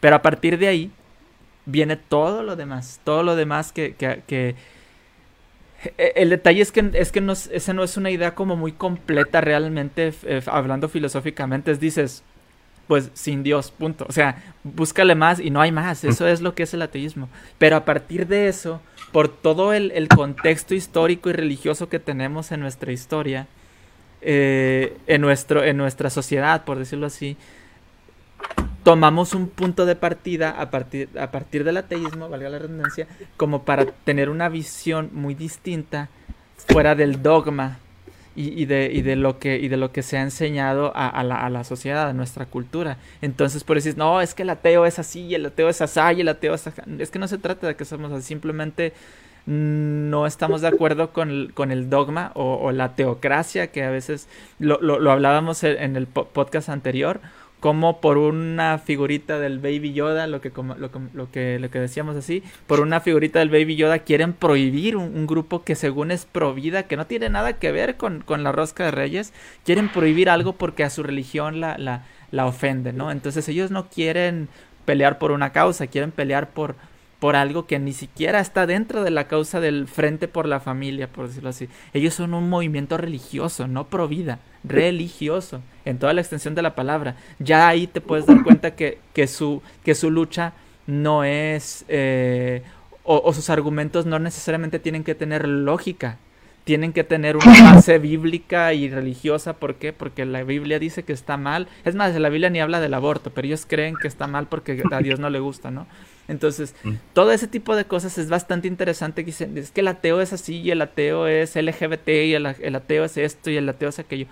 Pero 0.00 0.16
a 0.16 0.22
partir 0.22 0.58
de 0.58 0.68
ahí 0.68 0.90
viene 1.66 1.96
todo 1.96 2.42
lo 2.42 2.56
demás, 2.56 3.00
todo 3.04 3.22
lo 3.22 3.36
demás 3.36 3.72
que... 3.72 3.94
que, 3.94 4.56
e, 5.96 6.12
el 6.16 6.30
detalle 6.30 6.60
es 6.60 6.72
que, 6.72 6.90
es 6.94 7.12
que 7.12 7.20
no, 7.20 7.32
esa 7.32 7.72
no 7.72 7.84
es 7.84 7.96
una 7.96 8.10
idea 8.10 8.34
como 8.34 8.56
muy 8.56 8.72
completa 8.72 9.40
realmente, 9.40 10.12
eh, 10.24 10.42
hablando 10.46 10.88
filosóficamente. 10.88 11.70
Es 11.70 11.80
dices, 11.80 12.24
pues 12.88 13.10
sin 13.12 13.42
Dios, 13.42 13.70
punto. 13.70 14.06
O 14.08 14.12
sea, 14.12 14.42
búscale 14.64 15.14
más 15.14 15.38
y 15.38 15.50
no 15.50 15.60
hay 15.60 15.70
más. 15.70 16.02
Eso 16.04 16.26
es 16.26 16.40
lo 16.40 16.54
que 16.54 16.64
es 16.64 16.74
el 16.74 16.82
ateísmo. 16.82 17.28
Pero 17.58 17.76
a 17.76 17.84
partir 17.84 18.26
de 18.26 18.48
eso, 18.48 18.80
por 19.12 19.28
todo 19.28 19.74
el, 19.74 20.08
contexto 20.08 20.74
histórico 20.74 21.28
y 21.28 21.34
religioso 21.34 21.88
que 21.90 21.98
tenemos 21.98 22.50
en 22.50 22.60
nuestra 22.60 22.90
historia, 22.90 23.46
eh, 24.22 24.96
en, 25.06 25.20
nuestro, 25.20 25.62
en 25.62 25.76
nuestra 25.76 26.08
sociedad, 26.08 26.64
por 26.64 26.78
decirlo 26.78 27.06
así, 27.06 27.36
tomamos 28.82 29.34
un 29.34 29.48
punto 29.48 29.84
de 29.84 29.94
partida 29.94 30.50
a 30.50 30.70
partir, 30.70 31.10
a 31.20 31.30
partir 31.30 31.64
del 31.64 31.76
ateísmo, 31.76 32.30
valga 32.30 32.48
la 32.48 32.58
redundancia, 32.58 33.06
como 33.36 33.64
para 33.64 33.84
tener 33.84 34.30
una 34.30 34.48
visión 34.48 35.10
muy 35.12 35.34
distinta 35.34 36.08
fuera 36.56 36.94
del 36.94 37.22
dogma 37.22 37.78
y, 38.38 38.66
de, 38.66 38.88
y, 38.92 39.02
de, 39.02 39.16
lo 39.16 39.40
que, 39.40 39.58
y 39.58 39.66
de 39.66 39.76
lo 39.76 39.90
que 39.90 40.02
se 40.02 40.16
ha 40.16 40.22
enseñado 40.22 40.92
a, 40.94 41.24
la, 41.24 41.44
a, 41.44 41.50
la, 41.50 41.64
sociedad, 41.64 42.08
a 42.08 42.12
nuestra 42.12 42.46
cultura. 42.46 42.98
Entonces, 43.20 43.64
por 43.64 43.76
decir, 43.76 43.98
no, 43.98 44.20
es 44.20 44.34
que 44.34 44.42
el 44.42 44.50
ateo 44.50 44.86
es 44.86 45.00
así, 45.00 45.22
y 45.22 45.34
el 45.34 45.46
ateo 45.46 45.68
es 45.68 45.80
así, 45.82 46.00
y 46.16 46.20
el 46.20 46.28
ateo 46.28 46.54
es 46.54 46.68
así. 46.68 46.80
Es 47.00 47.10
que 47.10 47.18
no 47.18 47.26
se 47.26 47.38
trata 47.38 47.66
de 47.66 47.74
que 47.74 47.84
somos 47.84 48.12
así, 48.12 48.28
simplemente 48.28 48.92
no 49.46 50.26
estamos 50.26 50.60
de 50.60 50.68
acuerdo 50.68 51.12
con 51.12 51.30
el, 51.30 51.52
con 51.54 51.72
el 51.72 51.90
dogma 51.90 52.30
o, 52.34 52.70
la 52.70 52.94
teocracia, 52.94 53.72
que 53.72 53.82
a 53.82 53.90
veces 53.90 54.28
lo, 54.60 54.78
lo, 54.80 55.00
lo 55.00 55.10
hablábamos 55.10 55.64
en 55.64 55.96
el 55.96 56.06
podcast 56.06 56.68
anterior, 56.68 57.20
como 57.60 58.00
por 58.00 58.18
una 58.18 58.78
figurita 58.78 59.38
del 59.38 59.58
Baby 59.58 59.92
Yoda, 59.92 60.26
lo 60.26 60.40
que, 60.40 60.50
lo, 60.50 60.90
lo, 61.12 61.30
que, 61.30 61.58
lo 61.58 61.70
que 61.70 61.80
decíamos 61.80 62.16
así, 62.16 62.42
por 62.66 62.80
una 62.80 63.00
figurita 63.00 63.40
del 63.40 63.50
Baby 63.50 63.76
Yoda 63.76 64.00
quieren 64.00 64.32
prohibir 64.32 64.96
un, 64.96 65.26
grupo 65.26 65.64
que 65.64 65.74
según 65.74 66.10
es 66.10 66.24
pro 66.24 66.54
vida, 66.54 66.84
que 66.84 66.96
no 66.96 67.06
tiene 67.06 67.28
nada 67.28 67.54
que 67.54 67.72
ver 67.72 67.96
con, 67.96 68.20
con, 68.20 68.44
la 68.44 68.52
rosca 68.52 68.84
de 68.84 68.90
reyes, 68.92 69.32
quieren 69.64 69.88
prohibir 69.88 70.30
algo 70.30 70.52
porque 70.54 70.84
a 70.84 70.90
su 70.90 71.02
religión 71.02 71.60
la, 71.60 71.76
la, 71.76 72.04
la 72.30 72.46
ofende, 72.46 72.92
¿no? 72.92 73.10
Entonces 73.10 73.48
ellos 73.48 73.70
no 73.70 73.88
quieren 73.88 74.48
pelear 74.84 75.18
por 75.18 75.32
una 75.32 75.50
causa, 75.50 75.88
quieren 75.88 76.12
pelear 76.12 76.50
por, 76.50 76.76
por 77.18 77.34
algo 77.34 77.66
que 77.66 77.78
ni 77.78 77.92
siquiera 77.92 78.40
está 78.40 78.66
dentro 78.66 79.02
de 79.02 79.10
la 79.10 79.26
causa 79.26 79.60
del 79.60 79.88
Frente 79.88 80.28
por 80.28 80.46
la 80.46 80.60
Familia, 80.60 81.08
por 81.08 81.26
decirlo 81.26 81.50
así. 81.50 81.68
Ellos 81.92 82.14
son 82.14 82.32
un 82.34 82.48
movimiento 82.48 82.96
religioso, 82.96 83.66
no 83.66 83.88
pro 83.88 84.06
vida, 84.06 84.38
religioso, 84.62 85.60
en 85.84 85.98
toda 85.98 86.12
la 86.12 86.20
extensión 86.20 86.54
de 86.54 86.62
la 86.62 86.74
palabra. 86.74 87.16
Ya 87.40 87.66
ahí 87.66 87.86
te 87.88 88.00
puedes 88.00 88.26
dar 88.26 88.42
cuenta 88.44 88.76
que, 88.76 88.98
que, 89.14 89.26
su, 89.26 89.62
que 89.84 89.94
su 89.94 90.10
lucha 90.10 90.52
no 90.86 91.24
es, 91.24 91.84
eh, 91.88 92.62
o, 93.02 93.20
o 93.24 93.32
sus 93.32 93.50
argumentos 93.50 94.06
no 94.06 94.20
necesariamente 94.20 94.78
tienen 94.78 95.02
que 95.02 95.16
tener 95.16 95.48
lógica, 95.48 96.18
tienen 96.62 96.92
que 96.92 97.02
tener 97.02 97.36
una 97.36 97.46
base 97.74 97.98
bíblica 97.98 98.74
y 98.74 98.88
religiosa. 98.90 99.54
¿Por 99.54 99.74
qué? 99.74 99.92
Porque 99.92 100.24
la 100.24 100.44
Biblia 100.44 100.78
dice 100.78 101.02
que 101.02 101.14
está 101.14 101.36
mal. 101.36 101.66
Es 101.84 101.96
más, 101.96 102.14
la 102.14 102.28
Biblia 102.28 102.50
ni 102.50 102.60
habla 102.60 102.78
del 102.78 102.94
aborto, 102.94 103.30
pero 103.30 103.46
ellos 103.46 103.66
creen 103.66 103.96
que 104.00 104.06
está 104.06 104.28
mal 104.28 104.46
porque 104.46 104.82
a 104.92 104.98
Dios 105.00 105.18
no 105.18 105.30
le 105.30 105.40
gusta, 105.40 105.72
¿no? 105.72 105.86
Entonces, 106.28 106.74
mm. 106.84 106.92
todo 107.14 107.32
ese 107.32 107.48
tipo 107.48 107.74
de 107.74 107.86
cosas 107.86 108.18
es 108.18 108.28
bastante 108.28 108.68
interesante. 108.68 109.22
Que 109.22 109.26
dicen, 109.26 109.56
es 109.56 109.70
que 109.70 109.80
el 109.80 109.88
ateo 109.88 110.20
es 110.20 110.32
así 110.32 110.60
y 110.60 110.70
el 110.70 110.82
ateo 110.82 111.26
es 111.26 111.56
LGBT 111.56 112.08
y 112.08 112.34
el, 112.34 112.46
ateo 112.46 113.04
es 113.04 113.16
esto 113.16 113.50
y 113.50 113.56
el 113.56 113.68
ateo 113.68 113.88
es 113.88 113.98
aquello. 113.98 114.26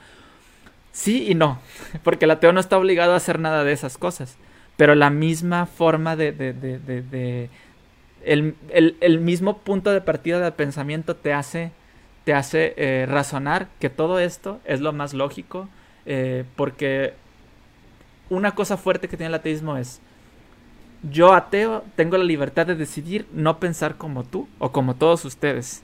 Sí 0.92 1.26
y 1.28 1.34
no, 1.34 1.58
porque 2.04 2.26
el 2.26 2.30
ateo 2.30 2.52
no 2.52 2.60
está 2.60 2.78
obligado 2.78 3.14
a 3.14 3.16
hacer 3.16 3.40
nada 3.40 3.64
de 3.64 3.72
esas 3.72 3.98
cosas. 3.98 4.36
Pero 4.76 4.94
la 4.94 5.10
misma 5.10 5.66
forma 5.66 6.16
de... 6.16 6.32
de, 6.32 6.52
de, 6.52 6.78
de, 6.78 7.50
el, 8.24 8.56
el, 8.70 8.96
el, 9.00 9.20
mismo 9.20 9.58
punto 9.58 9.90
de 9.92 10.00
partida 10.00 10.40
del 10.40 10.52
pensamiento 10.52 11.14
te 11.14 11.32
hace, 11.32 11.70
te 12.24 12.34
hace 12.34 12.74
eh, 12.76 13.06
razonar 13.06 13.68
que 13.78 13.88
todo 13.88 14.18
esto 14.18 14.60
es 14.64 14.80
lo 14.80 14.92
más 14.92 15.14
lógico. 15.14 15.68
Eh, 16.06 16.44
porque 16.56 17.14
una 18.30 18.54
cosa 18.54 18.76
fuerte 18.76 19.08
que 19.08 19.16
tiene 19.16 19.28
el 19.28 19.34
ateísmo 19.34 19.76
es 19.76 20.00
yo 21.10 21.34
ateo 21.34 21.84
tengo 21.94 22.16
la 22.16 22.24
libertad 22.24 22.66
de 22.66 22.74
decidir 22.74 23.26
no 23.32 23.58
pensar 23.58 23.96
como 23.96 24.24
tú 24.24 24.48
o 24.58 24.72
como 24.72 24.94
todos 24.94 25.24
ustedes. 25.24 25.82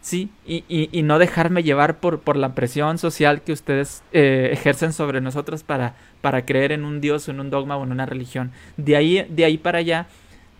Sí, 0.00 0.30
y, 0.46 0.62
y, 0.68 1.02
no 1.02 1.18
dejarme 1.18 1.64
llevar 1.64 1.98
por, 1.98 2.20
por, 2.20 2.36
la 2.36 2.54
presión 2.54 2.96
social 2.96 3.42
que 3.42 3.52
ustedes 3.52 4.04
eh, 4.12 4.50
ejercen 4.52 4.92
sobre 4.92 5.20
nosotros 5.20 5.64
para, 5.64 5.96
para 6.20 6.46
creer 6.46 6.70
en 6.70 6.84
un 6.84 7.00
Dios 7.00 7.28
en 7.28 7.40
un 7.40 7.50
dogma 7.50 7.76
o 7.76 7.82
en 7.82 7.90
una 7.90 8.06
religión. 8.06 8.52
De 8.76 8.94
ahí, 8.94 9.26
de 9.28 9.44
ahí 9.44 9.58
para 9.58 9.78
allá, 9.78 10.06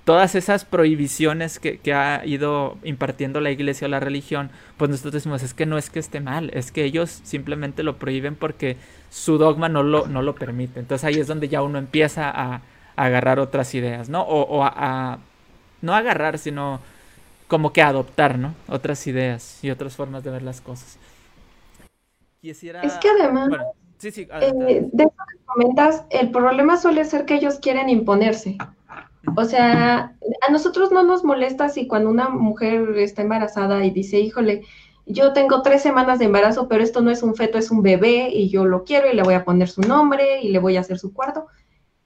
todas 0.05 0.35
esas 0.35 0.65
prohibiciones 0.65 1.61
que, 1.61 1.79
que, 1.79 1.95
ha 1.95 2.27
ido 2.27 2.77
impartiendo 2.83 3.41
la 3.41 3.53
iglesia 3.53 3.87
o 3.87 3.91
la 3.91 4.01
religión, 4.01 4.51
pues 4.79 4.91
nosotros 4.91 5.15
decimos, 5.15 5.45
es 5.45 5.55
que 5.55 5.65
no 5.65 5.79
es 5.79 5.91
que 5.91 6.01
esté 6.01 6.19
mal, 6.19 6.51
es 6.53 6.73
que 6.73 6.83
ellos 6.83 7.21
simplemente 7.23 7.85
lo 7.85 7.99
prohíben 7.99 8.35
porque 8.35 8.77
su 9.11 9.39
dogma 9.39 9.69
no 9.69 9.85
lo, 9.85 10.09
no 10.09 10.23
lo 10.23 10.35
permite. 10.35 10.81
Entonces 10.81 11.05
ahí 11.05 11.21
es 11.21 11.29
donde 11.29 11.49
ya 11.49 11.63
uno 11.63 11.79
empieza 11.79 12.31
a, 12.31 12.63
agarrar 12.97 13.39
otras 13.39 13.75
ideas, 13.75 14.09
¿no? 14.09 14.23
O, 14.23 14.65
a, 14.65 15.19
no 15.83 15.95
agarrar, 15.95 16.39
sino 16.39 16.81
como 17.47 17.73
que 17.73 17.83
adoptar, 17.83 18.39
¿no? 18.39 18.55
Otras 18.69 19.07
ideas 19.07 19.63
y 19.63 19.71
otras 19.71 19.95
formas 19.95 20.25
de 20.25 20.31
ver 20.31 20.43
las 20.43 20.61
cosas. 20.61 20.99
Quisiera... 22.41 22.81
Es 22.83 22.95
que 22.95 23.09
además, 23.09 23.51
sí, 23.99 24.11
sí, 24.11 24.29
eh, 24.41 24.89
de 24.93 25.05
eso 25.05 25.15
que 25.31 25.45
comentas, 25.45 26.05
el 26.11 26.31
problema 26.31 26.77
suele 26.77 27.05
ser 27.05 27.25
que 27.27 27.35
ellos 27.35 27.59
quieren 27.61 27.89
imponerse. 27.89 28.57
O 29.37 29.45
sea, 29.45 30.15
a 30.47 30.51
nosotros 30.51 30.93
no 30.93 31.03
nos 31.03 31.25
molesta 31.25 31.69
si 31.69 31.87
cuando 31.87 32.11
una 32.11 32.29
mujer 32.29 32.97
está 32.99 33.23
embarazada 33.23 33.85
y 33.85 33.91
dice, 33.91 34.21
híjole, 34.21 34.63
yo 35.05 35.33
tengo 35.33 35.63
tres 35.63 35.83
semanas 35.83 36.19
de 36.19 36.27
embarazo, 36.27 36.69
pero 36.69 36.83
esto 36.83 37.01
no 37.01 37.11
es 37.11 37.23
un 37.23 37.35
feto, 37.35 37.59
es 37.59 37.71
un 37.71 37.83
bebé 37.83 38.29
y 38.33 38.49
yo 38.49 38.65
lo 38.65 38.85
quiero 38.85 39.11
y 39.11 39.15
le 39.15 39.23
voy 39.23 39.35
a 39.35 39.45
poner 39.45 39.69
su 39.69 39.83
nombre 39.83 40.41
y 40.43 40.49
le 40.51 40.59
voy 40.59 40.77
a 40.77 40.81
hacer 40.81 40.99
su 40.99 41.13
cuarto 41.13 41.47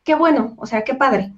qué 0.05 0.15
bueno, 0.15 0.55
o 0.59 0.67
sea, 0.67 0.83
qué 0.85 0.95
padre. 0.95 1.33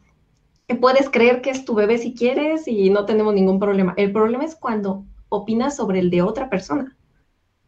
Puedes 0.80 1.10
creer 1.10 1.42
que 1.42 1.50
es 1.50 1.64
tu 1.64 1.74
bebé 1.74 1.98
si 1.98 2.14
quieres 2.14 2.66
y 2.66 2.88
no 2.90 3.04
tenemos 3.04 3.34
ningún 3.34 3.60
problema. 3.60 3.94
El 3.96 4.12
problema 4.12 4.44
es 4.44 4.54
cuando 4.54 5.04
opinas 5.28 5.76
sobre 5.76 5.98
el 5.98 6.10
de 6.10 6.22
otra 6.22 6.48
persona, 6.48 6.96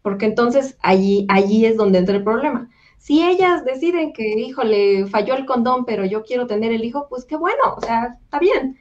porque 0.02 0.26
entonces 0.26 0.78
allí, 0.80 1.26
allí 1.28 1.66
es 1.66 1.76
donde 1.76 1.98
entra 1.98 2.16
el 2.16 2.24
problema. 2.24 2.70
Si 2.98 3.22
ellas 3.22 3.64
deciden 3.64 4.14
que, 4.14 4.26
híjole, 4.40 5.06
falló 5.06 5.34
el 5.34 5.44
condón, 5.44 5.84
pero 5.84 6.06
yo 6.06 6.22
quiero 6.22 6.46
tener 6.46 6.72
el 6.72 6.84
hijo, 6.84 7.06
pues 7.10 7.26
qué 7.26 7.36
bueno, 7.36 7.74
o 7.76 7.80
sea, 7.82 8.18
está 8.22 8.38
bien. 8.38 8.78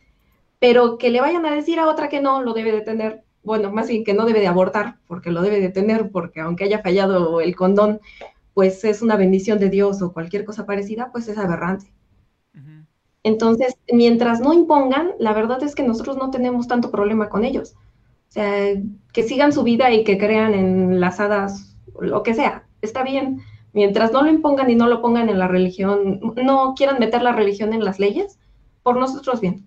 Pero 0.59 0.97
que 0.97 1.09
le 1.09 1.19
vayan 1.19 1.45
a 1.45 1.53
decir 1.53 1.79
a 1.79 1.89
otra 1.89 2.07
que 2.07 2.21
no, 2.21 2.41
lo 2.41 2.53
debe 2.53 2.71
de 2.71 2.81
tener, 2.81 3.23
bueno, 3.43 3.71
más 3.71 3.89
bien 3.89 4.05
que 4.05 4.13
no 4.13 4.25
debe 4.25 4.39
de 4.39 4.47
abortar, 4.47 4.99
porque 5.07 5.31
lo 5.31 5.41
debe 5.41 5.59
de 5.59 5.69
tener, 5.69 6.09
porque 6.09 6.39
aunque 6.39 6.63
haya 6.63 6.81
fallado 6.81 7.41
el 7.41 7.55
condón, 7.55 7.99
pues 8.53 8.85
es 8.85 9.01
una 9.01 9.17
bendición 9.17 9.59
de 9.59 9.69
Dios 9.69 10.01
o 10.01 10.13
cualquier 10.13 10.45
cosa 10.45 10.65
parecida, 10.65 11.09
pues 11.11 11.27
es 11.27 11.37
aberrante. 11.37 11.93
Entonces, 13.23 13.75
mientras 13.91 14.41
no 14.41 14.53
impongan, 14.53 15.11
la 15.17 15.33
verdad 15.33 15.63
es 15.63 15.75
que 15.75 15.83
nosotros 15.83 16.17
no 16.17 16.29
tenemos 16.29 16.67
tanto 16.67 16.91
problema 16.91 17.29
con 17.29 17.45
ellos. 17.45 17.75
O 18.29 18.33
sea, 18.33 18.73
que 19.13 19.23
sigan 19.23 19.53
su 19.53 19.63
vida 19.63 19.91
y 19.91 20.03
que 20.03 20.17
crean 20.17 20.53
en 20.53 20.99
las 20.99 21.19
hadas, 21.19 21.77
lo 21.99 22.23
que 22.23 22.33
sea, 22.33 22.63
está 22.81 23.03
bien. 23.03 23.41
Mientras 23.71 24.11
no 24.11 24.23
lo 24.23 24.29
impongan 24.29 24.69
y 24.69 24.75
no 24.75 24.87
lo 24.87 25.01
pongan 25.01 25.29
en 25.29 25.39
la 25.39 25.47
religión, 25.47 26.19
no 26.35 26.73
quieran 26.75 26.99
meter 26.99 27.21
la 27.21 27.31
religión 27.31 27.73
en 27.73 27.83
las 27.85 27.99
leyes, 27.99 28.37
por 28.83 28.97
nosotros 28.97 29.39
bien. 29.39 29.65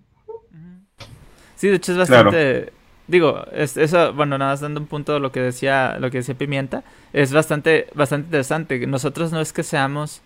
Sí, 1.55 1.67
de 1.67 1.77
hecho 1.77 1.93
es 1.93 1.97
bastante, 1.97 2.71
digo, 3.07 3.43
es, 3.51 3.77
eso, 3.77 4.13
bueno, 4.13 4.37
nada 4.37 4.51
más 4.51 4.61
dando 4.61 4.79
un 4.79 4.85
punto 4.85 5.13
de 5.13 5.19
lo 5.19 5.31
que 5.31 5.41
decía, 5.41 5.97
lo 5.99 6.11
que 6.11 6.19
decía 6.19 6.35
Pimienta, 6.35 6.83
es 7.13 7.33
bastante, 7.33 7.87
bastante 7.95 8.27
interesante. 8.27 8.85
Nosotros 8.85 9.31
no 9.31 9.41
es 9.41 9.51
que 9.51 9.63
seamos, 9.63 10.21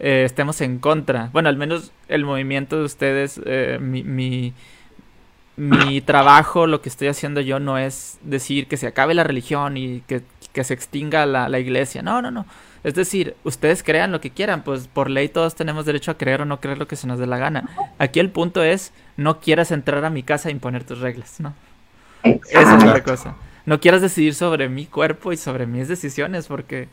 eh, 0.00 0.24
estemos 0.24 0.60
en 0.60 0.78
contra. 0.78 1.30
Bueno, 1.32 1.48
al 1.48 1.56
menos 1.56 1.92
el 2.08 2.24
movimiento 2.24 2.78
de 2.78 2.84
ustedes, 2.84 3.40
eh, 3.44 3.78
mi, 3.80 4.02
mi, 4.02 4.54
mi, 5.56 6.00
trabajo, 6.00 6.66
lo 6.66 6.80
que 6.80 6.88
estoy 6.88 7.08
haciendo 7.08 7.40
yo 7.40 7.60
no 7.60 7.78
es 7.78 8.18
decir 8.22 8.66
que 8.66 8.76
se 8.76 8.86
acabe 8.86 9.14
la 9.14 9.24
religión 9.24 9.76
y 9.76 10.00
que, 10.06 10.22
que 10.52 10.64
se 10.64 10.74
extinga 10.74 11.26
la, 11.26 11.48
la 11.48 11.58
iglesia. 11.58 12.02
No, 12.02 12.22
no, 12.22 12.30
no. 12.30 12.46
Es 12.82 12.94
decir, 12.94 13.36
ustedes 13.44 13.82
crean 13.82 14.10
lo 14.10 14.22
que 14.22 14.30
quieran, 14.30 14.62
pues 14.62 14.88
por 14.88 15.10
ley 15.10 15.28
todos 15.28 15.54
tenemos 15.54 15.84
derecho 15.84 16.12
a 16.12 16.16
creer 16.16 16.40
o 16.40 16.44
no 16.46 16.60
creer 16.60 16.78
lo 16.78 16.88
que 16.88 16.96
se 16.96 17.06
nos 17.06 17.18
dé 17.18 17.26
la 17.26 17.36
gana. 17.36 17.68
Aquí 17.98 18.20
el 18.20 18.30
punto 18.30 18.62
es, 18.62 18.92
no 19.18 19.40
quieras 19.40 19.70
entrar 19.70 20.02
a 20.04 20.10
mi 20.10 20.22
casa 20.22 20.48
e 20.48 20.52
imponer 20.52 20.84
tus 20.84 21.00
reglas, 21.00 21.40
¿no? 21.40 21.52
Esa 22.22 22.78
es 22.78 22.84
la 22.84 23.02
cosa. 23.02 23.36
No 23.66 23.80
quieras 23.80 24.00
decidir 24.00 24.34
sobre 24.34 24.70
mi 24.70 24.86
cuerpo 24.86 25.32
y 25.32 25.36
sobre 25.36 25.66
mis 25.66 25.88
decisiones, 25.88 26.46
porque 26.46 26.88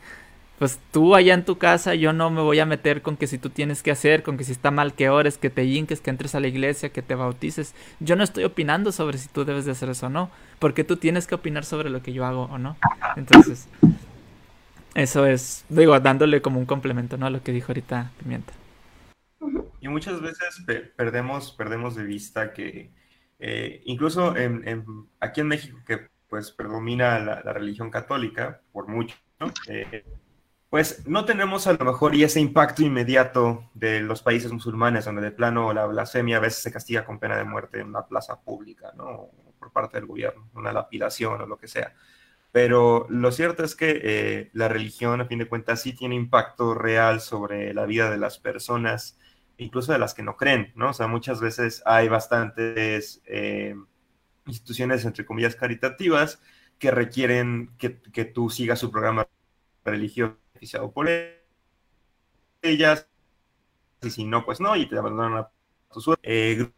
pues 0.58 0.80
tú 0.90 1.14
allá 1.14 1.34
en 1.34 1.44
tu 1.44 1.58
casa, 1.58 1.94
yo 1.94 2.12
no 2.12 2.30
me 2.30 2.42
voy 2.42 2.58
a 2.58 2.66
meter 2.66 3.02
con 3.02 3.16
que 3.16 3.26
si 3.26 3.38
tú 3.38 3.50
tienes 3.50 3.82
que 3.82 3.90
hacer, 3.90 4.22
con 4.22 4.36
que 4.36 4.44
si 4.44 4.52
está 4.52 4.70
mal 4.70 4.94
que 4.94 5.08
ores, 5.08 5.38
que 5.38 5.50
te 5.50 5.64
hinques, 5.64 6.00
que 6.00 6.10
entres 6.10 6.34
a 6.34 6.40
la 6.40 6.48
iglesia, 6.48 6.90
que 6.90 7.02
te 7.02 7.14
bautices. 7.14 7.74
Yo 8.00 8.16
no 8.16 8.24
estoy 8.24 8.44
opinando 8.44 8.90
sobre 8.90 9.18
si 9.18 9.28
tú 9.28 9.44
debes 9.44 9.64
de 9.64 9.72
hacer 9.72 9.88
eso 9.88 10.06
o 10.06 10.10
no, 10.10 10.30
porque 10.58 10.82
tú 10.82 10.96
tienes 10.96 11.26
que 11.26 11.36
opinar 11.36 11.64
sobre 11.64 11.90
lo 11.90 12.02
que 12.02 12.12
yo 12.12 12.24
hago 12.24 12.44
o 12.44 12.58
no. 12.58 12.76
Entonces, 13.16 13.68
eso 14.94 15.26
es, 15.26 15.64
digo, 15.68 15.98
dándole 16.00 16.42
como 16.42 16.58
un 16.58 16.66
complemento, 16.66 17.16
¿no? 17.16 17.26
A 17.26 17.30
lo 17.30 17.42
que 17.42 17.52
dijo 17.52 17.68
ahorita 17.68 18.10
Pimienta. 18.18 18.52
Y 19.80 19.88
muchas 19.88 20.20
veces 20.20 20.64
perdemos, 20.96 21.52
perdemos 21.52 21.94
de 21.94 22.02
vista 22.02 22.52
que 22.52 22.90
eh, 23.38 23.82
incluso 23.84 24.36
en, 24.36 24.84
aquí 25.20 25.40
en 25.40 25.48
México, 25.48 25.78
que 25.86 26.08
pues 26.28 26.50
predomina 26.50 27.18
la, 27.20 27.52
religión 27.52 27.90
católica 27.90 28.60
por 28.72 28.88
mucho, 28.88 29.16
eh, 29.68 30.04
pues 30.70 31.06
no 31.06 31.24
tenemos 31.24 31.66
a 31.66 31.72
lo 31.72 31.84
mejor 31.84 32.14
y 32.14 32.24
ese 32.24 32.40
impacto 32.40 32.82
inmediato 32.82 33.70
de 33.74 34.00
los 34.00 34.22
países 34.22 34.52
musulmanes, 34.52 35.04
donde 35.06 35.22
de 35.22 35.30
plano 35.30 35.72
la 35.72 35.86
blasfemia 35.86 36.36
a 36.36 36.40
veces 36.40 36.62
se 36.62 36.72
castiga 36.72 37.04
con 37.04 37.18
pena 37.18 37.36
de 37.36 37.44
muerte 37.44 37.80
en 37.80 37.88
una 37.88 38.06
plaza 38.06 38.40
pública, 38.40 38.92
¿no? 38.96 39.30
Por 39.58 39.72
parte 39.72 39.98
del 39.98 40.06
gobierno, 40.06 40.48
una 40.54 40.72
lapidación 40.72 41.40
o 41.40 41.46
lo 41.46 41.58
que 41.58 41.68
sea. 41.68 41.94
Pero 42.52 43.06
lo 43.10 43.32
cierto 43.32 43.64
es 43.64 43.74
que 43.76 44.00
eh, 44.02 44.50
la 44.52 44.68
religión, 44.68 45.20
a 45.20 45.26
fin 45.26 45.38
de 45.38 45.48
cuentas, 45.48 45.82
sí 45.82 45.92
tiene 45.92 46.14
impacto 46.14 46.74
real 46.74 47.20
sobre 47.20 47.74
la 47.74 47.86
vida 47.86 48.10
de 48.10 48.18
las 48.18 48.38
personas 48.38 49.18
incluso 49.58 49.92
de 49.92 49.98
las 49.98 50.14
que 50.14 50.22
no 50.22 50.36
creen, 50.36 50.72
¿no? 50.76 50.90
O 50.90 50.92
sea, 50.92 51.08
muchas 51.08 51.40
veces 51.40 51.82
hay 51.84 52.08
bastantes 52.08 53.20
eh, 53.26 53.74
instituciones, 54.46 55.04
entre 55.04 55.26
comillas, 55.26 55.56
caritativas 55.56 56.40
que 56.78 56.90
requieren 56.90 57.72
que, 57.76 57.90
tú 58.24 58.50
sigas 58.50 58.78
su 58.78 58.90
programa 58.90 59.28
religioso 59.84 60.36
oficiado 60.58 60.90
por 60.90 61.08
ellas, 62.60 63.08
y 64.02 64.10
si 64.10 64.24
no, 64.24 64.44
pues 64.44 64.60
no, 64.60 64.76
y 64.76 64.86
te 64.86 64.98
abandonan 64.98 65.38
a 65.38 65.50
tu 65.92 66.00
suerte. 66.00 66.22
Eh, 66.24 66.70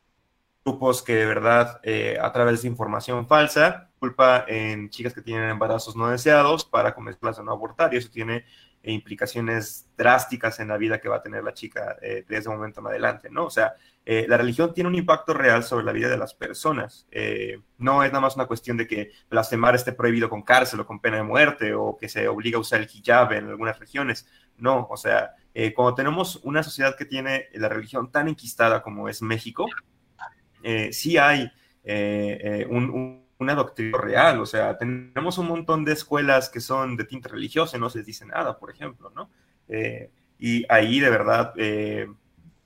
grupos 0.65 1.03
que 1.03 1.15
de 1.15 1.27
verdad, 1.27 1.81
eh, 1.83 2.19
a 2.21 2.31
través 2.33 2.63
de 2.63 2.69
información 2.69 3.27
falsa, 3.27 3.91
culpa 3.99 4.45
en 4.47 4.91
chicas 4.91 5.15
que 5.15 5.23
tienen 5.23 5.49
embarazos 5.49 5.97
no 5.97 6.09
deseados 6.09 6.65
para 6.65 6.95
comenzar 6.95 7.35
a 7.39 7.43
no 7.43 7.53
abortar, 7.53 7.93
y 7.93 7.97
eso 7.97 8.11
tiene 8.11 8.45
e 8.83 8.93
implicaciones 8.93 9.89
drásticas 9.97 10.59
en 10.61 10.69
la 10.69 10.79
vida 10.79 11.01
que 11.01 11.09
va 11.09 11.17
a 11.17 11.23
tener 11.23 11.45
la 11.45 11.53
chica 11.53 11.97
eh, 12.01 12.25
ese 12.29 12.49
momento 12.49 12.81
en 12.81 12.87
adelante, 12.87 13.29
¿no? 13.31 13.45
O 13.47 13.51
sea, 13.51 13.75
eh, 14.07 14.25
la 14.27 14.39
religión 14.39 14.73
tiene 14.73 14.89
un 14.89 14.95
impacto 14.95 15.35
real 15.35 15.63
sobre 15.63 15.85
la 15.85 15.93
vida 15.93 16.09
de 16.09 16.17
las 16.17 16.33
personas. 16.33 17.07
Eh, 17.11 17.61
no 17.77 18.03
es 18.03 18.11
nada 18.11 18.23
más 18.23 18.37
una 18.37 18.47
cuestión 18.47 18.79
de 18.79 18.87
que 18.87 19.11
blasfemar 19.29 19.75
esté 19.75 19.93
prohibido 19.93 20.31
con 20.31 20.43
cárcel 20.43 20.81
o 20.81 20.87
con 20.87 21.01
pena 21.01 21.19
de 21.19 21.23
muerte 21.25 21.75
o 21.75 21.99
que 21.99 22.09
se 22.09 22.27
obliga 22.27 22.57
a 22.57 22.61
usar 22.61 22.81
el 22.81 22.89
hijab 22.91 23.33
en 23.33 23.49
algunas 23.49 23.79
regiones. 23.79 24.27
No, 24.57 24.87
o 24.91 24.97
sea, 24.97 25.35
cuando 25.75 25.95
tenemos 25.95 26.37
una 26.45 26.63
sociedad 26.63 26.97
que 26.97 27.05
tiene 27.05 27.49
la 27.55 27.69
religión 27.69 28.11
tan 28.11 28.29
enquistada 28.29 28.83
como 28.83 29.09
es 29.09 29.21
México, 29.23 29.67
sí 30.91 31.17
hay 31.17 31.51
un 32.69 33.20
una 33.41 33.55
doctrina 33.55 33.97
real, 33.99 34.41
o 34.41 34.47
sea, 34.47 34.77
tenemos 34.77 35.39
un 35.39 35.49
montón 35.49 35.85
de 35.85 35.93
escuelas 35.93 36.51
que 36.51 36.61
son 36.61 36.97
de 36.97 37.05
tinta 37.05 37.29
religiosa 37.31 37.77
y 37.77 37.81
no 37.81 37.89
se 37.89 37.99
les 37.99 38.07
dice 38.07 38.27
nada, 38.27 38.59
por 38.59 38.71
ejemplo, 38.71 39.11
¿no? 39.15 39.31
Eh, 39.69 40.11
y 40.39 40.65
ahí 40.69 41.01
de 41.01 41.11
verdad, 41.11 41.55
eh, 41.57 42.07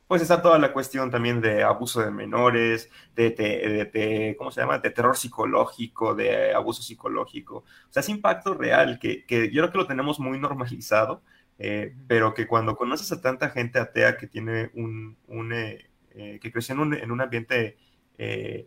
pues 0.09 0.21
está 0.21 0.43
toda 0.43 0.59
la 0.59 0.73
cuestión 0.73 1.11
también 1.11 1.41
de 1.41 1.63
abuso 1.63 2.01
de 2.01 2.11
menores, 2.11 2.91
de, 3.15 4.35
¿cómo 4.37 4.51
se 4.51 4.61
llama?, 4.61 4.79
de 4.79 4.91
terror 4.91 5.17
psicológico, 5.17 6.15
de 6.15 6.53
abuso 6.55 6.83
psicológico, 6.83 7.59
o 7.59 7.93
sea, 7.93 8.01
es 8.01 8.09
impacto 8.09 8.55
real 8.55 8.99
que, 8.99 9.25
que 9.25 9.51
yo 9.51 9.63
creo 9.63 9.73
que 9.73 9.79
lo 9.79 9.87
tenemos 9.87 10.19
muy 10.19 10.39
normalizado, 10.39 11.23
eh, 11.59 11.95
pero 12.09 12.35
que 12.35 12.49
cuando 12.49 12.77
conoces 12.77 13.13
a 13.13 13.21
tanta 13.21 13.51
gente 13.51 13.79
atea 13.79 14.17
que 14.17 14.27
tiene 14.27 14.71
un, 14.75 15.17
un 15.29 15.51
que 16.41 16.53
creció 16.53 16.75
en 16.75 16.81
un, 16.81 16.95
en 16.95 17.11
un 17.11 17.21
ambiente 17.21 17.77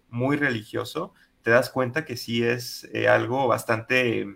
muy 0.09 0.35
religioso, 0.35 1.13
te 1.47 1.51
das 1.51 1.69
cuenta 1.69 2.03
que 2.03 2.17
sí 2.17 2.43
es 2.43 2.89
eh, 2.91 3.07
algo 3.07 3.47
bastante, 3.47 4.35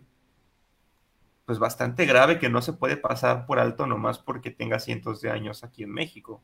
pues 1.46 1.60
bastante 1.60 2.06
grave 2.06 2.40
que 2.40 2.48
no 2.48 2.62
se 2.62 2.72
puede 2.72 2.96
pasar 2.96 3.46
por 3.46 3.60
alto 3.60 3.86
nomás 3.86 4.18
porque 4.18 4.50
tenga 4.50 4.80
cientos 4.80 5.20
de 5.20 5.30
años 5.30 5.66
aquí 5.66 5.84
en 5.84 5.92
México. 5.92 6.42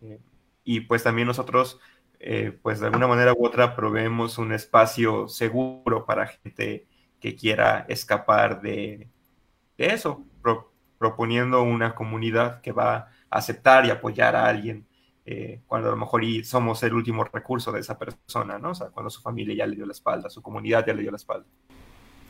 Eh, 0.00 0.18
y 0.64 0.80
pues 0.80 1.02
también 1.02 1.28
nosotros, 1.28 1.78
eh, 2.20 2.58
pues 2.62 2.80
de 2.80 2.86
alguna 2.86 3.06
manera 3.06 3.34
u 3.34 3.44
otra, 3.44 3.76
proveemos 3.76 4.38
un 4.38 4.54
espacio 4.54 5.28
seguro 5.28 6.06
para 6.06 6.26
gente 6.26 6.86
que 7.20 7.36
quiera 7.36 7.84
escapar 7.86 8.62
de, 8.62 9.10
eso, 9.76 10.24
proponiendo 10.96 11.62
una 11.64 11.94
comunidad 11.94 12.62
que 12.62 12.72
va 12.72 12.94
a 12.94 13.08
aceptar 13.28 13.84
y 13.84 13.90
apoyar 13.90 14.36
a 14.36 14.46
alguien 14.46 14.86
eh, 15.24 15.60
cuando 15.68 15.88
a 15.88 15.92
lo 15.92 15.96
mejor 15.96 16.22
somos 16.44 16.82
el 16.82 16.94
último 16.94 17.22
recurso 17.24 17.70
de 17.70 17.80
esa 17.80 17.96
persona, 17.96 18.58
¿no? 18.58 18.70
O 18.70 18.74
sea, 18.74 18.88
cuando 18.88 19.08
su 19.08 19.20
familia 19.20 19.54
ya 19.54 19.66
le 19.66 19.76
dio 19.76 19.86
la 19.86 19.92
espalda, 19.92 20.28
su 20.28 20.42
comunidad 20.42 20.84
ya 20.84 20.94
le 20.94 21.02
dio 21.02 21.10
la 21.12 21.16
espalda. 21.16 21.46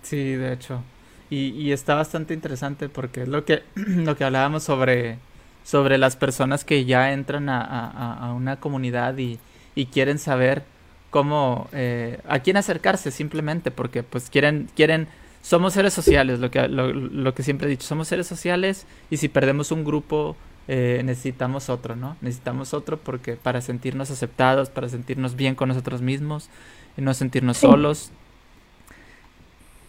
Sí, 0.02 0.34
de 0.34 0.52
hecho. 0.52 0.82
Y, 1.30 1.72
está 1.72 1.94
bastante 1.94 2.34
interesante 2.34 2.90
porque 2.90 3.22
es 3.22 3.28
lo 3.28 3.46
que, 3.46 3.62
lo 3.74 4.16
que 4.16 4.24
hablábamos 4.24 4.64
sobre, 4.64 5.18
sobre 5.64 5.96
las 5.96 6.16
personas 6.16 6.62
que 6.64 6.84
ya 6.84 7.14
entran 7.14 7.48
a, 7.48 8.34
una 8.36 8.60
comunidad 8.60 9.16
y, 9.16 9.38
quieren 9.86 10.18
saber 10.18 10.64
cómo, 11.08 11.70
eh, 11.72 12.20
a 12.28 12.40
quién 12.40 12.58
acercarse 12.58 13.10
simplemente, 13.10 13.70
porque 13.70 14.02
pues 14.02 14.28
quieren, 14.28 14.68
quieren, 14.76 15.08
somos 15.40 15.72
seres 15.72 15.94
sociales, 15.94 16.40
lo 16.40 16.50
que, 16.50 16.68
lo, 16.68 16.92
lo 16.92 17.34
que 17.34 17.42
siempre 17.42 17.68
he 17.68 17.70
dicho, 17.70 17.86
somos 17.86 18.08
seres 18.08 18.26
sociales 18.26 18.86
y 19.08 19.16
si 19.16 19.30
perdemos 19.30 19.72
un 19.72 19.84
grupo 19.84 20.36
eh, 20.68 21.02
necesitamos 21.04 21.68
otro, 21.68 21.96
¿no? 21.96 22.16
Necesitamos 22.20 22.74
otro 22.74 22.96
porque 22.98 23.36
para 23.36 23.60
sentirnos 23.60 24.10
aceptados, 24.10 24.70
para 24.70 24.88
sentirnos 24.88 25.36
bien 25.36 25.54
con 25.54 25.68
nosotros 25.68 26.02
mismos, 26.02 26.48
y 26.96 27.02
no 27.02 27.14
sentirnos 27.14 27.58
solos. 27.58 28.10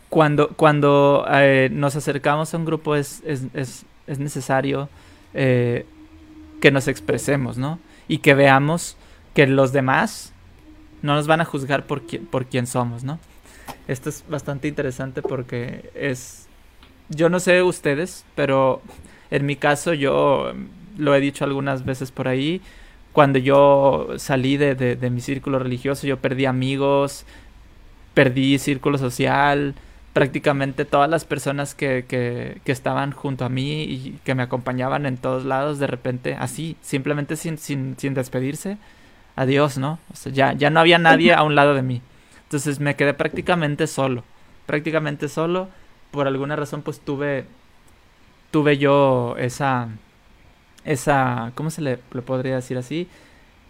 Cuando, 0.09 0.49
cuando 0.49 1.25
eh, 1.31 1.69
nos 1.71 1.95
acercamos 1.95 2.53
a 2.53 2.57
un 2.57 2.65
grupo 2.65 2.95
es, 2.95 3.21
es, 3.25 3.43
es, 3.53 3.85
es 4.05 4.19
necesario 4.19 4.89
eh, 5.33 5.85
que 6.61 6.71
nos 6.71 6.87
expresemos, 6.87 7.57
¿no? 7.57 7.79
Y 8.07 8.19
que 8.19 8.35
veamos 8.35 8.95
que 9.33 9.47
los 9.47 9.73
demás 9.73 10.33
no 11.01 11.15
nos 11.15 11.27
van 11.27 11.41
a 11.41 11.45
juzgar 11.45 11.85
por, 11.87 12.03
por 12.29 12.45
quién 12.45 12.67
somos, 12.67 13.03
¿no? 13.03 13.19
Esto 13.87 14.09
es 14.09 14.23
bastante 14.29 14.67
interesante 14.67 15.21
porque 15.21 15.91
es... 15.95 16.47
Yo 17.09 17.29
no 17.29 17.39
sé 17.39 17.61
ustedes, 17.63 18.23
pero 18.35 18.81
en 19.33 19.45
mi 19.45 19.55
caso, 19.55 19.93
yo 19.93 20.53
lo 20.97 21.15
he 21.15 21.19
dicho 21.19 21.43
algunas 21.43 21.85
veces 21.85 22.11
por 22.11 22.27
ahí, 22.27 22.61
cuando 23.11 23.39
yo 23.39 24.09
salí 24.17 24.57
de, 24.57 24.97
mi 25.11 25.21
círculo 25.21 25.57
religioso, 25.59 26.05
yo 26.07 26.17
perdí 26.17 26.45
amigos, 26.45 27.25
perdí 28.13 28.59
círculo 28.59 28.97
social, 28.97 29.73
prácticamente 30.13 30.85
todas 30.85 31.09
las 31.09 31.25
personas 31.25 31.73
que, 31.73 32.61
estaban 32.65 33.11
junto 33.11 33.43
a 33.43 33.49
mí 33.49 33.83
y 33.83 34.19
que 34.23 34.35
me 34.35 34.43
acompañaban 34.43 35.07
en 35.07 35.17
todos 35.17 35.45
lados, 35.45 35.79
de 35.79 35.87
repente, 35.87 36.35
así, 36.39 36.77
simplemente 36.81 37.35
sin 37.35 38.13
despedirse, 38.13 38.77
adiós, 39.35 39.79
¿no? 39.79 39.97
O 40.11 40.15
sea, 40.15 40.31
ya, 40.31 40.53
ya 40.53 40.69
no 40.69 40.79
había 40.79 40.99
nadie 40.99 41.33
a 41.33 41.41
un 41.43 41.55
lado 41.55 41.73
de 41.73 41.81
mí. 41.81 42.01
Entonces 42.43 42.79
me 42.79 42.95
quedé 42.95 43.15
prácticamente 43.15 43.87
solo, 43.87 44.23
prácticamente 44.67 45.27
solo. 45.27 45.69
Por 46.11 46.27
alguna 46.27 46.55
razón, 46.55 46.83
pues 46.83 46.99
tuve 46.99 47.45
tuve 48.53 48.77
yo 48.77 49.35
esa, 49.39 49.89
esa, 50.85 51.51
¿cómo 51.55 51.71
se 51.71 51.81
le, 51.81 51.97
podría 51.97 52.57
decir 52.57 52.77
así? 52.77 53.07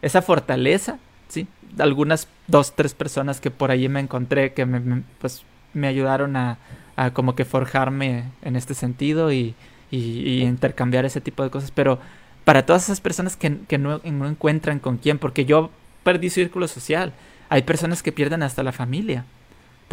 esa 0.02 0.22
fortaleza, 0.22 1.00
¿sí? 1.30 1.48
Algunas 1.80 2.28
dos, 2.48 2.76
tres 2.76 2.94
personas 2.94 3.40
que 3.40 3.50
por 3.50 3.72
allí 3.72 3.88
me 3.88 4.02
encontré 4.02 4.52
que 4.52 4.66
me, 4.66 5.04
pues, 5.20 5.46
me 5.74 5.88
ayudaron 5.88 6.36
a, 6.36 6.58
a, 6.98 7.12
como 7.12 7.34
que 7.34 7.46
forjarme 7.46 8.26
en 8.42 8.58
este 8.58 8.74
sentido 8.74 9.32
y, 9.32 9.56
y, 9.90 10.42
intercambiar 10.42 11.06
ese 11.06 11.22
tipo 11.22 11.44
de 11.44 11.50
cosas, 11.50 11.72
pero 11.72 12.00
para 12.44 12.66
todas 12.66 12.84
esas 12.84 13.00
personas 13.00 13.38
que, 13.38 13.60
que 13.70 13.78
no, 13.78 14.02
no 14.04 14.28
encuentran 14.28 14.80
con 14.80 14.98
quién, 14.98 15.18
porque 15.18 15.46
yo 15.46 15.72
perdí 16.04 16.30
círculo 16.30 16.68
social, 16.68 17.14
hay 17.48 17.62
personas 17.62 18.04
que 18.04 18.12
pierden 18.12 18.44
hasta 18.44 18.64
la 18.64 18.74
familia, 18.74 19.24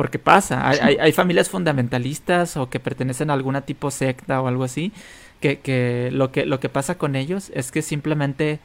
porque 0.00 0.18
pasa, 0.18 0.66
hay, 0.66 0.96
hay, 0.96 1.12
familias 1.12 1.50
fundamentalistas 1.50 2.56
o 2.56 2.70
que 2.70 2.80
pertenecen 2.80 3.28
a 3.28 3.34
alguna 3.34 3.60
tipo 3.60 3.90
secta 3.90 4.40
o 4.40 4.48
algo 4.48 4.64
así, 4.64 4.94
que, 5.40 5.58
que, 5.58 6.08
lo, 6.10 6.32
que 6.32 6.46
lo 6.46 6.58
que 6.58 6.70
pasa 6.70 6.96
con 6.96 7.16
ellos 7.16 7.52
es 7.54 7.70
que 7.70 7.82
simplemente 7.82 8.60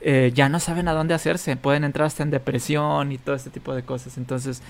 eh, 0.00 0.30
ya 0.32 0.48
no 0.48 0.60
saben 0.60 0.86
a 0.86 0.92
dónde 0.92 1.12
hacerse, 1.12 1.56
pueden 1.56 1.82
entrar 1.82 2.06
hasta 2.06 2.22
en 2.22 2.30
depresión 2.30 3.10
y 3.10 3.18
todo 3.18 3.34
este 3.34 3.50
tipo 3.50 3.74
de 3.74 3.82
cosas. 3.82 4.16
Entonces, 4.16 4.62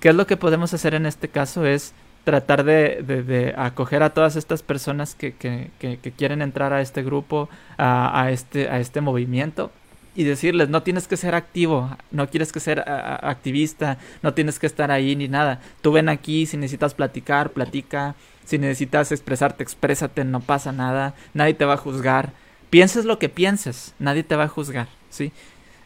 ¿qué 0.00 0.08
es 0.08 0.14
lo 0.14 0.26
que 0.26 0.38
podemos 0.38 0.72
hacer 0.72 0.94
en 0.94 1.04
este 1.04 1.28
caso? 1.28 1.66
Es 1.66 1.92
tratar 2.24 2.64
de, 2.64 3.02
de, 3.02 3.52
acoger 3.54 4.02
a 4.02 4.14
todas 4.14 4.36
estas 4.36 4.62
personas 4.62 5.14
que, 5.14 5.34
que, 5.34 5.68
que, 5.78 6.12
quieren 6.12 6.40
entrar 6.40 6.72
a 6.72 6.80
este 6.80 7.02
grupo, 7.02 7.50
a, 7.76 8.18
a, 8.18 8.30
este, 8.30 8.70
a 8.70 8.80
este 8.80 9.02
movimiento 9.02 9.72
y 10.14 10.24
decirles, 10.24 10.68
no 10.68 10.82
tienes 10.82 11.06
que 11.06 11.16
ser 11.16 11.34
activo, 11.34 11.96
no 12.10 12.28
quieres 12.28 12.52
que 12.52 12.60
ser 12.60 12.84
activista, 12.86 13.98
no 14.22 14.34
tienes 14.34 14.58
que 14.58 14.66
estar 14.66 14.90
ahí 14.90 15.14
ni 15.14 15.28
nada. 15.28 15.60
Tú 15.82 15.92
ven 15.92 16.08
aquí, 16.08 16.46
si 16.46 16.56
necesitas 16.56 16.94
platicar, 16.94 17.50
platica, 17.50 18.16
si 18.44 18.58
necesitas 18.58 19.12
expresarte, 19.12 19.62
exprésate, 19.62 20.24
no 20.24 20.40
pasa 20.40 20.72
nada, 20.72 21.14
nadie 21.34 21.54
te 21.54 21.64
va 21.64 21.74
a 21.74 21.78
juzgar. 21.78 22.32
Pienses 22.70 23.04
lo 23.04 23.18
que 23.18 23.28
pienses, 23.28 23.94
nadie 23.98 24.22
te 24.22 24.36
va 24.36 24.44
a 24.44 24.48
juzgar, 24.48 24.88
¿sí? 25.10 25.32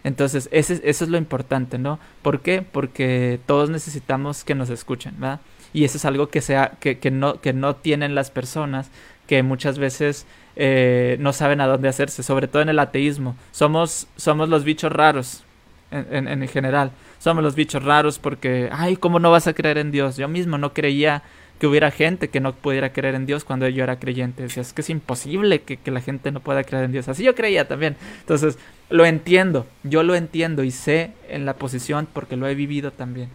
Entonces, 0.05 0.49
ese, 0.53 0.81
eso 0.85 1.05
es 1.05 1.11
lo 1.11 1.17
importante, 1.17 1.79
¿no? 1.79 1.99
¿Por 2.23 2.41
qué? 2.41 2.63
Porque 2.63 3.41
todos 3.47 3.71
necesitamos 3.71 4.45
que 4.45 4.55
nos 4.55 4.69
escuchen, 4.71 5.15
¿verdad? 5.19 5.41
Y 5.73 5.85
eso 5.85 5.97
es 5.97 6.05
algo 6.05 6.29
que, 6.29 6.41
sea, 6.41 6.73
que, 6.81 6.99
que, 6.99 7.11
no, 7.11 7.41
que 7.41 7.53
no 7.53 7.77
tienen 7.77 8.15
las 8.15 8.31
personas, 8.31 8.91
que 9.27 9.43
muchas 9.43 9.79
veces 9.79 10.27
eh, 10.57 11.17
no 11.21 11.33
saben 11.33 11.61
a 11.61 11.67
dónde 11.67 11.89
hacerse, 11.89 12.23
sobre 12.23 12.49
todo 12.49 12.63
en 12.63 12.69
el 12.69 12.79
ateísmo. 12.79 13.37
Somos, 13.53 14.07
somos 14.17 14.49
los 14.49 14.65
bichos 14.65 14.93
raros, 14.93 15.45
en, 15.91 16.29
en, 16.29 16.43
en 16.43 16.49
general. 16.49 16.91
Somos 17.19 17.43
los 17.43 17.55
bichos 17.55 17.83
raros 17.83 18.19
porque, 18.19 18.69
ay, 18.73 18.97
¿cómo 18.97 19.19
no 19.19 19.31
vas 19.31 19.47
a 19.47 19.55
creer 19.55 19.79
en 19.79 19.91
Dios? 19.91 20.17
Yo 20.17 20.29
mismo 20.29 20.59
no 20.59 20.73
creía 20.73 21.23
que 21.59 21.67
hubiera 21.67 21.91
gente 21.91 22.29
que 22.29 22.41
no 22.41 22.53
pudiera 22.53 22.93
creer 22.93 23.15
en 23.15 23.27
Dios 23.27 23.45
cuando 23.45 23.69
yo 23.69 23.85
era 23.85 23.99
creyente. 23.99 24.43
Decía, 24.43 24.63
es 24.63 24.73
que 24.73 24.83
es 24.83 24.91
imposible 24.91 25.63
que, 25.63 25.79
la 25.91 26.01
gente 26.01 26.33
no 26.33 26.41
pueda 26.41 26.65
creer 26.65 26.85
en 26.85 26.93
Dios. 26.93 27.09
Así 27.09 27.23
yo 27.23 27.35
creía 27.35 27.69
también. 27.69 27.97
Entonces, 28.21 28.59
lo 28.91 29.05
entiendo, 29.05 29.67
yo 29.83 30.03
lo 30.03 30.15
entiendo 30.15 30.65
y 30.65 30.71
sé 30.71 31.13
en 31.29 31.47
la 31.47 31.55
posición 31.55 32.09
porque 32.13 32.37
lo 32.37 32.49
he 32.49 32.55
vivido 32.55 32.91
también. 32.91 33.31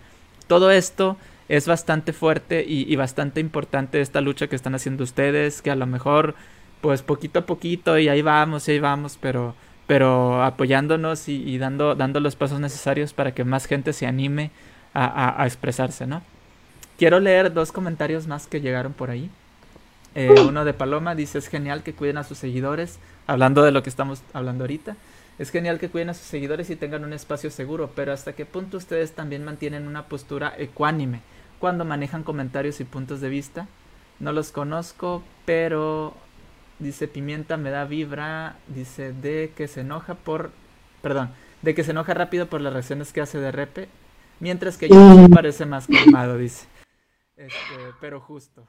Todo 0.48 0.72
esto 0.72 1.18
es 1.48 1.68
bastante 1.68 2.14
fuerte 2.14 2.64
y 2.68 2.96
bastante 2.96 3.40
importante 3.40 4.02
esta 4.02 4.22
lucha 4.22 4.48
que 4.48 4.56
están 4.56 4.76
haciendo 4.76 5.04
ustedes, 5.04 5.62
que 5.62 5.72
a 5.72 5.76
lo 5.76 5.88
mejor 5.88 6.36
pues 6.82 7.02
poquito 7.02 7.40
a 7.40 7.46
poquito 7.46 7.98
y 7.98 8.10
ahí 8.10 8.22
vamos, 8.22 8.68
y 8.68 8.72
ahí 8.72 8.80
vamos, 8.80 9.18
pero, 9.20 9.56
pero 9.88 10.44
apoyándonos 10.44 11.28
y, 11.28 11.58
dando, 11.58 11.96
dando 11.96 12.20
los 12.20 12.36
pasos 12.36 12.60
necesarios 12.60 13.14
para 13.14 13.34
que 13.34 13.44
más 13.44 13.66
gente 13.66 13.94
se 13.94 14.06
anime 14.06 14.52
a, 14.94 15.42
a, 15.42 15.46
expresarse, 15.46 16.08
¿no? 16.08 16.22
Quiero 16.98 17.20
leer 17.20 17.54
dos 17.54 17.72
comentarios 17.72 18.28
más 18.28 18.48
que 18.48 18.62
llegaron 18.62 18.94
por 18.94 19.10
ahí. 19.10 19.30
Eh, 20.16 20.34
uno 20.42 20.66
de 20.66 20.74
Paloma 20.74 21.16
dice, 21.16 21.38
es 21.38 21.48
genial 21.48 21.84
que 21.84 21.94
cuiden 21.94 22.18
a 22.18 22.24
sus 22.24 22.38
seguidores, 22.38 23.00
hablando 23.28 23.64
de 23.64 23.72
lo 23.72 23.84
que 23.84 23.90
estamos 23.90 24.22
hablando 24.34 24.64
ahorita. 24.64 24.96
Es 25.38 25.52
genial 25.52 25.80
que 25.80 25.90
cuiden 25.90 26.10
a 26.10 26.14
sus 26.14 26.26
seguidores 26.26 26.70
y 26.70 26.76
tengan 26.76 27.06
un 27.06 27.14
espacio 27.14 27.50
seguro, 27.52 27.92
pero 27.96 28.12
¿hasta 28.12 28.34
qué 28.34 28.46
punto 28.46 28.76
ustedes 28.76 29.14
también 29.14 29.46
mantienen 29.46 29.88
una 29.88 30.08
postura 30.08 30.54
ecuánime 30.58 31.22
cuando 31.60 31.86
manejan 31.86 32.24
comentarios 32.24 32.82
y 32.82 32.84
puntos 32.84 33.22
de 33.22 33.30
vista? 33.30 33.68
No 34.20 34.34
los 34.34 34.52
conozco, 34.52 35.24
pero 35.46 36.14
Dice 36.80 37.08
Pimienta 37.08 37.58
me 37.58 37.70
da 37.70 37.86
vibra. 37.86 38.56
Dice 38.68 39.14
de 39.14 39.52
que 39.56 39.68
se 39.68 39.82
enoja 39.82 40.16
por. 40.16 40.52
Perdón. 41.02 41.30
De 41.62 41.76
que 41.76 41.84
se 41.84 41.92
enoja 41.92 42.14
rápido 42.14 42.48
por 42.48 42.62
las 42.62 42.74
reacciones 42.74 43.12
que 43.14 43.22
hace 43.22 43.40
de 43.40 43.52
repe. 43.52 43.90
Mientras 44.40 44.78
que 44.78 44.88
yo 44.88 44.96
me 44.96 45.28
parece 45.30 45.66
más 45.66 45.88
calmado, 45.88 46.38
dice. 46.38 46.68
Este, 47.36 47.54
pero 48.00 48.20
justo. 48.20 48.66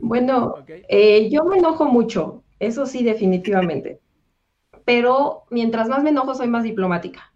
Bueno, 0.00 0.54
eh, 0.88 1.28
yo 1.30 1.44
me 1.44 1.58
enojo 1.58 1.84
mucho. 1.84 2.42
Eso 2.58 2.86
sí, 2.86 3.02
definitivamente. 3.02 4.00
Pero 4.84 5.44
mientras 5.50 5.88
más 5.88 6.02
me 6.02 6.10
enojo, 6.10 6.34
soy 6.34 6.48
más 6.48 6.62
diplomática. 6.62 7.32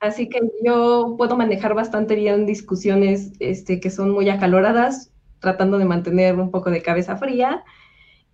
Así 0.00 0.28
que 0.28 0.40
yo 0.62 1.14
puedo 1.16 1.34
manejar 1.36 1.72
bastante 1.74 2.14
bien 2.14 2.44
discusiones 2.44 3.32
este, 3.38 3.80
que 3.80 3.88
son 3.88 4.10
muy 4.10 4.28
acaloradas, 4.28 5.10
tratando 5.40 5.78
de 5.78 5.86
mantener 5.86 6.38
un 6.38 6.50
poco 6.50 6.70
de 6.70 6.82
cabeza 6.82 7.16
fría 7.16 7.64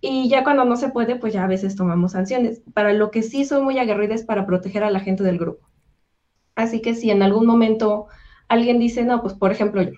y 0.01 0.27
ya 0.29 0.43
cuando 0.43 0.65
no 0.65 0.75
se 0.75 0.89
puede, 0.89 1.15
pues 1.15 1.31
ya 1.31 1.43
a 1.43 1.47
veces 1.47 1.75
tomamos 1.75 2.13
sanciones. 2.13 2.61
Para 2.73 2.91
lo 2.93 3.11
que 3.11 3.21
sí 3.21 3.45
soy 3.45 3.61
muy 3.61 3.77
aguerrida 3.77 4.15
es 4.15 4.25
para 4.25 4.47
proteger 4.47 4.83
a 4.83 4.89
la 4.89 4.99
gente 4.99 5.23
del 5.23 5.37
grupo. 5.37 5.69
Así 6.55 6.81
que 6.81 6.95
si 6.95 7.11
en 7.11 7.21
algún 7.21 7.45
momento 7.45 8.07
alguien 8.47 8.79
dice, 8.79 9.03
no, 9.05 9.21
pues 9.21 9.35
por 9.35 9.51
ejemplo 9.51 9.83
yo, 9.83 9.91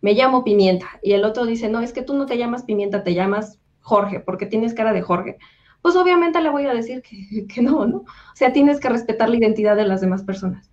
me 0.00 0.14
llamo 0.14 0.44
Pimienta, 0.44 0.86
y 1.02 1.12
el 1.12 1.24
otro 1.24 1.44
dice, 1.44 1.68
no, 1.68 1.80
es 1.80 1.92
que 1.92 2.02
tú 2.02 2.14
no 2.14 2.26
te 2.26 2.38
llamas 2.38 2.62
Pimienta, 2.62 3.02
te 3.02 3.12
llamas 3.12 3.58
Jorge, 3.80 4.20
porque 4.20 4.46
tienes 4.46 4.72
cara 4.72 4.92
de 4.92 5.02
Jorge, 5.02 5.36
pues 5.82 5.96
obviamente 5.96 6.40
le 6.40 6.50
voy 6.50 6.66
a 6.66 6.72
decir 6.72 7.02
que, 7.02 7.46
que 7.52 7.60
no, 7.60 7.86
¿no? 7.86 7.98
O 7.98 8.34
sea, 8.34 8.52
tienes 8.52 8.80
que 8.80 8.88
respetar 8.88 9.28
la 9.28 9.36
identidad 9.36 9.76
de 9.76 9.84
las 9.84 10.00
demás 10.00 10.22
personas. 10.22 10.70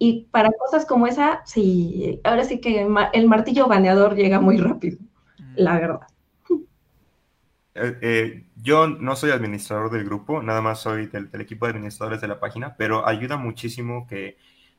Y 0.00 0.28
para 0.30 0.50
cosas 0.52 0.86
como 0.86 1.08
esa, 1.08 1.40
sí, 1.44 2.20
ahora 2.22 2.44
sí 2.44 2.60
que 2.60 2.86
el 3.12 3.28
martillo 3.28 3.66
baneador 3.66 4.14
llega 4.14 4.40
muy 4.40 4.56
rápido, 4.56 4.98
la 5.56 5.76
verdad. 5.78 6.06
Eh, 7.80 7.98
eh, 8.00 8.44
yo 8.56 8.88
no 8.88 9.14
soy 9.14 9.30
administrador 9.30 9.90
del 9.90 10.04
grupo, 10.04 10.42
nada 10.42 10.60
más 10.60 10.80
soy 10.80 11.06
del, 11.06 11.28
equipo 11.40 11.66
de 11.66 11.70
administradores 11.70 12.20
de 12.20 12.28
la 12.28 12.40
página, 12.40 12.74
pero 12.76 13.06
ayuda 13.06 13.36
muchísimo 13.36 14.06
que 14.08 14.36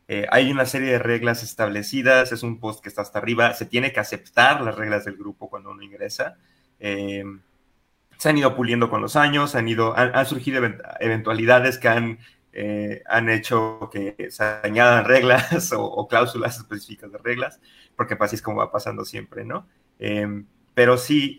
eh, 0.08 0.26
hay 0.32 0.52
una 0.52 0.66
serie 0.66 0.92
de 0.92 1.00
reglas 1.00 1.44
establecidas, 1.44 2.32
es 2.32 2.44
un 2.44 2.60
post 2.60 2.82
que 2.82 2.90
está 2.90 3.02
hasta 3.02 3.20
arriba, 3.20 3.54
se 3.54 3.66
tiene 3.66 3.94
que 3.94 4.00
aceptar 4.02 4.62
las 4.62 4.76
reglas 4.76 5.06
del 5.06 5.16
grupo 5.16 5.50
cuando 5.50 5.72
uno 5.72 5.82
ingresa. 5.82 6.38
se 6.80 8.30
han 8.30 8.38
ido 8.38 8.56
puliendo 8.56 8.90
con 8.90 9.02
los 9.02 9.16
años, 9.16 9.56
han, 9.56 9.68
ido, 9.70 9.96
han, 9.98 10.26
surgido 10.26 10.62
eventualidades 11.00 11.78
que 11.78 11.88
han, 11.88 12.20
han 13.08 13.30
hecho 13.30 13.90
que 13.92 14.30
se 14.30 14.44
añadan 14.44 15.06
reglas 15.06 15.72
o, 15.78 16.08
cláusulas 16.08 16.58
específicas 16.58 17.12
de 17.12 17.18
reglas, 17.20 17.62
porque 17.96 18.18
así 18.20 18.36
es 18.36 18.42
como 18.42 18.58
va 18.58 18.72
pasando 18.72 19.06
siempre, 19.06 19.46
¿no? 19.46 19.68
pero 20.74 20.98
sí, 20.98 21.38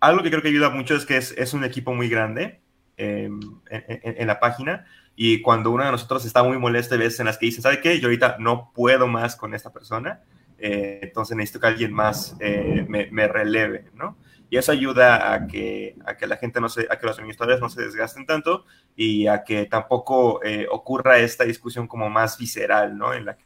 algo 0.00 0.22
que 0.22 0.30
creo 0.30 0.42
que 0.42 0.48
ayuda 0.48 0.70
mucho 0.70 0.96
es 0.96 1.06
que 1.06 1.16
es, 1.16 1.54
un 1.54 1.64
equipo 1.64 1.94
muy 1.94 2.08
grande 2.08 2.60
em, 2.96 3.38
en, 3.68 4.26
la 4.26 4.40
página 4.40 4.86
y 5.14 5.42
cuando 5.42 5.70
uno 5.70 5.84
de 5.84 5.92
nosotros 5.92 6.24
está 6.24 6.42
muy 6.42 6.58
molesto, 6.58 6.94
hay 6.94 7.00
veces 7.00 7.20
en 7.20 7.26
las 7.26 7.36
que 7.36 7.46
dice, 7.46 7.60
¿sabe 7.60 7.80
qué? 7.80 8.00
Yo 8.00 8.06
ahorita 8.06 8.36
no 8.38 8.72
puedo 8.74 9.06
más 9.06 9.36
con 9.36 9.54
esta 9.54 9.72
persona, 9.72 10.22
eh, 10.58 11.00
entonces 11.02 11.36
necesito 11.36 11.60
que 11.60 11.66
alguien 11.66 11.92
más 11.92 12.36
eh, 12.40 12.86
me, 12.88 13.28
releve, 13.28 13.90
¿no? 13.94 14.16
Y 14.48 14.56
eso 14.56 14.72
ayuda 14.72 15.32
a 15.32 15.46
que, 15.46 15.96
a 16.06 16.16
que 16.16 16.26
la 16.26 16.36
gente 16.36 16.60
no 16.60 16.68
se, 16.68 16.86
a 16.90 16.98
que 16.98 17.06
los 17.06 17.18
administradores 17.18 17.60
no 17.60 17.68
se 17.68 17.82
desgasten 17.82 18.26
tanto 18.26 18.64
y 18.96 19.26
a 19.26 19.44
que 19.44 19.66
tampoco 19.66 20.42
eh, 20.42 20.66
ocurra 20.70 21.18
esta 21.18 21.44
discusión 21.44 21.86
como 21.86 22.10
más 22.10 22.36
visceral, 22.36 22.96
¿no? 22.96 23.14
En 23.14 23.26
la 23.26 23.36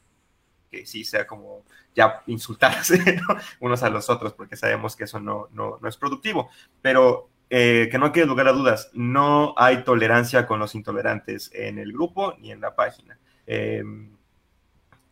que 0.70 0.86
sí 0.86 1.04
sea 1.04 1.26
como 1.26 1.64
ya 1.94 2.22
insultarse 2.26 3.20
unos 3.60 3.82
a 3.82 3.90
los 3.90 4.10
otros, 4.10 4.34
porque 4.34 4.56
sabemos 4.56 4.96
que 4.96 5.04
eso 5.04 5.20
no, 5.20 5.48
no, 5.52 5.78
no 5.80 5.88
es 5.88 5.96
productivo. 5.96 6.50
Pero 6.82 7.30
eh, 7.50 7.88
que 7.90 7.98
no 7.98 8.10
quede 8.10 8.26
lugar 8.26 8.48
a 8.48 8.52
dudas, 8.52 8.90
no 8.94 9.54
hay 9.56 9.84
tolerancia 9.84 10.46
con 10.46 10.58
los 10.58 10.74
intolerantes 10.74 11.50
en 11.54 11.78
el 11.78 11.92
grupo 11.92 12.34
ni 12.40 12.50
en 12.50 12.60
la 12.60 12.74
página. 12.74 13.18
Em, 13.46 14.16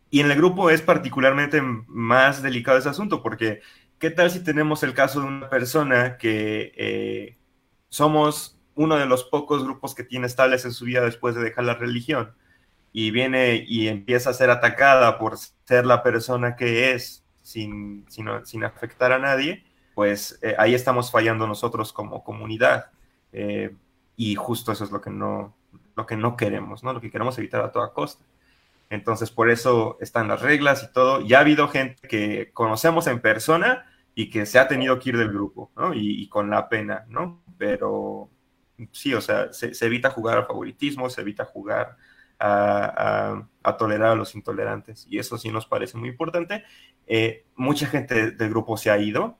y 0.09 0.19
en 0.19 0.29
el 0.29 0.37
grupo 0.37 0.69
es 0.69 0.81
particularmente 0.81 1.61
más 1.61 2.41
delicado 2.41 2.77
ese 2.77 2.89
asunto, 2.89 3.23
porque 3.23 3.61
¿qué 3.99 4.09
tal 4.09 4.29
si 4.29 4.43
tenemos 4.43 4.83
el 4.83 4.93
caso 4.93 5.21
de 5.21 5.27
una 5.27 5.49
persona 5.49 6.17
que 6.17 6.73
eh, 6.75 7.37
somos 7.89 8.59
uno 8.75 8.95
de 8.97 9.05
los 9.05 9.23
pocos 9.23 9.63
grupos 9.63 9.95
que 9.95 10.03
tiene 10.03 10.27
estables 10.27 10.65
en 10.65 10.73
su 10.73 10.85
vida 10.85 11.01
después 11.01 11.35
de 11.35 11.43
dejar 11.43 11.65
la 11.65 11.75
religión? 11.75 12.35
Y 12.93 13.09
viene 13.09 13.65
y 13.67 13.87
empieza 13.87 14.29
a 14.29 14.33
ser 14.33 14.51
atacada 14.51 15.17
por 15.17 15.37
ser 15.37 15.85
la 15.85 16.03
persona 16.03 16.55
que 16.55 16.93
es 16.93 17.25
sin, 17.41 18.05
sin, 18.07 18.63
afectar 18.63 19.11
a 19.11 19.19
nadie, 19.19 19.65
pues 19.95 20.39
eh, 20.43 20.55
ahí 20.59 20.75
estamos 20.75 21.11
fallando 21.11 21.47
nosotros 21.47 21.91
como 21.91 22.23
comunidad. 22.23 22.91
Eh, 23.33 23.75
y 24.15 24.35
justo 24.35 24.71
eso 24.71 24.83
es 24.83 24.91
lo 24.91 25.01
que, 25.01 25.09
no, 25.09 25.55
lo 25.95 26.05
que 26.05 26.15
no 26.15 26.37
queremos, 26.37 26.83
¿no? 26.83 26.93
Lo 26.93 27.01
que 27.01 27.09
queremos 27.09 27.37
evitar 27.39 27.61
a 27.61 27.71
toda 27.71 27.91
costa. 27.93 28.23
Entonces, 28.91 29.31
por 29.31 29.49
eso 29.49 29.97
están 29.99 30.27
las 30.27 30.43
reglas 30.43 30.83
y 30.83 30.93
todo. 30.93 31.21
Ya 31.21 31.39
ha 31.39 31.41
habido 31.41 31.67
gente 31.67 32.07
que 32.07 32.51
conocemos 32.53 33.07
en 33.07 33.21
persona 33.21 33.87
y 34.13 34.29
que 34.29 34.45
se 34.45 34.59
ha 34.59 34.67
tenido 34.67 34.99
que 34.99 35.09
ir 35.09 35.17
del 35.17 35.29
grupo, 35.29 35.71
¿no? 35.75 35.95
Y, 35.95 36.29
con 36.29 36.51
la 36.51 36.69
pena, 36.69 37.05
¿no? 37.07 37.41
Pero 37.57 38.29
sí, 38.91 39.15
o 39.15 39.21
sea, 39.21 39.51
se, 39.51 39.73
se 39.73 39.85
evita 39.87 40.11
jugar 40.11 40.37
al 40.37 40.45
favoritismo, 40.45 41.09
se 41.09 41.21
evita 41.21 41.43
jugar 41.43 41.97
a, 42.43 43.77
tolerar 43.77 44.11
a 44.11 44.15
los 44.15 44.35
intolerantes. 44.35 45.07
Y 45.09 45.19
eso 45.19 45.37
sí 45.37 45.49
nos 45.49 45.65
parece 45.65 45.97
muy 45.97 46.09
importante. 46.09 46.63
Eh, 47.07 47.45
mucha 47.55 47.87
gente 47.87 48.31
del 48.31 48.49
grupo 48.49 48.77
se 48.77 48.91
ha 48.91 48.97
ido 48.97 49.37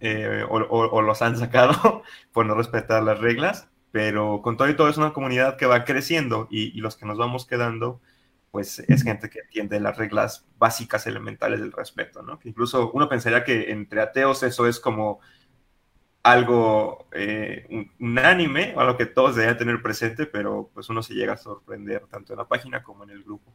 eh, 0.00 0.44
o, 0.48 1.02
los 1.02 1.22
han 1.22 1.38
sacado 1.38 2.02
por 2.32 2.46
no 2.46 2.54
respetar 2.54 3.02
las 3.02 3.20
reglas, 3.20 3.68
pero 3.90 4.42
con 4.42 4.56
todo 4.56 4.68
y 4.68 4.74
todo 4.74 4.88
es 4.88 4.96
una 4.96 5.12
comunidad 5.12 5.56
que 5.56 5.66
va 5.66 5.84
creciendo 5.84 6.48
y, 6.50 6.80
los 6.80 6.96
que 6.96 7.06
nos 7.06 7.18
vamos 7.18 7.46
quedando, 7.46 8.00
pues 8.50 8.80
es 8.80 9.02
gente 9.02 9.30
que 9.30 9.40
entiende 9.40 9.80
las 9.80 9.96
reglas 9.96 10.46
básicas 10.58 11.06
elementales 11.06 11.60
del 11.60 11.72
respeto, 11.72 12.22
¿no? 12.22 12.38
Que 12.38 12.48
incluso 12.48 12.90
uno 12.92 13.08
pensaría 13.08 13.44
que 13.44 13.70
entre 13.70 14.00
ateos 14.00 14.42
eso 14.42 14.66
es 14.66 14.80
como 14.80 15.20
algo 16.22 17.06
eh, 17.12 17.88
unánime, 17.98 18.74
algo 18.76 18.96
que 18.96 19.06
todos 19.06 19.34
deberían 19.34 19.58
tener 19.58 19.82
presente, 19.82 20.26
pero 20.26 20.70
pues 20.72 20.88
uno 20.88 21.02
se 21.02 21.14
llega 21.14 21.34
a 21.34 21.36
sorprender 21.36 22.04
tanto 22.10 22.32
en 22.32 22.38
la 22.38 22.44
página 22.44 22.82
como 22.82 23.04
en 23.04 23.10
el 23.10 23.22
grupo. 23.22 23.50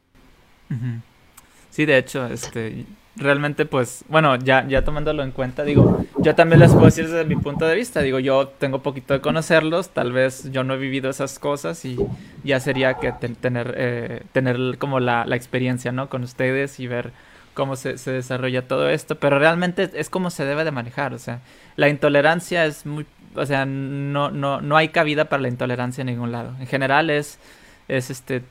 Sí, 1.69 1.85
de 1.85 1.97
hecho, 1.97 2.25
este, 2.27 2.85
realmente 3.15 3.65
pues, 3.65 4.03
bueno, 4.09 4.35
ya, 4.35 4.67
ya 4.67 4.83
tomándolo 4.83 5.23
en 5.23 5.31
cuenta, 5.31 5.63
digo, 5.63 6.05
yo 6.17 6.35
también 6.35 6.59
les 6.59 6.71
puedo 6.71 6.85
decir 6.85 7.07
desde 7.07 7.23
mi 7.23 7.35
punto 7.37 7.65
de 7.65 7.75
vista, 7.75 8.01
digo, 8.01 8.19
yo 8.19 8.49
tengo 8.49 8.79
poquito 8.79 9.13
de 9.13 9.21
conocerlos, 9.21 9.89
tal 9.89 10.11
vez 10.11 10.51
yo 10.51 10.63
no 10.63 10.73
he 10.73 10.77
vivido 10.77 11.09
esas 11.09 11.39
cosas 11.39 11.85
y 11.85 11.97
ya 12.43 12.59
sería 12.59 12.95
que 12.95 13.13
tener, 13.13 13.75
eh, 13.77 14.23
tener 14.33 14.77
como 14.77 14.99
la, 14.99 15.25
la, 15.25 15.35
experiencia, 15.35 15.93
¿no? 15.93 16.09
Con 16.09 16.23
ustedes 16.23 16.79
y 16.79 16.87
ver 16.87 17.11
cómo 17.53 17.75
se, 17.75 17.97
se, 17.97 18.11
desarrolla 18.11 18.67
todo 18.67 18.89
esto, 18.89 19.15
pero 19.15 19.39
realmente 19.39 19.89
es 19.93 20.09
como 20.09 20.29
se 20.29 20.45
debe 20.45 20.63
de 20.63 20.71
manejar, 20.71 21.13
o 21.13 21.19
sea, 21.19 21.41
la 21.77 21.87
intolerancia 21.87 22.65
es 22.65 22.85
muy, 22.85 23.05
o 23.35 23.45
sea, 23.45 23.65
no, 23.65 24.29
no, 24.31 24.59
no 24.59 24.75
hay 24.75 24.89
cabida 24.89 25.25
para 25.25 25.41
la 25.41 25.47
intolerancia 25.47 26.01
en 26.01 26.07
ningún 26.07 26.33
lado, 26.33 26.53
en 26.59 26.67
general 26.67 27.09
es, 27.09 27.39
es 27.87 28.09
este, 28.09 28.43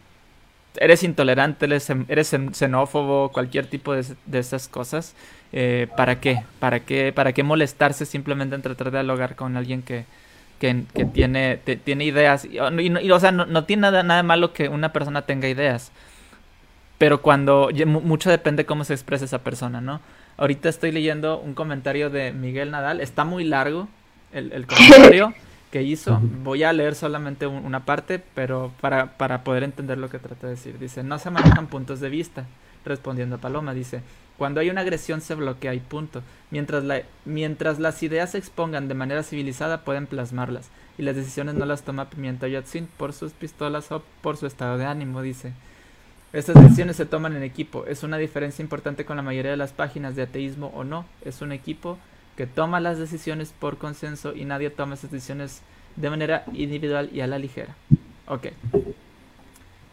eres 0.79 1.03
intolerante, 1.03 1.67
eres, 1.67 1.91
eres 2.09 2.35
xenófobo, 2.53 3.31
cualquier 3.33 3.67
tipo 3.67 3.93
de, 3.93 4.05
de 4.27 4.39
esas 4.39 4.69
cosas, 4.69 5.15
eh, 5.53 5.89
¿para 5.97 6.21
qué? 6.21 6.43
¿Para 6.59 6.81
qué? 6.81 7.13
¿Para 7.13 7.33
qué 7.33 7.43
molestarse 7.43 8.07
simplemente 8.07 8.55
en 8.55 8.63
tratar 8.63 8.91
de 8.91 8.99
dialogar 8.99 9.37
con 9.37 9.57
alguien 9.57 9.83
que, 9.83 10.05
que, 10.61 10.85
que 10.95 11.05
tiene, 11.05 11.57
tiene 11.57 12.05
ideas? 12.05 12.45
Y, 12.45 12.59
o 12.59 13.21
sea, 13.21 13.33
no, 13.33 13.47
no, 13.47 13.65
tiene 13.65 13.83
nada, 13.83 14.03
nada 14.03 14.23
malo 14.23 14.53
que 14.53 14.69
una 14.69 14.93
persona 14.93 15.23
tenga 15.23 15.49
ideas, 15.49 15.93
pero 16.99 17.23
cuando, 17.23 17.71
mucho 17.87 18.31
depende 18.31 18.67
cómo 18.67 18.85
se 18.85 18.95
expresa 18.95 19.25
esa 19.25 19.39
persona, 19.39 19.81
¿no? 19.81 20.01
Ahorita 20.37 20.69
estoy 20.69 20.93
leyendo 20.93 21.39
un 21.39 21.55
comentario 21.55 22.11
de 22.11 22.33
Miguel 22.33 22.71
Nadal, 22.71 23.01
está 23.01 23.25
muy 23.25 23.45
largo 23.45 23.89
el, 24.33 24.53
el 24.53 24.67
comentario 24.69 25.35
que 25.71 25.83
hizo. 25.83 26.21
Voy 26.43 26.63
a 26.63 26.73
leer 26.73 26.95
solamente 26.95 27.47
una 27.47 27.85
parte, 27.85 28.23
pero 28.35 28.73
para, 28.81 29.17
para 29.17 29.45
poder 29.45 29.63
entender 29.63 29.99
lo 29.99 30.11
que 30.11 30.19
trata 30.19 30.47
de 30.47 30.55
decir. 30.55 30.79
Dice, 30.79 31.03
no 31.03 31.19
se 31.19 31.31
manejan 31.31 31.67
puntos 31.67 32.01
de 32.01 32.09
vista. 32.09 32.47
Respondiendo 32.85 33.37
a 33.37 33.39
Paloma, 33.39 33.75
dice, 33.75 34.03
cuando 34.39 34.61
hay 34.61 34.71
una 34.71 34.83
agresión 34.83 35.21
se 35.21 35.35
bloquea 35.35 35.75
y 35.75 35.81
punto. 35.81 36.23
Mientras, 36.51 36.85
la, 36.85 37.03
mientras 37.25 37.81
las 37.81 38.03
ideas 38.03 38.31
se 38.31 38.39
expongan 38.39 38.87
de 38.87 38.95
manera 38.95 39.25
civilizada 39.25 39.83
pueden 39.83 40.07
plasmarlas. 40.07 40.69
Y 40.97 41.03
las 41.03 41.17
decisiones 41.17 41.57
no 41.57 41.67
las 41.67 41.83
toma 41.83 42.11
Pimienta 42.11 42.47
Yatsin 42.47 42.89
por 42.97 43.13
sus 43.13 43.33
pistolas 43.33 43.91
o 43.91 44.03
por 44.23 44.37
su 44.37 44.47
estado 44.47 44.79
de 44.79 44.87
ánimo, 44.87 45.21
dice. 45.21 45.53
Estas 46.33 46.61
decisiones 46.63 46.97
se 46.97 47.07
toman 47.07 47.37
en 47.37 47.43
equipo. 47.43 47.87
Es 47.87 48.03
una 48.03 48.19
diferencia 48.19 48.63
importante 48.63 49.05
con 49.05 49.17
la 49.17 49.23
mayoría 49.23 49.53
de 49.53 49.57
las 49.57 49.73
páginas 49.73 50.17
de 50.17 50.23
ateísmo 50.23 50.73
o 50.75 50.85
no. 50.85 51.07
Es 51.25 51.41
un 51.41 51.53
equipo 51.53 51.99
que 52.37 52.47
toma 52.47 52.81
las 52.81 52.99
decisiones 52.99 53.55
por 53.59 53.79
consenso 53.79 54.35
y 54.35 54.45
nadie 54.45 54.71
toma 54.71 54.95
esas 54.95 55.11
decisiones 55.11 55.63
de 55.97 56.11
manera 56.11 56.45
individual 56.53 57.11
y 57.13 57.21
a 57.21 57.27
la 57.27 57.39
ligera. 57.39 57.75
Ok. 58.27 58.49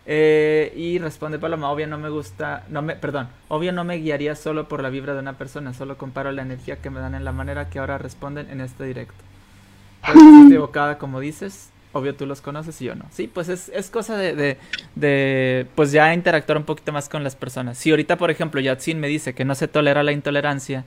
Eh, 0.06 0.74
y 0.76 1.00
responde 1.00 1.40
Paloma, 1.40 1.72
obvio 1.72 1.88
no 1.88 1.98
me 1.98 2.10
gusta, 2.10 2.66
no 2.68 2.82
me, 2.82 2.98
perdón, 2.98 3.30
obvio 3.48 3.72
no 3.72 3.86
me 3.86 3.96
guiaría 3.96 4.36
solo 4.36 4.68
por 4.68 4.84
la 4.84 4.90
vibra 4.90 5.14
de 5.14 5.20
una 5.20 5.38
persona, 5.38 5.74
solo 5.74 5.98
comparo 5.98 6.34
la 6.34 6.42
energía 6.42 6.82
que 6.82 6.90
me 6.90 7.00
dan 7.00 7.16
en 7.16 7.24
la 7.24 7.32
manera 7.32 7.70
que 7.70 7.80
ahora 7.80 7.98
responden 7.98 8.50
en 8.50 8.60
este 8.60 8.84
directo. 8.84 9.16
Estoy 10.06 10.46
equivocada 10.48 10.98
como 10.98 11.22
dices, 11.22 11.70
obvio 11.94 12.16
tú 12.16 12.26
los 12.26 12.41
conoces 12.41 12.82
y 12.82 12.86
yo 12.86 12.96
no. 12.96 13.06
Sí, 13.12 13.28
pues 13.34 13.50
es, 13.50 13.70
es 13.70 13.89
cosa 13.89 14.18
de, 14.18 14.36
de, 14.36 14.58
de, 14.96 15.66
pues 15.76 15.91
ya 15.91 16.14
interactuar 16.14 16.58
un 16.58 16.66
poquito 16.66 16.91
más 16.91 17.08
con 17.08 17.24
las 17.24 17.36
personas. 17.36 17.78
Si 17.78 17.91
ahorita, 17.91 18.18
por 18.18 18.30
ejemplo, 18.30 18.60
Yatsin 18.60 19.00
me 19.00 19.08
dice 19.08 19.34
que 19.34 19.46
no 19.46 19.56
se 19.56 19.68
tolera 19.68 20.04
la 20.04 20.12
intolerancia 20.12 20.86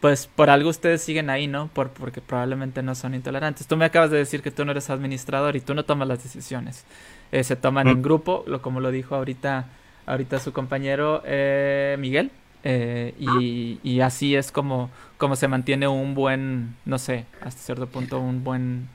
pues 0.00 0.26
por 0.26 0.50
algo 0.50 0.68
ustedes 0.68 1.02
siguen 1.02 1.30
ahí, 1.30 1.46
¿no? 1.46 1.68
Por, 1.68 1.90
porque 1.90 2.20
probablemente 2.20 2.82
no 2.82 2.94
son 2.94 3.14
intolerantes. 3.14 3.66
Tú 3.66 3.76
me 3.76 3.84
acabas 3.84 4.10
de 4.10 4.18
decir 4.18 4.42
que 4.42 4.50
tú 4.50 4.64
no 4.64 4.72
eres 4.72 4.90
administrador 4.90 5.56
y 5.56 5.60
tú 5.60 5.74
no 5.74 5.84
tomas 5.84 6.06
las 6.06 6.22
decisiones. 6.22 6.84
Eh, 7.32 7.42
se 7.44 7.56
toman 7.56 7.88
en 7.88 7.98
mm. 7.98 8.02
grupo, 8.02 8.44
lo, 8.46 8.62
como 8.62 8.80
lo 8.80 8.90
dijo 8.90 9.14
ahorita, 9.14 9.66
ahorita 10.04 10.38
su 10.38 10.52
compañero 10.52 11.22
eh, 11.24 11.96
Miguel. 11.98 12.30
Eh, 12.68 13.14
y, 13.18 13.78
y, 13.84 14.00
así 14.00 14.34
es 14.34 14.50
como, 14.50 14.90
como 15.18 15.36
se 15.36 15.46
mantiene 15.46 15.86
un 15.86 16.14
buen, 16.14 16.74
no 16.84 16.98
sé, 16.98 17.24
hasta 17.40 17.60
cierto 17.60 17.86
punto, 17.86 18.18
un 18.18 18.42
buen 18.42 18.88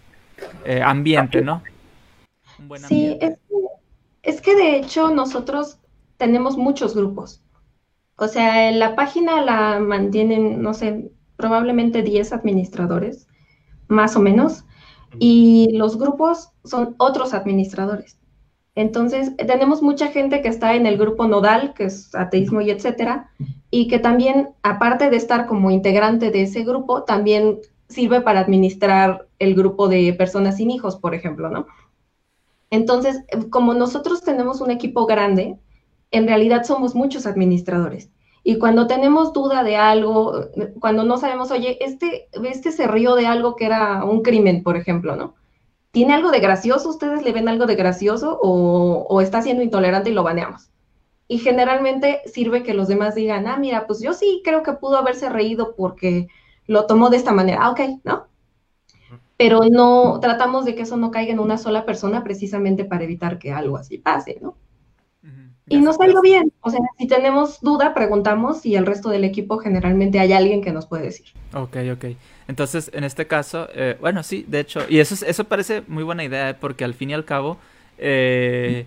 ambiente, 0.84 1.42
¿no? 1.42 1.64
Un 2.60 2.68
buen 2.68 2.84
ambiente. 2.84 3.20
Sí, 3.20 3.34
es, 4.24 4.36
es 4.36 4.42
que 4.42 4.56
de 4.56 4.78
hecho 4.78 5.10
nosotros 5.10 5.80
tenemos 6.18 6.58
muchos 6.58 6.96
grupos. 6.96 7.44
O 8.16 8.28
sea, 8.28 8.70
en 8.70 8.78
la 8.78 8.96
página 8.96 9.42
la 9.42 9.80
mantienen, 9.80 10.62
no 10.62 10.76
sé, 10.76 11.12
probablemente 11.38 12.04
10 12.04 12.34
administradores, 12.34 13.28
más 13.88 14.16
o 14.16 14.20
menos, 14.20 14.64
y 15.18 15.70
los 15.74 15.98
grupos 15.98 16.52
son 16.64 16.96
otros 17.00 17.34
administradores. 17.34 18.20
Entonces, 18.76 19.36
tenemos 19.36 19.82
mucha 19.82 20.08
gente 20.08 20.42
que 20.42 20.48
está 20.48 20.76
en 20.76 20.86
el 20.86 20.98
grupo 20.98 21.28
nodal, 21.28 21.74
que 21.74 21.86
es 21.86 22.14
ateísmo 22.16 22.62
y 22.62 22.70
etcétera, 22.70 23.32
y 23.70 23.88
que 23.88 24.00
también, 24.00 24.50
aparte 24.62 25.10
de 25.10 25.18
estar 25.18 25.48
como 25.48 25.72
integrante 25.72 26.32
de 26.32 26.44
ese 26.44 26.64
grupo, 26.64 27.04
también 27.04 27.60
sirve 27.92 28.22
para 28.22 28.40
administrar 28.40 29.28
el 29.40 29.56
grupo 29.56 29.88
de 29.88 30.14
personas 30.14 30.58
sin 30.58 30.72
hijos, 30.72 30.98
por 30.98 31.14
ejemplo, 31.14 31.50
¿no? 31.50 31.68
Entonces, 32.70 33.24
como 33.50 33.74
nosotros 33.74 34.22
tenemos 34.22 34.62
un 34.62 34.72
equipo 34.72 35.06
grande, 35.06 35.58
en 36.12 36.28
realidad 36.28 36.64
somos 36.64 36.96
muchos 36.96 37.26
administradores. 37.26 38.10
Y 38.44 38.58
cuando 38.58 38.88
tenemos 38.88 39.34
duda 39.34 39.64
de 39.64 39.76
algo, 39.76 40.48
cuando 40.80 41.04
no 41.04 41.18
sabemos, 41.18 41.52
oye, 41.52 41.78
este, 41.84 42.28
este 42.44 42.72
se 42.72 42.88
rió 42.88 43.16
de 43.16 43.28
algo 43.28 43.56
que 43.56 43.66
era 43.66 44.04
un 44.04 44.24
crimen, 44.24 44.64
por 44.64 44.78
ejemplo, 44.78 45.16
¿no? 45.16 45.36
¿Tiene 45.92 46.14
algo 46.14 46.32
de 46.32 46.40
gracioso? 46.40 46.90
¿Ustedes 46.90 47.24
le 47.24 47.34
ven 47.34 47.50
algo 47.50 47.66
de 47.66 47.76
gracioso 47.76 48.40
o, 48.42 49.06
o 49.10 49.22
está 49.22 49.42
siendo 49.42 49.62
intolerante 49.62 50.10
y 50.10 50.14
lo 50.14 50.24
baneamos? 50.24 50.70
Y 51.28 51.40
generalmente 51.40 52.22
sirve 52.26 52.64
que 52.64 52.74
los 52.74 52.88
demás 52.88 53.16
digan, 53.16 53.48
ah, 53.48 53.58
mira, 53.58 53.86
pues 53.86 54.02
yo 54.02 54.14
sí 54.14 54.42
creo 54.44 54.64
que 54.64 54.74
pudo 54.74 54.98
haberse 54.98 55.30
reído 55.30 55.76
porque 55.76 56.28
lo 56.68 56.86
tomó 56.86 57.10
de 57.10 57.18
esta 57.18 57.32
manera. 57.34 57.60
Ah, 57.62 57.72
ok, 57.72 57.80
¿no? 58.04 58.28
Pero 59.38 59.62
no 59.70 60.20
tratamos 60.22 60.66
de 60.66 60.76
que 60.76 60.84
eso 60.84 60.98
no 60.98 61.10
caiga 61.10 61.34
en 61.34 61.40
una 61.40 61.58
sola 61.58 61.86
persona 61.86 62.24
precisamente 62.24 62.86
para 62.86 63.04
evitar 63.04 63.40
que 63.40 63.52
algo 63.52 63.78
así 63.78 63.98
pase, 63.98 64.38
¿no? 64.42 64.56
Y 65.68 65.78
nos 65.78 66.00
ha 66.02 66.08
ido 66.08 66.22
bien. 66.22 66.52
O 66.62 66.70
sea, 66.70 66.80
si 66.98 67.08
tenemos 67.08 67.62
duda, 67.62 67.94
preguntamos 67.94 68.66
y 68.66 68.76
el 68.76 68.86
resto 68.86 69.10
del 69.10 69.24
equipo 69.24 69.58
generalmente 69.58 70.20
hay 70.20 70.34
alguien 70.34 70.62
que 70.62 70.72
nos 70.72 70.86
puede 70.86 71.04
decir. 71.04 71.28
Ok, 71.54 71.78
ok. 71.94 72.06
Entonces, 72.48 72.92
en 72.94 73.06
este 73.06 73.26
caso, 73.26 73.70
eh, 73.74 73.98
bueno, 74.02 74.22
sí, 74.22 74.44
de 74.48 74.60
hecho, 74.60 74.82
y 74.90 75.00
eso, 75.00 75.26
eso 75.26 75.44
parece 75.46 75.84
muy 75.88 76.04
buena 76.04 76.26
idea, 76.26 76.50
eh, 76.50 76.54
porque 76.54 76.84
al 76.84 76.94
fin 76.94 77.12
y 77.12 77.14
al 77.14 77.24
cabo, 77.24 77.58
eh, 77.98 78.86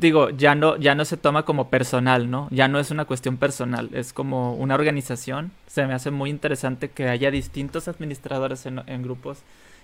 digo, 0.00 0.30
ya 0.30 0.54
no, 0.54 0.76
ya 0.76 0.94
no 0.94 1.04
se 1.04 1.16
toma 1.16 1.44
como 1.44 1.68
personal, 1.68 2.30
¿no? 2.30 2.48
Ya 2.50 2.68
no 2.68 2.78
es 2.78 2.90
una 2.90 3.04
cuestión 3.04 3.36
personal, 3.36 3.90
es 3.92 4.12
como 4.12 4.54
una 4.54 4.74
organización. 4.74 5.50
Se 5.66 5.86
me 5.86 5.94
hace 5.94 6.10
muy 6.10 6.30
interesante 6.30 6.90
que 6.90 7.08
haya 7.08 7.30
distintos 7.30 7.88
administradores 7.88 8.66
en, 8.66 8.82
en 8.86 9.02
grupos 9.02 9.42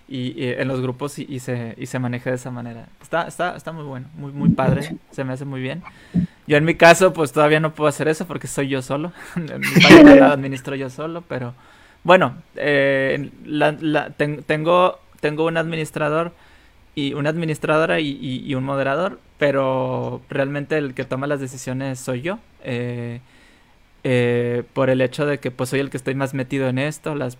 y, 0.09 0.35
en 0.45 0.69
los 0.69 0.81
grupos 0.81 1.19
y, 1.19 1.39
se, 1.41 1.75
y 1.79 1.87
se 1.87 1.99
maneja 1.99 2.31
de 2.31 2.37
esa 2.37 2.51
manera. 2.51 2.89
Está, 3.01 3.27
está, 3.27 3.57
está 3.57 3.73
muy 3.73 3.85
bueno, 3.85 4.09
muy, 4.15 4.33
muy 4.33 4.51
padre, 4.51 4.97
se 5.11 5.25
me 5.25 5.33
hace 5.33 5.45
muy 5.45 5.61
bien. 5.61 5.83
Yo 6.47 6.57
en 6.57 6.65
mi 6.65 6.75
caso, 6.75 7.13
pues 7.13 7.33
todavía 7.33 7.61
no 7.61 7.75
puedo 7.75 7.89
hacer 7.89 8.09
eso 8.09 8.27
porque 8.27 8.47
soy 8.47 8.69
yo 8.69 8.83
solo. 8.83 9.13
mi 9.37 9.49
página 9.83 10.15
la 10.15 10.33
administro 10.33 10.77
yo 10.77 10.91
solo, 10.91 11.23
pero 11.23 11.55
bueno, 12.03 12.37
eh, 12.57 13.31
la, 13.45 14.11
tengo, 14.47 14.99
tengo 15.21 15.47
un 15.47 15.57
administrador 15.57 16.33
y 16.95 17.15
una 17.15 17.31
administradora 17.31 17.99
y, 18.01 18.55
un 18.55 18.65
moderador, 18.65 19.19
pero 19.39 20.23
realmente 20.31 20.79
el 20.79 20.95
que 20.95 21.05
toma 21.05 21.27
las 21.27 21.41
decisiones 21.41 21.99
soy 22.01 22.23
yo. 22.23 22.39
Eh, 22.63 23.21
eh, 24.05 24.65
por 24.75 24.91
el 24.91 25.01
hecho 25.01 25.25
de 25.25 25.39
que 25.39 25.51
pues 25.51 25.71
soy 25.71 25.81
el 25.81 25.91
que 25.91 25.97
estoy 25.97 26.15
más 26.15 26.35
metido 26.35 26.69
en 26.69 26.79
esto, 26.79 27.15
las 27.15 27.39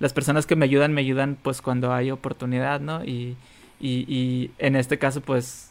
las 0.00 0.12
personas 0.12 0.46
que 0.46 0.56
me 0.56 0.64
ayudan, 0.64 0.92
me 0.92 1.00
ayudan 1.00 1.36
pues 1.42 1.62
cuando 1.62 1.92
hay 1.92 2.10
oportunidad, 2.10 2.80
¿no? 2.80 3.04
Y, 3.04 3.36
y, 3.80 4.04
y 4.08 4.50
en 4.58 4.76
este 4.76 4.98
caso 4.98 5.20
pues 5.20 5.70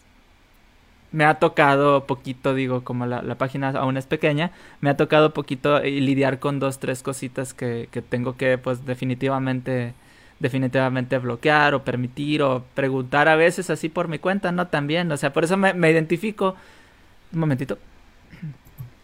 me 1.11 1.23
ha 1.23 1.35
tocado 1.35 2.05
poquito, 2.05 2.53
digo, 2.53 2.83
como 2.83 3.05
la, 3.05 3.21
la, 3.21 3.35
página 3.35 3.69
aún 3.69 3.95
es 3.95 4.05
pequeña, 4.05 4.51
me 4.81 4.89
ha 4.89 4.97
tocado 4.97 5.33
poquito 5.33 5.79
lidiar 5.79 6.39
con 6.39 6.59
dos, 6.59 6.79
tres 6.79 7.01
cositas 7.01 7.53
que, 7.53 7.87
que 7.91 8.01
tengo 8.01 8.35
que 8.35 8.57
pues 8.57 8.85
definitivamente 8.85 9.93
definitivamente 10.39 11.17
bloquear 11.17 11.73
o 11.73 11.83
permitir 11.83 12.41
o 12.41 12.63
preguntar 12.75 13.27
a 13.27 13.35
veces 13.35 13.69
así 13.69 13.89
por 13.89 14.07
mi 14.07 14.19
cuenta, 14.19 14.51
¿no? 14.51 14.67
También, 14.67 15.11
o 15.11 15.17
sea, 15.17 15.33
por 15.33 15.43
eso 15.43 15.57
me, 15.57 15.73
me 15.73 15.91
identifico. 15.91 16.55
Un 17.33 17.39
momentito. 17.39 17.77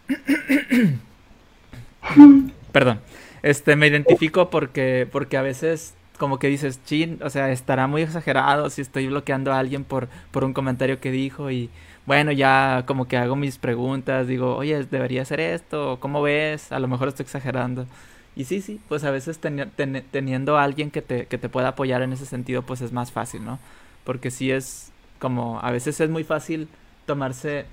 Perdón. 2.71 2.99
Este, 3.43 3.75
me 3.75 3.87
identifico 3.87 4.49
porque, 4.49 5.07
porque 5.11 5.37
a 5.37 5.41
veces 5.41 5.95
como 6.17 6.39
que 6.39 6.47
dices, 6.47 6.79
chin, 6.85 7.19
o 7.23 7.29
sea, 7.29 7.51
estará 7.51 7.87
muy 7.87 8.03
exagerado 8.03 8.69
si 8.69 8.81
estoy 8.81 9.07
bloqueando 9.07 9.51
a 9.51 9.59
alguien 9.59 9.83
por, 9.83 10.07
por 10.31 10.43
un 10.45 10.53
comentario 10.53 10.99
que 11.01 11.11
dijo 11.11 11.51
y 11.51 11.69
bueno, 12.05 12.31
ya 12.31 12.83
como 12.85 13.07
que 13.07 13.17
hago 13.17 13.35
mis 13.35 13.57
preguntas, 13.57 14.27
digo, 14.27 14.55
oye, 14.55 14.83
debería 14.85 15.23
hacer 15.23 15.39
esto, 15.39 15.97
¿cómo 15.99 16.21
ves? 16.21 16.71
A 16.71 16.79
lo 16.79 16.87
mejor 16.87 17.09
estoy 17.09 17.23
exagerando. 17.23 17.87
Y 18.35 18.45
sí, 18.45 18.61
sí, 18.61 18.79
pues 18.89 19.03
a 19.03 19.11
veces 19.11 19.39
teniendo 19.39 20.57
a 20.57 20.63
alguien 20.63 20.91
que 20.91 21.01
te, 21.01 21.27
que 21.27 21.37
te 21.37 21.49
pueda 21.49 21.69
apoyar 21.69 22.01
en 22.01 22.13
ese 22.13 22.25
sentido, 22.25 22.63
pues 22.63 22.81
es 22.81 22.91
más 22.91 23.11
fácil, 23.11 23.45
¿no? 23.45 23.59
Porque 24.03 24.31
sí 24.31 24.51
es 24.51 24.91
como, 25.19 25.59
a 25.61 25.71
veces 25.71 25.99
es 26.01 26.09
muy 26.09 26.23
fácil 26.23 26.67
tomarse 27.05 27.65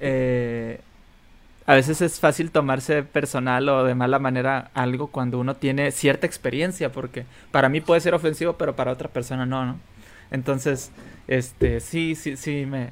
eh, 0.00 0.80
a 1.66 1.74
veces 1.74 2.00
es 2.02 2.18
fácil 2.18 2.50
tomarse 2.50 3.02
personal 3.04 3.68
o 3.68 3.84
de 3.84 3.94
mala 3.94 4.18
manera 4.18 4.70
algo 4.74 5.08
cuando 5.08 5.38
uno 5.38 5.54
tiene 5.56 5.92
cierta 5.92 6.26
experiencia, 6.26 6.90
porque 6.90 7.26
para 7.52 7.68
mí 7.68 7.80
puede 7.80 8.00
ser 8.00 8.14
ofensivo, 8.14 8.54
pero 8.54 8.74
para 8.74 8.90
otra 8.92 9.08
persona 9.08 9.46
no, 9.46 9.64
¿no? 9.64 9.80
Entonces, 10.32 10.90
este, 11.28 11.80
sí, 11.80 12.16
sí, 12.16 12.36
sí, 12.36 12.66
me, 12.66 12.90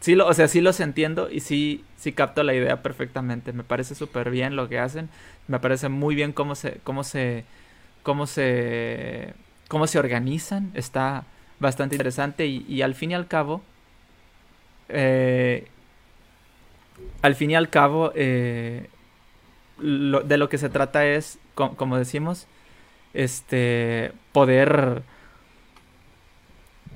sí 0.00 0.14
lo, 0.14 0.26
o 0.26 0.34
sea, 0.34 0.48
sí 0.48 0.60
los 0.60 0.80
entiendo 0.80 1.28
y 1.30 1.40
sí, 1.40 1.84
sí 1.96 2.12
capto 2.12 2.42
la 2.42 2.54
idea 2.54 2.82
perfectamente. 2.82 3.52
Me 3.52 3.64
parece 3.64 3.94
súper 3.94 4.30
bien 4.30 4.56
lo 4.56 4.68
que 4.68 4.78
hacen, 4.78 5.08
me 5.48 5.60
parece 5.60 5.88
muy 5.88 6.14
bien 6.14 6.32
cómo 6.32 6.54
se, 6.54 6.80
cómo 6.84 7.04
se, 7.04 7.44
cómo 8.02 8.26
se, 8.26 9.34
cómo 9.68 9.86
se 9.86 9.98
organizan, 9.98 10.70
está 10.74 11.24
bastante 11.60 11.96
interesante 11.96 12.46
y, 12.46 12.64
y 12.68 12.82
al 12.82 12.94
fin 12.94 13.10
y 13.10 13.14
al 13.14 13.26
cabo, 13.26 13.62
eh, 14.88 15.66
al 17.22 17.34
fin 17.34 17.50
y 17.50 17.54
al 17.54 17.68
cabo, 17.68 18.12
eh, 18.14 18.88
de 19.78 20.36
lo 20.36 20.48
que 20.48 20.58
se 20.58 20.68
trata 20.68 21.06
es, 21.06 21.38
como 21.54 21.96
decimos, 21.96 22.46
este, 23.14 24.12
poder, 24.32 25.02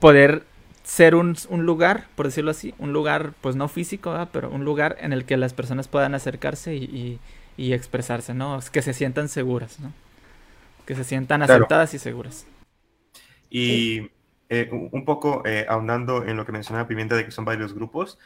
poder 0.01 0.45
ser 0.83 1.14
un, 1.14 1.37
lugar, 1.51 2.07
por 2.14 2.26
decirlo 2.26 2.51
así, 2.51 2.74
un 2.78 2.93
lugar, 2.93 3.33
pues 3.41 3.57
no 3.57 3.68
físico, 3.68 4.28
pero 4.33 4.51
un 4.51 4.64
lugar 4.64 4.97
en 5.01 5.12
el 5.12 5.24
que 5.24 5.37
las 5.37 5.55
personas 5.55 5.89
puedan 5.89 6.14
acercarse 6.14 6.74
y, 6.74 7.18
expresarse, 7.57 8.35
¿no? 8.35 8.59
Que 8.72 8.83
se 8.83 8.93
sientan 8.93 9.28
seguras, 9.28 9.78
¿no? 9.78 9.93
Que 10.85 10.95
se 10.97 11.05
sientan 11.05 11.43
aceptadas 11.43 11.95
y 11.95 11.99
seguras. 11.99 12.47
Y 13.49 14.11
eh, 14.49 14.68
un 14.70 15.05
poco 15.05 15.43
eh, 15.45 15.66
ahondando 15.68 16.24
en 16.24 16.37
lo 16.37 16.45
que 16.45 16.53
mencionaba 16.53 16.89
Pimienta 16.89 17.14
de 17.14 17.24
que 17.24 17.30
son 17.30 17.45
varios 17.45 17.72
grupos, 17.72 18.18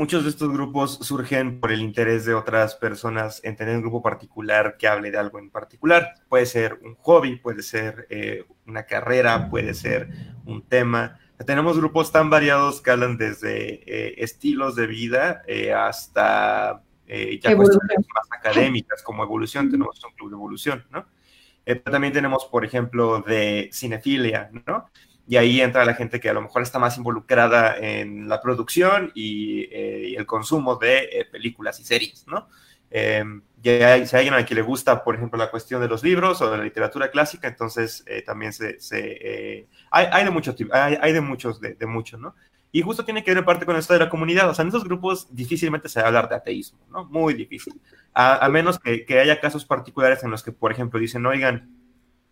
Muchos 0.00 0.24
de 0.24 0.30
estos 0.30 0.50
grupos 0.50 0.94
surgen 1.02 1.60
por 1.60 1.70
el 1.72 1.82
interés 1.82 2.24
de 2.24 2.32
otras 2.32 2.74
personas 2.74 3.42
en 3.44 3.54
tener 3.54 3.76
un 3.76 3.82
grupo 3.82 4.02
particular 4.02 4.78
que 4.78 4.88
hable 4.88 5.10
de 5.10 5.18
algo 5.18 5.38
en 5.38 5.50
particular. 5.50 6.14
Puede 6.26 6.46
ser 6.46 6.80
un 6.82 6.94
hobby, 6.94 7.36
puede 7.36 7.62
ser 7.62 8.06
eh, 8.08 8.46
una 8.66 8.84
carrera, 8.84 9.50
puede 9.50 9.74
ser 9.74 10.08
un 10.46 10.62
tema. 10.62 11.20
Tenemos 11.46 11.78
grupos 11.78 12.12
tan 12.12 12.30
variados 12.30 12.80
que 12.80 12.90
hablan 12.90 13.16
desde 13.16 13.82
eh, 13.86 14.14
estilos 14.18 14.76
de 14.76 14.86
vida 14.86 15.42
eh, 15.46 15.72
hasta 15.72 16.82
ya 17.06 17.56
cuestiones 17.56 18.06
más 18.14 18.28
académicas 18.30 19.02
como 19.02 19.24
evolución. 19.24 19.70
Tenemos 19.70 20.02
un 20.04 20.12
club 20.12 20.30
de 20.30 20.36
evolución, 20.36 20.84
¿no? 20.90 21.06
también 21.84 22.12
tenemos, 22.12 22.46
por 22.46 22.64
ejemplo, 22.64 23.20
de 23.20 23.70
cinefilia, 23.72 24.50
¿no? 24.66 24.90
y 25.30 25.36
ahí 25.36 25.60
entra 25.60 25.84
la 25.84 25.94
gente 25.94 26.18
que 26.18 26.28
a 26.28 26.32
lo 26.32 26.42
mejor 26.42 26.62
está 26.62 26.80
más 26.80 26.98
involucrada 26.98 27.76
en 27.78 28.28
la 28.28 28.40
producción 28.40 29.12
y, 29.14 29.60
eh, 29.70 30.16
el 30.16 30.26
consumo 30.26 30.74
de 30.74 31.04
eh, 31.04 31.24
películas 31.30 31.78
y 31.78 31.84
series, 31.84 32.26
¿no? 32.26 32.48
Eh, 32.90 33.24
si 33.62 33.68
hay 33.70 34.02
alguien 34.12 34.34
a 34.34 34.44
quien 34.44 34.56
le 34.56 34.62
gusta, 34.62 35.04
por 35.04 35.14
ejemplo, 35.14 35.38
la 35.38 35.50
cuestión 35.50 35.80
de 35.80 35.88
los 35.88 36.02
libros 36.02 36.40
o 36.40 36.50
de 36.50 36.58
la 36.58 36.64
literatura 36.64 37.10
clásica, 37.10 37.46
entonces 37.46 38.04
también 38.24 38.52
se, 38.52 38.78
hay, 39.90 40.06
hay, 40.10 40.24
de 40.24 40.30
muchos, 40.30 40.56
hay, 40.72 41.12
de 41.12 41.20
muchos, 41.20 41.60
de, 41.60 41.86
muchos, 41.86 42.18
¿no? 42.18 42.34
Y 42.72 42.82
justo 42.82 43.04
tiene 43.04 43.22
que 43.22 43.34
ver 43.34 43.44
parte 43.44 43.66
con 43.66 43.76
esto 43.76 43.92
de 43.92 43.98
la 43.98 44.08
comunidad. 44.08 44.48
O 44.48 44.54
sea, 44.54 44.62
en 44.62 44.68
esos 44.68 44.84
grupos 44.84 45.28
difícilmente 45.30 45.88
se 45.88 46.00
va 46.00 46.06
a 46.06 46.08
hablar 46.08 46.28
de 46.28 46.36
ateísmo, 46.36 46.78
¿no? 46.90 47.04
Muy 47.04 47.34
difícil. 47.34 47.80
A, 48.14 48.48
menos 48.48 48.78
que, 48.78 49.04
haya 49.20 49.40
casos 49.40 49.64
particulares 49.64 50.22
en 50.24 50.30
los 50.30 50.42
que, 50.42 50.52
por 50.52 50.72
ejemplo, 50.72 50.98
dicen, 50.98 51.26
oigan, 51.26 51.76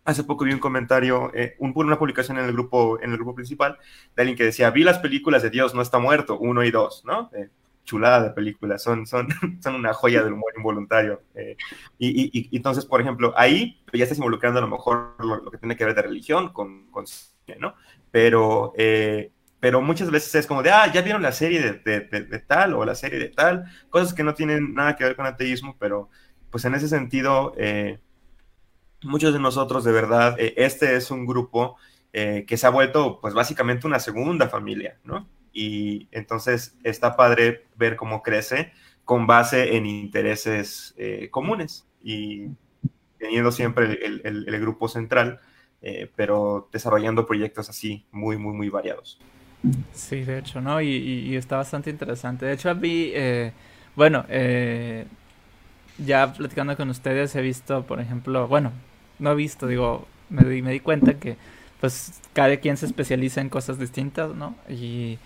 Hace 0.05 0.23
poco 0.23 0.43
vi 0.45 0.53
un 0.53 0.59
comentario, 0.59 1.31
eh, 1.35 1.55
una 1.59 1.99
publicación 1.99 2.39
en 2.39 2.45
el, 2.45 2.53
grupo, 2.53 2.99
en 2.99 3.11
el 3.11 3.17
grupo 3.17 3.35
principal 3.35 3.77
de 4.15 4.21
alguien 4.21 4.35
que 4.35 4.45
decía, 4.45 4.71
vi 4.71 4.83
las 4.83 4.97
películas 4.97 5.43
de 5.43 5.51
Dios 5.51 5.75
no 5.75 5.83
está 5.83 5.99
muerto, 5.99 6.39
uno 6.39 6.63
y 6.63 6.71
dos, 6.71 7.03
¿no? 7.05 7.29
Eh, 7.35 7.49
chulada 7.89 8.21
de 8.21 8.29
películas, 8.31 8.83
son, 8.83 9.07
son, 9.07 9.27
son 9.63 9.75
una 9.75 9.93
joya 9.93 10.23
del 10.23 10.33
humor 10.33 10.53
involuntario. 10.55 11.23
Eh, 11.33 11.57
y, 11.97 12.49
y, 12.51 12.55
entonces, 12.55 12.85
por 12.85 13.01
ejemplo, 13.01 13.33
ahí 13.35 13.81
ya 13.91 14.03
estás 14.03 14.19
involucrando 14.19 14.59
a 14.59 14.61
lo 14.61 14.67
mejor 14.67 15.15
lo, 15.19 15.49
que 15.49 15.57
tiene 15.57 15.75
que 15.75 15.85
ver 15.85 15.95
de 15.95 16.03
religión 16.03 16.53
con, 16.53 16.91
con 16.91 17.05
¿no? 17.59 17.73
Pero, 18.11 18.73
eh, 18.77 19.31
pero 19.59 19.81
muchas 19.81 20.11
veces 20.11 20.35
es 20.35 20.47
como 20.47 20.61
de, 20.61 20.71
ah, 20.71 20.91
ya 20.91 21.01
vieron 21.01 21.21
la 21.21 21.31
serie 21.31 21.61
de, 21.61 21.73
de, 21.73 22.01
de, 22.01 22.39
tal 22.39 22.75
o 22.75 22.85
la 22.85 22.93
serie 22.95 23.17
de 23.17 23.29
tal, 23.29 23.65
cosas 23.89 24.13
que 24.13 24.23
no 24.23 24.35
tienen 24.35 24.73
nada 24.75 24.95
que 24.95 25.03
ver 25.03 25.15
con 25.15 25.25
ateísmo, 25.25 25.75
pero 25.79 26.09
pues 26.51 26.65
en 26.65 26.75
ese 26.75 26.87
sentido... 26.87 27.53
Eh, 27.57 27.99
muchos 29.03 29.33
de 29.33 29.39
nosotros, 29.39 29.83
de 29.83 29.91
verdad, 29.91 30.35
eh, 30.39 30.53
este 30.57 30.95
es 30.95 31.09
un 31.11 31.25
grupo 31.25 31.77
eh, 32.13 32.45
que 32.47 32.57
se 32.57 32.67
ha 32.67 32.69
vuelto, 32.69 33.19
pues 33.21 33.33
básicamente 33.33 33.87
una 33.87 33.99
segunda 33.99 34.49
familia, 34.49 34.99
¿no? 35.03 35.27
Y 35.53 36.07
entonces 36.11 36.77
está 36.83 37.15
padre 37.15 37.65
ver 37.75 37.95
cómo 37.95 38.21
crece 38.21 38.71
con 39.05 39.27
base 39.27 39.75
en 39.75 39.85
intereses 39.85 40.93
eh, 40.97 41.29
comunes 41.31 41.87
y 42.03 42.47
teniendo 43.17 43.51
siempre 43.51 43.99
el, 44.03 44.59
grupo 44.61 44.87
central, 44.87 45.39
pero 46.15 46.69
desarrollando 46.71 47.25
proyectos 47.25 47.69
así 47.69 48.05
muy, 48.11 48.37
muy, 48.37 48.53
muy 48.53 48.69
variados. 48.69 49.19
Sí, 49.93 50.23
de 50.23 50.39
hecho, 50.39 50.61
¿no? 50.61 50.79
Y, 50.81 51.35
está 51.35 51.57
bastante 51.57 51.89
interesante. 51.89 52.45
De 52.45 52.53
hecho, 52.53 52.73
vi, 52.75 53.13
bueno, 53.95 54.25
ya 55.97 56.31
platicando 56.33 56.77
con 56.77 56.89
ustedes 56.89 57.35
he 57.35 57.41
visto, 57.41 57.83
por 57.83 57.99
ejemplo, 57.99 58.47
bueno, 58.47 58.71
no 59.19 59.31
he 59.31 59.35
visto, 59.35 59.67
digo, 59.67 60.07
me 60.29 60.43
me 60.61 60.71
di 60.71 60.79
cuenta 60.79 61.15
que 61.15 61.35
pues 61.79 62.19
cada 62.33 62.57
quien 62.57 62.77
se 62.77 62.85
especializa 62.85 63.41
en 63.41 63.49
cosas 63.49 63.79
distintas, 63.79 64.35
¿no? 64.35 64.55
Y 64.69 65.17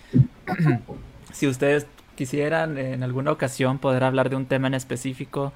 si 1.32 1.46
ustedes 1.46 1.86
quisieran 2.16 2.78
en 2.78 3.02
alguna 3.02 3.32
ocasión 3.32 3.78
poder 3.78 4.04
hablar 4.04 4.30
de 4.30 4.36
un 4.36 4.46
tema 4.46 4.68
en 4.68 4.74
específico, 4.74 5.52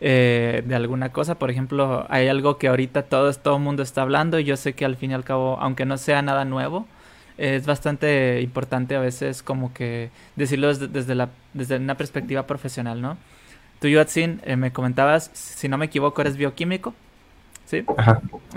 eh, 0.00 0.62
de 0.66 0.74
alguna 0.74 1.10
cosa, 1.10 1.36
por 1.36 1.50
ejemplo, 1.50 2.06
hay 2.08 2.28
algo 2.28 2.58
que 2.58 2.68
ahorita 2.68 3.02
todo, 3.02 3.32
todo 3.34 3.56
el 3.56 3.62
mundo 3.62 3.82
está 3.82 4.02
hablando 4.02 4.38
y 4.38 4.44
yo 4.44 4.56
sé 4.56 4.72
que 4.72 4.84
al 4.84 4.96
fin 4.96 5.10
y 5.10 5.14
al 5.14 5.24
cabo, 5.24 5.58
aunque 5.60 5.84
no 5.84 5.98
sea 5.98 6.22
nada 6.22 6.44
nuevo, 6.44 6.86
es 7.38 7.66
bastante 7.66 8.40
importante 8.42 8.96
a 8.96 9.00
veces 9.00 9.42
como 9.42 9.72
que 9.72 10.10
decirlo 10.36 10.68
desde, 10.68 10.88
desde, 10.88 11.14
la, 11.14 11.30
desde 11.54 11.76
una 11.76 11.96
perspectiva 11.96 12.46
profesional, 12.46 13.00
¿no? 13.00 13.16
Tú, 13.80 13.88
Yoatsin, 13.88 14.42
eh, 14.44 14.56
me 14.56 14.72
comentabas, 14.72 15.30
si 15.32 15.68
no 15.68 15.78
me 15.78 15.86
equivoco, 15.86 16.20
eres 16.20 16.36
bioquímico. 16.36 16.94
¿sí? 17.64 17.84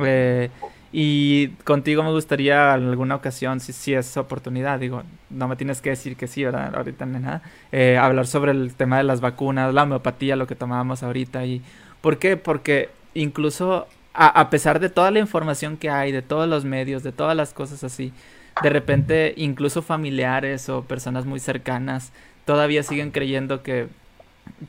Eh, 0.03 0.49
y 0.95 1.47
contigo 1.65 2.03
me 2.03 2.11
gustaría 2.11 2.75
en 2.75 2.87
alguna 2.87 3.15
ocasión, 3.15 3.59
si, 3.59 3.73
si 3.73 3.95
es 3.95 4.15
oportunidad, 4.15 4.79
digo, 4.79 5.01
no 5.31 5.47
me 5.47 5.55
tienes 5.55 5.81
que 5.81 5.89
decir 5.89 6.15
que 6.15 6.27
sí, 6.27 6.43
¿verdad? 6.43 6.73
Ahorita 6.75 7.07
ni 7.07 7.17
nada. 7.19 7.41
Eh, 7.71 7.97
hablar 7.97 8.27
sobre 8.27 8.51
el 8.51 8.75
tema 8.75 8.97
de 8.97 9.03
las 9.03 9.19
vacunas, 9.19 9.73
la 9.73 9.83
homeopatía, 9.83 10.35
lo 10.35 10.45
que 10.45 10.55
tomábamos 10.55 11.01
ahorita. 11.01 11.45
y 11.45 11.63
¿Por 12.01 12.19
qué? 12.19 12.37
Porque 12.37 12.91
incluso 13.15 13.87
a, 14.13 14.27
a, 14.39 14.51
pesar 14.51 14.79
de 14.79 14.89
toda 14.89 15.09
la 15.09 15.17
información 15.17 15.77
que 15.77 15.89
hay, 15.89 16.11
de 16.11 16.21
todos 16.21 16.47
los 16.47 16.63
medios, 16.63 17.01
de 17.01 17.11
todas 17.11 17.35
las 17.35 17.53
cosas 17.53 17.83
así, 17.83 18.13
de 18.61 18.69
repente 18.69 19.33
incluso 19.35 19.81
familiares 19.81 20.69
o 20.69 20.83
personas 20.83 21.25
muy 21.25 21.39
cercanas 21.39 22.11
todavía 22.45 22.83
siguen 22.83 23.11
creyendo 23.11 23.63
que, 23.63 23.87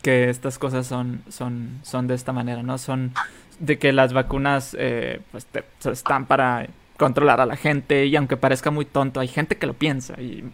que 0.03 0.31
estas 0.31 0.59
cosas 0.59 0.87
son, 0.87 1.23
son, 1.29 1.81
son 1.83 2.07
de 2.07 2.15
esta 2.15 2.33
manera, 2.33 2.63
¿no? 2.63 2.79
Son, 2.79 3.13
de 3.59 3.79
que 3.79 3.93
las 3.93 4.13
vacunas 4.13 4.77
eh, 4.79 5.21
pues 5.31 5.47
están 5.85 6.27
para 6.27 6.69
controlar 6.97 7.41
a 7.41 7.47
la 7.47 7.57
gente 7.57 8.07
y 8.07 8.17
aunque 8.17 8.37
parezca 8.37 8.71
muy 8.71 8.85
tonto, 8.85 9.21
hay 9.21 9.29
gente 9.29 9.57
que 9.57 9.67
lo 9.67 9.75
piensa 9.75 10.21
y 10.21 10.45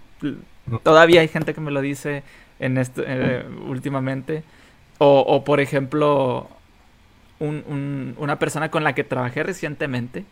todavía 0.82 1.20
hay 1.20 1.28
gente 1.28 1.55
que 1.55 1.61
me 1.61 1.70
lo 1.70 1.80
dice 1.80 2.22
en 2.59 2.78
este, 2.78 3.03
eh, 3.07 3.44
últimamente. 3.66 4.42
O, 4.98 5.20
o, 5.20 5.44
por 5.44 5.61
ejemplo, 5.61 6.48
un, 7.38 8.14
una 8.18 8.38
persona 8.38 8.70
con 8.70 8.84
la 8.84 8.94
que 8.94 9.03
trabajé 9.03 9.42
recientemente, 9.42 10.24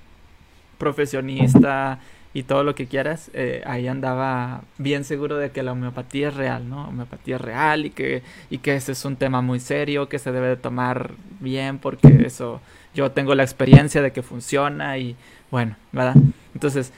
profesionista, 0.77 2.01
y 2.35 2.43
todo 2.43 2.63
lo 2.63 2.75
que 2.75 2.87
quieras, 2.87 3.31
eh, 3.33 3.63
ahí 3.67 3.89
andaba 3.89 4.63
bien 4.77 5.05
seguro 5.05 5.37
de 5.39 5.51
que 5.51 5.63
la 5.63 5.73
homeopatía 5.73 6.29
es 6.29 6.35
real, 6.35 6.69
¿no? 6.69 6.89
Homeopatía 6.89 7.37
es 7.37 7.41
real 7.41 7.87
y 7.87 7.91
que, 7.91 8.23
y 8.51 8.59
que 8.59 8.77
ese 8.77 8.93
es 8.93 9.05
un 9.05 9.17
tema 9.17 9.41
muy 9.41 9.61
serio, 9.61 10.09
que 10.09 10.19
se 10.19 10.31
debe 10.31 10.49
de 10.49 10.57
tomar 10.57 11.13
bien 11.41 11.79
porque 11.79 12.09
eso, 12.27 12.61
yo 12.95 13.11
tengo 13.13 13.35
la 13.35 13.43
experiencia 13.45 14.03
de 14.03 14.13
que 14.13 14.23
funciona 14.23 14.99
y 14.99 15.17
bueno, 15.51 15.77
¿verdad? 15.93 16.17
Entonces, 16.55 16.93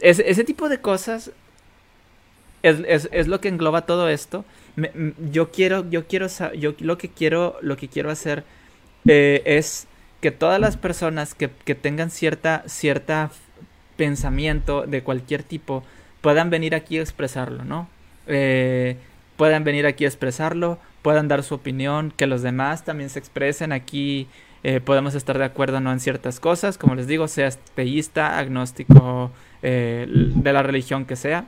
ese, 0.00 0.28
ese 0.30 0.44
tipo 0.44 0.68
de 0.68 0.78
cosas 0.78 1.32
es, 2.62 2.76
es, 2.86 3.08
es, 3.12 3.26
lo 3.28 3.40
que 3.40 3.48
engloba 3.48 3.86
todo 3.86 4.08
esto. 4.08 4.44
Yo 5.30 5.50
quiero, 5.50 5.88
yo 5.88 6.06
quiero, 6.06 6.26
yo 6.56 6.74
lo 6.80 6.98
que 6.98 7.08
quiero, 7.08 7.56
lo 7.62 7.76
que 7.76 7.88
quiero 7.88 8.10
hacer 8.10 8.44
eh, 9.06 9.42
es 9.44 9.86
que 10.20 10.30
todas 10.30 10.60
las 10.60 10.76
personas 10.76 11.34
que, 11.34 11.50
que 11.64 11.74
tengan 11.74 12.10
cierta, 12.10 12.64
cierta 12.66 13.30
pensamiento 13.96 14.86
de 14.86 15.02
cualquier 15.02 15.42
tipo 15.42 15.82
puedan 16.24 16.48
venir 16.48 16.74
aquí 16.74 16.98
a 16.98 17.02
expresarlo, 17.02 17.64
¿no? 17.66 17.86
Eh, 18.26 18.96
puedan 19.36 19.62
venir 19.62 19.84
aquí 19.84 20.06
a 20.06 20.08
expresarlo, 20.08 20.78
puedan 21.02 21.28
dar 21.28 21.42
su 21.42 21.54
opinión, 21.54 22.14
que 22.16 22.26
los 22.26 22.40
demás 22.40 22.82
también 22.82 23.10
se 23.10 23.18
expresen 23.18 23.72
aquí. 23.72 24.26
Eh, 24.62 24.80
podemos 24.80 25.14
estar 25.14 25.36
de 25.36 25.44
acuerdo 25.44 25.80
no 25.80 25.92
en 25.92 26.00
ciertas 26.00 26.40
cosas, 26.40 26.78
como 26.78 26.94
les 26.94 27.06
digo, 27.06 27.28
seas 27.28 27.58
teísta, 27.74 28.38
agnóstico, 28.38 29.30
eh, 29.62 30.06
de 30.08 30.52
la 30.54 30.62
religión 30.62 31.04
que 31.04 31.16
sea, 31.16 31.44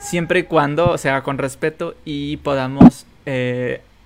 siempre 0.00 0.40
y 0.40 0.42
cuando 0.44 0.96
sea 0.96 1.22
con 1.22 1.36
respeto 1.36 1.94
y 2.06 2.38
podamos 2.38 3.04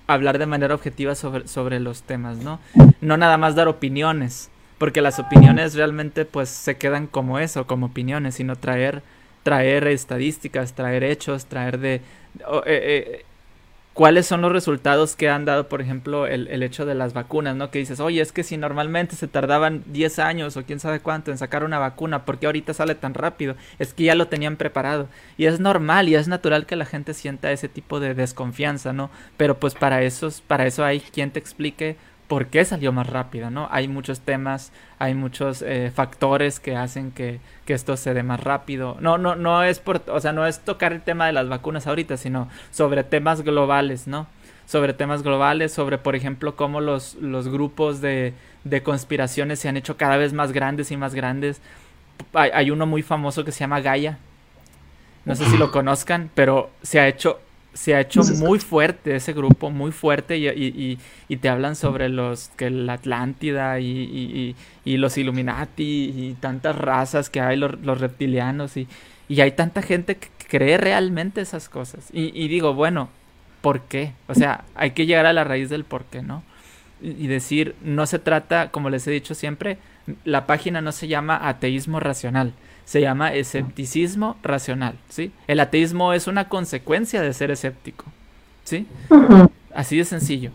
hablar 0.07 0.39
de 0.39 0.45
manera 0.45 0.75
objetiva 0.75 1.15
sobre, 1.15 1.47
sobre 1.47 1.79
los 1.79 2.03
temas, 2.03 2.37
¿no? 2.37 2.59
No 2.99 3.15
nada 3.15 3.37
más 3.37 3.55
dar 3.55 3.69
opiniones, 3.69 4.49
porque 4.77 5.01
las 5.01 5.19
opiniones 5.19 5.75
realmente 5.75 6.25
pues 6.25 6.49
se 6.49 6.77
quedan 6.77 7.07
como 7.07 7.39
eso, 7.39 7.67
como 7.67 7.87
opiniones, 7.87 8.35
sino 8.35 8.55
traer 8.55 9.01
traer 9.47 9.87
estadísticas, 9.87 10.73
traer 10.73 11.05
hechos, 11.05 11.45
traer 11.45 11.79
de... 11.79 11.95
Eh, 11.95 12.01
eh, 12.65 13.25
¿Cuáles 13.93 14.25
son 14.27 14.41
los 14.41 14.51
resultados 14.51 15.15
que 15.15 15.29
han 15.29 15.45
dado, 15.45 15.69
por 15.69 15.79
ejemplo, 15.79 16.27
el, 16.27 16.49
el, 16.49 16.63
hecho 16.63 16.85
de 16.85 16.95
las 16.95 17.13
vacunas, 17.13 17.55
¿no? 17.55 17.71
Que 17.71 17.79
dices, 17.79 18.01
oye, 18.01 18.19
es 18.19 18.33
que 18.33 18.43
si 18.43 18.57
normalmente 18.57 19.15
se 19.15 19.29
tardaban 19.29 19.83
10 19.85 20.19
años 20.19 20.57
o 20.57 20.63
quién 20.63 20.81
sabe 20.81 20.99
cuánto 20.99 21.31
en 21.31 21.37
sacar 21.37 21.63
una 21.63 21.79
vacuna, 21.79 22.25
¿por 22.25 22.39
qué 22.39 22.47
ahorita 22.47 22.73
sale 22.73 22.93
tan 22.93 23.13
rápido? 23.13 23.55
Es 23.79 23.93
que 23.93 24.03
ya 24.03 24.15
lo 24.15 24.27
tenían 24.27 24.57
preparado. 24.57 25.07
Y 25.37 25.45
es 25.45 25.61
normal 25.61 26.09
y 26.09 26.15
es 26.15 26.27
natural 26.27 26.65
que 26.65 26.75
la 26.75 26.85
gente 26.85 27.13
sienta 27.13 27.53
ese 27.53 27.69
tipo 27.69 28.01
de 28.01 28.15
desconfianza, 28.15 28.91
¿no? 28.91 29.09
Pero 29.37 29.57
pues 29.57 29.75
para 29.75 30.03
eso, 30.03 30.29
para 30.45 30.67
eso 30.67 30.83
hay 30.83 30.99
quien 30.99 31.31
te 31.31 31.39
explique 31.39 31.95
por 32.27 32.47
qué 32.47 32.65
salió 32.65 32.91
más 32.91 33.07
rápido, 33.07 33.49
¿no? 33.49 33.67
Hay 33.71 33.87
muchos 33.87 34.19
temas, 34.19 34.71
hay 34.99 35.13
muchos 35.13 35.61
eh, 35.61 35.91
factores 35.93 36.59
que 36.59 36.75
hacen 36.75 37.11
que, 37.11 37.39
que, 37.65 37.73
esto 37.73 37.95
se 37.95 38.13
dé 38.13 38.23
más 38.23 38.43
rápido. 38.43 38.97
No, 38.99 39.17
no, 39.17 39.35
no 39.35 39.63
es 39.63 39.79
por, 39.79 40.01
o 40.07 40.19
sea, 40.19 40.33
no 40.33 40.45
es 40.45 40.59
tocar 40.59 40.91
el 40.91 41.01
tema 41.01 41.25
de 41.25 41.33
las 41.33 41.47
vacunas 41.47 41.87
ahorita, 41.87 42.17
sino 42.17 42.49
sobre 42.71 43.03
temas 43.03 43.41
globales, 43.41 44.07
¿no? 44.07 44.27
Sobre 44.65 44.93
temas 44.93 45.23
globales, 45.23 45.71
sobre, 45.71 45.97
por 45.97 46.15
ejemplo, 46.15 46.57
cómo 46.57 46.81
los, 46.81 47.15
los 47.15 47.47
grupos 47.47 48.01
de, 48.01 48.33
de 48.65 48.83
conspiraciones 48.83 49.59
se 49.59 49.69
han 49.69 49.77
hecho 49.77 49.95
cada 49.95 50.17
vez 50.17 50.33
más 50.33 50.51
grandes 50.51 50.91
y 50.91 50.97
más 50.97 51.15
grandes. 51.15 51.61
Hay, 52.33 52.51
hay 52.53 52.71
uno 52.71 52.85
muy 52.85 53.03
famoso 53.03 53.45
que 53.45 53.53
se 53.53 53.59
llama 53.59 53.79
Gaia. 53.79 54.17
No 55.23 55.35
sé 55.35 55.45
si 55.45 55.57
lo 55.57 55.71
conozcan, 55.71 56.29
pero 56.35 56.69
se 56.83 57.01
ha 57.01 57.07
hecho 57.07 57.39
se 57.77 57.93
ha 57.93 58.01
hecho 58.01 58.23
muy 58.39 58.57
fuerte 58.57 59.15
ese 59.15 59.33
grupo, 59.33 59.69
muy 59.69 59.91
fuerte, 59.91 60.35
y, 60.37 60.47
y, 60.47 60.97
y 61.27 61.37
te 61.37 61.47
hablan 61.47 61.75
sobre 61.75 62.09
los 62.09 62.49
que 62.57 62.71
la 62.71 62.93
Atlántida 62.93 63.79
y, 63.79 64.55
los 64.83 65.17
Illuminati 65.17 65.83
y 65.83 66.37
tantas 66.39 66.75
razas 66.75 67.29
que 67.29 67.39
hay, 67.39 67.55
los, 67.55 67.79
los 67.81 68.01
reptilianos, 68.01 68.77
y, 68.77 68.87
hay 69.29 69.51
tanta 69.51 69.83
gente 69.83 70.15
que 70.17 70.29
cree 70.49 70.77
realmente 70.79 71.39
esas 71.39 71.69
cosas. 71.69 72.09
Y, 72.11 72.47
digo, 72.47 72.73
bueno, 72.73 73.09
¿por 73.61 73.81
qué? 73.81 74.13
O 74.27 74.33
sea, 74.33 74.63
hay 74.73 74.91
que 74.91 75.05
llegar 75.05 75.27
a 75.27 75.33
la 75.33 75.43
raíz 75.43 75.69
del 75.69 75.83
por 75.83 76.05
qué, 76.05 76.23
¿no? 76.23 76.41
Y 76.99 77.27
decir, 77.27 77.75
no 77.83 78.07
se 78.07 78.17
trata, 78.17 78.71
como 78.71 78.89
les 78.89 79.05
he 79.05 79.11
dicho 79.11 79.35
siempre, 79.35 79.77
la 80.25 80.47
página 80.47 80.81
no 80.81 80.91
se 80.91 81.07
llama 81.07 81.47
ateísmo 81.47 81.99
racional 81.99 82.53
se 82.87 83.01
llama 83.01 83.33
escepticismo 83.33 84.37
racional, 84.43 84.97
¿sí? 85.09 85.33
El 85.47 85.59
ateísmo 85.59 86.13
es 86.13 86.25
una 86.25 86.47
consecuencia 86.47 87.21
de 87.21 87.33
ser 87.33 87.51
escéptico, 87.51 88.05
¿sí? 88.63 88.87
Así 89.75 89.97
de 89.97 90.05
sencillo, 90.05 90.51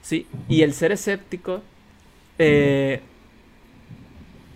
¿sí? 0.00 0.26
Y 0.48 0.62
el 0.62 0.72
ser 0.72 0.92
escéptico, 0.92 1.60
eh, 2.38 3.02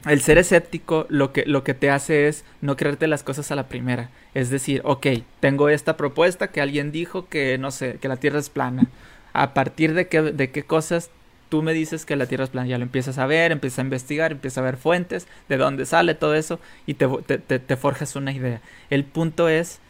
el 0.06 0.22
ser 0.22 0.38
escéptico 0.38 1.04
lo 1.10 1.34
que, 1.34 1.44
lo 1.44 1.64
que 1.64 1.74
te 1.74 1.90
hace 1.90 2.28
es 2.28 2.46
no 2.62 2.78
creerte 2.78 3.06
las 3.06 3.24
cosas 3.24 3.50
a 3.50 3.56
la 3.56 3.68
primera. 3.68 4.08
Es 4.32 4.48
decir, 4.48 4.80
ok, 4.84 5.08
tengo 5.40 5.68
esta 5.68 5.98
propuesta 5.98 6.48
que 6.48 6.62
alguien 6.62 6.92
dijo 6.92 7.28
que, 7.28 7.58
no 7.58 7.70
sé, 7.70 7.98
que 8.00 8.08
la 8.08 8.16
Tierra 8.16 8.38
es 8.38 8.48
plana. 8.48 8.86
A 9.34 9.52
partir 9.52 9.92
de 9.92 10.08
qué, 10.08 10.22
de 10.22 10.50
qué 10.50 10.62
cosas 10.62 11.10
tú 11.48 11.62
me 11.62 11.72
dices 11.72 12.04
que 12.04 12.16
la 12.16 12.26
Tierra 12.26 12.44
es 12.44 12.50
plana, 12.50 12.68
ya 12.68 12.78
lo 12.78 12.84
empiezas 12.84 13.18
a 13.18 13.26
ver, 13.26 13.52
empiezas 13.52 13.80
a 13.80 13.82
investigar, 13.82 14.32
empiezas 14.32 14.58
a 14.58 14.62
ver 14.62 14.76
fuentes, 14.76 15.26
de 15.48 15.56
dónde 15.56 15.86
sale 15.86 16.14
todo 16.14 16.34
eso 16.34 16.60
y 16.86 16.94
te, 16.94 17.76
forjas 17.76 18.16
una 18.16 18.32
idea. 18.32 18.60
El 18.90 19.04
punto 19.04 19.48
es 19.48 19.80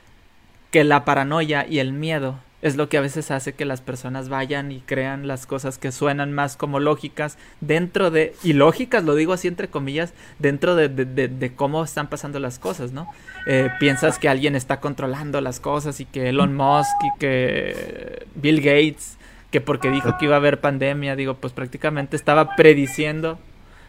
que 0.70 0.84
la 0.84 1.04
paranoia 1.04 1.66
y 1.68 1.78
el 1.78 1.92
miedo 1.92 2.38
es 2.60 2.76
lo 2.76 2.88
que 2.88 2.98
a 2.98 3.00
veces 3.00 3.30
hace 3.30 3.52
que 3.52 3.64
las 3.64 3.80
personas 3.80 4.28
vayan 4.28 4.72
y 4.72 4.80
crean 4.80 5.28
las 5.28 5.46
cosas 5.46 5.78
que 5.78 5.92
suenan 5.92 6.32
más 6.32 6.56
como 6.56 6.80
lógicas 6.80 7.38
dentro 7.60 8.10
de, 8.10 8.34
y 8.42 8.52
lógicas 8.52 9.04
lo 9.04 9.14
digo 9.14 9.32
así 9.32 9.46
entre 9.46 9.68
comillas, 9.68 10.12
dentro 10.40 10.74
de, 10.74 10.88
de, 10.88 11.28
de 11.28 11.54
cómo 11.54 11.84
están 11.84 12.08
pasando 12.08 12.40
las 12.40 12.58
cosas, 12.58 12.90
¿no? 12.90 13.08
Eh, 13.46 13.70
piensas 13.78 14.18
que 14.18 14.28
alguien 14.28 14.56
está 14.56 14.80
controlando 14.80 15.40
las 15.40 15.60
cosas 15.60 16.00
y 16.00 16.04
que 16.04 16.30
Elon 16.30 16.56
Musk 16.56 16.90
y 17.04 17.18
que 17.20 18.26
Bill 18.34 18.60
Gates 18.60 19.17
que 19.50 19.60
porque 19.60 19.90
dijo 19.90 20.16
que 20.18 20.26
iba 20.26 20.34
a 20.34 20.38
haber 20.38 20.60
pandemia, 20.60 21.16
digo, 21.16 21.34
pues 21.34 21.52
prácticamente 21.52 22.16
estaba 22.16 22.56
prediciendo 22.56 23.38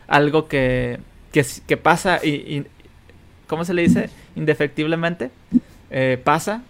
algo 0.07 0.47
que, 0.47 0.99
que, 1.32 1.45
que 1.68 1.78
pasa 1.78 2.20
y, 2.24 2.30
y, 2.30 2.66
¿cómo 3.47 3.66
se 3.66 3.74
le 3.74 3.82
dice? 3.82 4.10
Indefectiblemente, 4.36 5.32
eh, 5.89 6.20
pasa, 6.24 6.64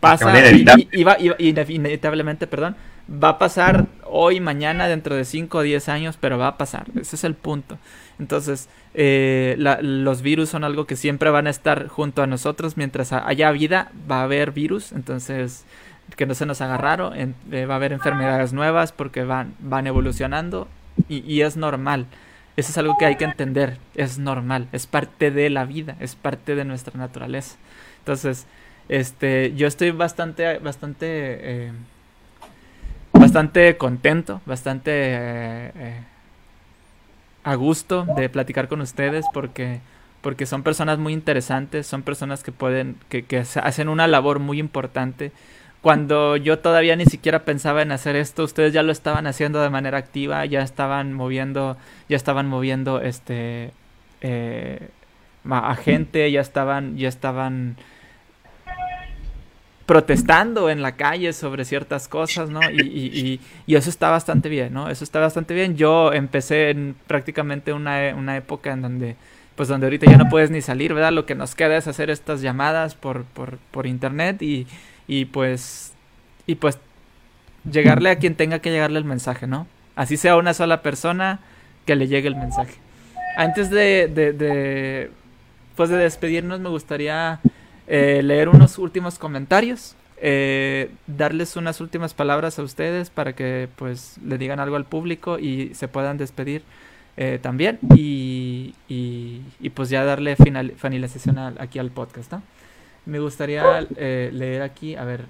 pasa 0.00 0.50
y, 0.50 0.88
y, 0.92 1.04
va, 1.04 1.16
inevitablemente, 1.18 2.46
perdón, 2.46 2.76
va 3.10 3.30
a 3.30 3.38
pasar 3.38 3.86
hoy, 4.04 4.38
mañana, 4.40 4.86
dentro 4.86 5.16
de 5.16 5.24
5 5.24 5.58
o 5.58 5.62
10 5.62 5.88
años, 5.88 6.18
pero 6.20 6.38
va 6.38 6.48
a 6.48 6.56
pasar, 6.56 6.86
ese 7.00 7.16
es 7.16 7.24
el 7.24 7.34
punto. 7.34 7.78
Entonces, 8.18 8.68
eh, 8.94 9.56
la, 9.58 9.80
los 9.82 10.22
virus 10.22 10.50
son 10.50 10.62
algo 10.62 10.86
que 10.86 10.94
siempre 10.94 11.30
van 11.30 11.48
a 11.48 11.50
estar 11.50 11.88
junto 11.88 12.22
a 12.22 12.26
nosotros, 12.26 12.76
mientras 12.76 13.12
haya 13.12 13.50
vida, 13.50 13.90
va 14.08 14.20
a 14.20 14.24
haber 14.24 14.52
virus, 14.52 14.92
entonces 14.92 15.64
que 16.16 16.26
no 16.26 16.34
se 16.34 16.46
nos 16.46 16.60
agarraron, 16.60 17.34
eh, 17.50 17.66
va 17.66 17.74
a 17.74 17.76
haber 17.76 17.92
enfermedades 17.92 18.52
nuevas 18.52 18.92
porque 18.92 19.24
van, 19.24 19.54
van 19.58 19.86
evolucionando 19.86 20.68
y, 21.08 21.40
es 21.40 21.56
normal. 21.56 22.06
Eso 22.56 22.70
es 22.70 22.78
algo 22.78 22.96
que 22.98 23.06
hay 23.06 23.16
que 23.16 23.24
entender, 23.24 23.78
es 23.96 24.18
normal, 24.18 24.68
es 24.70 24.86
parte 24.86 25.32
de 25.32 25.50
la 25.50 25.64
vida, 25.64 25.96
es 25.98 26.14
parte 26.14 26.54
de 26.54 26.64
nuestra 26.64 26.96
naturaleza. 26.96 27.56
Entonces, 27.98 28.46
este, 28.88 29.54
yo 29.56 29.66
estoy 29.66 29.90
bastante, 29.90 30.58
bastante, 30.58 31.06
eh, 31.08 31.72
bastante 33.12 33.76
contento, 33.76 34.40
bastante 34.46 34.92
eh, 34.94 36.00
a 37.42 37.54
gusto 37.56 38.06
de 38.16 38.28
platicar 38.28 38.68
con 38.68 38.80
ustedes 38.80 39.24
porque 39.32 39.80
porque 40.24 40.46
son 40.46 40.62
personas 40.62 40.98
muy 40.98 41.12
interesantes, 41.12 41.86
son 41.86 42.00
personas 42.00 42.42
que 42.42 42.50
pueden, 42.50 42.96
que, 43.10 43.26
que 43.26 43.36
hacen 43.40 43.90
una 43.90 44.06
labor 44.06 44.38
muy 44.38 44.58
importante 44.58 45.32
cuando 45.84 46.38
yo 46.38 46.60
todavía 46.60 46.96
ni 46.96 47.04
siquiera 47.04 47.44
pensaba 47.44 47.82
en 47.82 47.92
hacer 47.92 48.16
esto, 48.16 48.42
ustedes 48.42 48.72
ya 48.72 48.82
lo 48.82 48.90
estaban 48.90 49.26
haciendo 49.26 49.60
de 49.60 49.68
manera 49.68 49.98
activa, 49.98 50.46
ya 50.46 50.62
estaban 50.62 51.12
moviendo, 51.12 51.76
ya 52.08 52.16
estaban 52.16 52.46
moviendo 52.46 53.02
este 53.02 53.70
eh, 54.22 54.88
a 55.50 55.76
gente, 55.76 56.32
ya 56.32 56.40
estaban, 56.40 56.96
ya 56.96 57.10
estaban 57.10 57.76
protestando 59.84 60.70
en 60.70 60.80
la 60.80 60.96
calle 60.96 61.34
sobre 61.34 61.66
ciertas 61.66 62.08
cosas, 62.08 62.48
¿no? 62.48 62.60
Y, 62.70 62.80
y, 62.80 63.40
y, 63.66 63.74
eso 63.74 63.90
está 63.90 64.08
bastante 64.08 64.48
bien, 64.48 64.72
¿no? 64.72 64.88
Eso 64.88 65.04
está 65.04 65.20
bastante 65.20 65.52
bien. 65.52 65.76
Yo 65.76 66.14
empecé 66.14 66.70
en 66.70 66.96
prácticamente 67.06 67.74
una, 67.74 68.14
una 68.16 68.38
época 68.38 68.72
en 68.72 68.80
donde, 68.80 69.16
pues 69.54 69.68
donde 69.68 69.84
ahorita 69.84 70.10
ya 70.10 70.16
no 70.16 70.30
puedes 70.30 70.50
ni 70.50 70.62
salir, 70.62 70.94
¿verdad? 70.94 71.12
Lo 71.12 71.26
que 71.26 71.34
nos 71.34 71.54
queda 71.54 71.76
es 71.76 71.86
hacer 71.88 72.08
estas 72.08 72.40
llamadas 72.40 72.94
por, 72.94 73.24
por, 73.24 73.58
por 73.70 73.86
internet 73.86 74.40
y, 74.40 74.66
y 75.06 75.26
pues 75.26 75.92
y 76.46 76.56
pues 76.56 76.78
llegarle 77.70 78.10
a 78.10 78.18
quien 78.18 78.34
tenga 78.34 78.58
que 78.58 78.70
llegarle 78.70 78.98
el 78.98 79.04
mensaje, 79.04 79.46
¿no? 79.46 79.66
Así 79.96 80.16
sea 80.16 80.36
una 80.36 80.54
sola 80.54 80.82
persona 80.82 81.40
que 81.86 81.96
le 81.96 82.08
llegue 82.08 82.28
el 82.28 82.36
mensaje. 82.36 82.74
Antes 83.36 83.70
de, 83.70 84.08
de, 84.08 84.32
de 84.32 85.10
pues 85.76 85.90
de 85.90 85.96
despedirnos 85.96 86.60
me 86.60 86.68
gustaría 86.68 87.40
eh, 87.86 88.20
leer 88.22 88.48
unos 88.48 88.78
últimos 88.78 89.18
comentarios, 89.18 89.96
eh, 90.18 90.90
darles 91.06 91.56
unas 91.56 91.80
últimas 91.80 92.14
palabras 92.14 92.58
a 92.58 92.62
ustedes 92.62 93.10
para 93.10 93.34
que 93.34 93.68
pues 93.76 94.18
le 94.24 94.38
digan 94.38 94.60
algo 94.60 94.76
al 94.76 94.84
público 94.84 95.38
y 95.38 95.74
se 95.74 95.88
puedan 95.88 96.16
despedir 96.16 96.62
eh, 97.16 97.38
también 97.40 97.78
y, 97.94 98.74
y, 98.88 99.42
y 99.60 99.70
pues 99.70 99.88
ya 99.90 100.04
darle 100.04 100.36
final, 100.36 100.72
finalización 100.76 101.38
aquí 101.38 101.78
al 101.78 101.90
podcast, 101.90 102.32
¿no? 102.32 102.42
Me 103.06 103.18
gustaría 103.18 103.86
eh, 103.96 104.30
leer 104.32 104.62
aquí, 104.62 104.96
a 104.96 105.04
ver, 105.04 105.26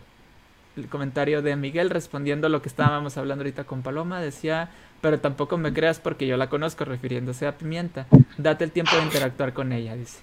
el 0.77 0.89
comentario 0.89 1.43
de 1.43 1.57
Miguel 1.57 1.91
respondiendo 1.91 2.47
a 2.47 2.51
lo 2.51 2.63
que 2.63 2.69
estábamos 2.69 3.17
hablando 3.17 3.43
ahorita 3.43 3.65
con 3.65 3.83
Paloma. 3.83 4.21
Decía, 4.21 4.71
pero 5.01 5.21
tampoco 5.21 5.57
me 5.59 5.73
creas 5.73 6.01
porque 6.01 6.27
yo 6.27 6.37
la 6.37 6.49
conozco, 6.49 6.85
refiriéndose 6.85 7.47
a 7.47 7.59
Pimienta. 7.59 8.07
Date 8.39 8.65
el 8.65 8.71
tiempo 8.71 8.97
de 8.97 9.03
interactuar 9.03 9.53
con 9.53 9.73
ella, 9.73 9.97
dice. 9.97 10.21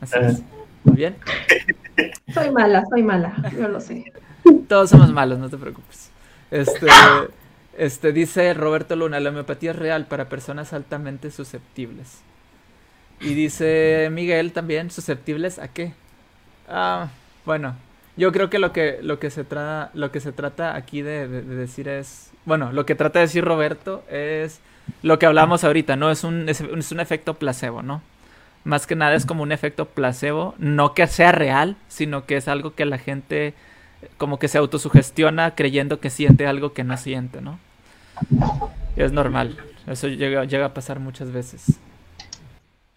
Así 0.00 0.18
es. 0.20 0.42
¿Muy 0.84 0.96
bien? 0.96 1.16
Soy 2.32 2.50
mala, 2.50 2.84
soy 2.90 3.02
mala, 3.02 3.34
yo 3.56 3.68
lo 3.68 3.80
sé. 3.80 4.04
Todos 4.68 4.90
somos 4.90 5.10
malos, 5.12 5.38
no 5.38 5.48
te 5.48 5.56
preocupes. 5.56 6.10
Este, 6.50 6.86
este 7.78 8.12
dice 8.12 8.52
Roberto 8.54 8.94
Luna, 8.94 9.20
la 9.20 9.30
homeopatía 9.30 9.70
es 9.70 9.76
real 9.76 10.06
para 10.06 10.28
personas 10.28 10.72
altamente 10.72 11.30
susceptibles. 11.30 12.18
Y 13.20 13.34
dice 13.34 14.08
Miguel 14.12 14.52
también, 14.52 14.90
¿susceptibles 14.90 15.58
a 15.58 15.68
qué? 15.68 15.94
Ah, 16.68 17.08
bueno, 17.44 17.74
yo 18.16 18.32
creo 18.32 18.48
que 18.48 18.58
lo 18.58 18.72
que, 18.72 18.98
lo 19.02 19.18
que, 19.18 19.30
se, 19.30 19.44
trata, 19.44 19.90
lo 19.94 20.12
que 20.12 20.20
se 20.20 20.32
trata 20.32 20.76
aquí 20.76 21.02
de, 21.02 21.26
decir 21.28 21.88
es, 21.88 22.30
bueno, 22.44 22.72
lo 22.72 22.86
que 22.86 22.94
trata 22.94 23.18
de 23.18 23.26
decir 23.26 23.44
Roberto 23.44 24.04
es 24.10 24.60
lo 25.02 25.18
que 25.18 25.26
hablamos 25.26 25.64
ahorita, 25.64 25.96
¿no? 25.96 26.10
Es 26.10 26.24
un, 26.24 26.48
es, 26.48 26.60
un 26.60 27.00
efecto 27.00 27.34
placebo, 27.34 27.82
¿no? 27.82 28.02
Más 28.64 28.86
que 28.86 28.96
nada 28.96 29.14
es 29.14 29.26
como 29.26 29.42
un 29.42 29.52
efecto 29.52 29.86
placebo, 29.86 30.54
no 30.58 30.94
que 30.94 31.06
sea 31.06 31.32
real, 31.32 31.76
sino 31.88 32.24
que 32.24 32.36
es 32.36 32.48
algo 32.48 32.74
que 32.74 32.84
la 32.86 32.98
gente 32.98 33.54
como 34.16 34.38
que 34.38 34.48
se 34.48 34.58
autosugestiona 34.58 35.54
creyendo 35.54 36.00
que 36.00 36.10
siente 36.10 36.46
algo 36.46 36.72
que 36.72 36.84
no 36.84 36.96
siente, 36.96 37.40
¿no? 37.40 37.58
es 38.96 39.10
normal, 39.12 39.56
eso 39.88 40.06
llega, 40.06 40.44
llega 40.44 40.66
a 40.66 40.74
pasar 40.74 41.00
muchas 41.00 41.32
veces. 41.32 41.80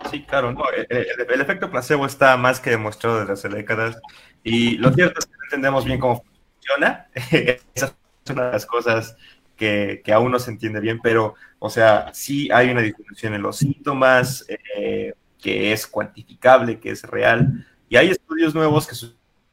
Sí, 0.09 0.23
claro, 0.23 0.51
no, 0.53 0.63
el, 0.69 1.41
efecto 1.41 1.69
placebo 1.69 2.05
está 2.05 2.37
más 2.37 2.59
que 2.59 2.69
demostrado 2.69 3.19
desde 3.19 3.33
hace 3.33 3.49
décadas 3.49 3.99
y 4.43 4.77
lo 4.77 4.91
cierto 4.93 5.19
es 5.19 5.25
que 5.25 5.31
no 5.31 5.43
entendemos 5.43 5.85
bien 5.85 5.99
cómo 5.99 6.23
funciona. 6.23 7.07
Esa 7.13 7.85
es 7.85 8.31
una 8.31 8.45
de 8.45 8.51
las 8.51 8.65
cosas 8.65 9.15
que, 9.55 10.01
que, 10.03 10.13
aún 10.13 10.31
no 10.31 10.39
se 10.39 10.51
entiende 10.51 10.79
bien, 10.79 10.99
pero, 11.01 11.35
o 11.59 11.69
sea, 11.69 12.11
sí 12.13 12.49
hay 12.51 12.69
una 12.69 12.81
disminución 12.81 13.33
en 13.33 13.41
los 13.41 13.57
síntomas, 13.57 14.45
eh, 14.75 15.13
que 15.41 15.71
es 15.71 15.87
cuantificable, 15.87 16.79
que 16.79 16.91
es 16.91 17.03
real, 17.03 17.65
y 17.89 17.97
hay 17.97 18.09
estudios 18.09 18.53
nuevos 18.53 18.87
que 18.87 18.95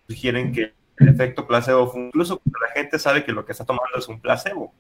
sugieren 0.07 0.53
que 0.53 0.75
el 0.99 1.09
efecto 1.09 1.47
placebo, 1.47 1.93
incluso 1.97 2.39
cuando 2.39 2.59
la 2.67 2.73
gente 2.73 2.99
sabe 2.99 3.25
que 3.25 3.33
lo 3.33 3.45
que 3.45 3.53
está 3.53 3.65
tomando 3.65 3.99
es 3.99 4.09
un 4.09 4.21
placebo. 4.21 4.75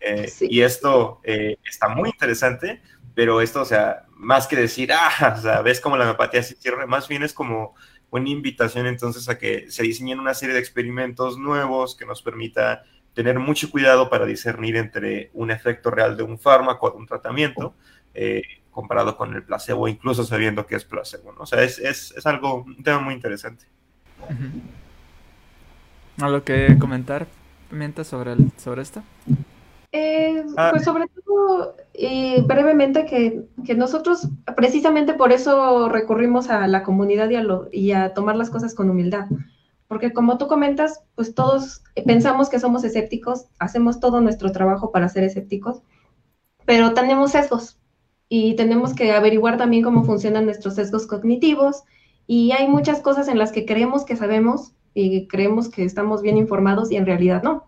Eh, 0.00 0.30
y 0.42 0.60
esto 0.60 1.20
eh, 1.24 1.56
está 1.64 1.88
muy 1.88 2.10
interesante 2.10 2.80
pero 3.18 3.40
esto, 3.40 3.62
o 3.62 3.64
sea, 3.64 4.04
más 4.14 4.46
que 4.46 4.54
decir, 4.54 4.92
ah, 4.92 5.34
o 5.36 5.40
sea, 5.42 5.60
ves 5.60 5.80
cómo 5.80 5.96
la 5.96 6.04
homeopatía 6.04 6.40
se 6.40 6.54
cierra, 6.54 6.86
más 6.86 7.08
bien 7.08 7.24
es 7.24 7.32
como 7.32 7.74
una 8.10 8.28
invitación 8.28 8.86
entonces 8.86 9.28
a 9.28 9.38
que 9.38 9.68
se 9.72 9.82
diseñen 9.82 10.20
una 10.20 10.34
serie 10.34 10.54
de 10.54 10.60
experimentos 10.60 11.36
nuevos 11.36 11.96
que 11.96 12.06
nos 12.06 12.22
permita 12.22 12.84
tener 13.14 13.40
mucho 13.40 13.72
cuidado 13.72 14.08
para 14.08 14.24
discernir 14.24 14.76
entre 14.76 15.30
un 15.32 15.50
efecto 15.50 15.90
real 15.90 16.16
de 16.16 16.22
un 16.22 16.38
fármaco 16.38 16.86
o 16.86 16.90
de 16.92 16.96
un 16.96 17.06
tratamiento 17.08 17.74
eh, 18.14 18.42
comparado 18.70 19.16
con 19.16 19.34
el 19.34 19.42
placebo, 19.42 19.88
incluso 19.88 20.22
sabiendo 20.22 20.64
que 20.64 20.76
es 20.76 20.84
placebo, 20.84 21.32
¿no? 21.32 21.40
O 21.40 21.46
sea, 21.46 21.64
es, 21.64 21.80
es, 21.80 22.14
es 22.16 22.24
algo, 22.24 22.62
un 22.62 22.84
tema 22.84 23.00
muy 23.00 23.14
interesante. 23.14 23.64
¿Algo 26.20 26.44
que 26.44 26.76
comentar, 26.78 27.26
Pimienta, 27.68 28.04
sobre, 28.04 28.36
sobre 28.58 28.82
esto? 28.82 29.02
Eh, 29.92 30.44
ah. 30.56 30.68
Pues 30.70 30.84
sobre 30.84 31.06
todo, 31.08 31.76
eh, 31.94 32.42
brevemente, 32.46 33.06
que, 33.06 33.46
que, 33.64 33.74
nosotros 33.74 34.28
precisamente 34.56 35.14
por 35.14 35.32
eso 35.32 35.88
recurrimos 35.88 36.50
a 36.50 36.66
la 36.66 36.82
comunidad 36.82 37.30
y 37.30 37.36
a, 37.36 37.46
y 37.72 37.92
a 37.92 38.12
tomar 38.12 38.36
las 38.36 38.50
cosas 38.50 38.74
con 38.74 38.90
humildad. 38.90 39.26
Porque 39.86 40.12
como 40.12 40.36
tú 40.36 40.46
comentas, 40.46 41.02
pues 41.14 41.34
todos 41.34 41.82
pensamos 42.06 42.50
que 42.50 42.60
somos 42.60 42.84
escépticos, 42.84 43.46
hacemos 43.58 44.00
todo 44.00 44.20
nuestro 44.20 44.52
trabajo 44.52 44.92
para 44.92 45.08
ser 45.08 45.24
escépticos, 45.24 45.80
pero 46.66 46.92
tenemos 46.92 47.30
sesgos 47.30 47.78
y 48.28 48.54
tenemos 48.56 48.94
que 48.94 49.12
averiguar 49.12 49.56
también 49.56 49.82
cómo 49.82 50.04
funcionan 50.04 50.44
nuestros 50.44 50.74
sesgos 50.74 51.06
cognitivos 51.06 51.84
y 52.26 52.52
hay 52.52 52.68
muchas 52.68 53.00
cosas 53.00 53.28
en 53.28 53.38
las 53.38 53.52
que 53.52 53.64
creemos 53.64 54.04
que 54.04 54.16
sabemos 54.16 54.74
y 54.92 55.26
creemos 55.28 55.70
que 55.70 55.84
estamos 55.84 56.20
bien 56.20 56.36
informados 56.36 56.90
y 56.90 56.96
en 56.96 57.06
realidad 57.06 57.42
no. 57.42 57.67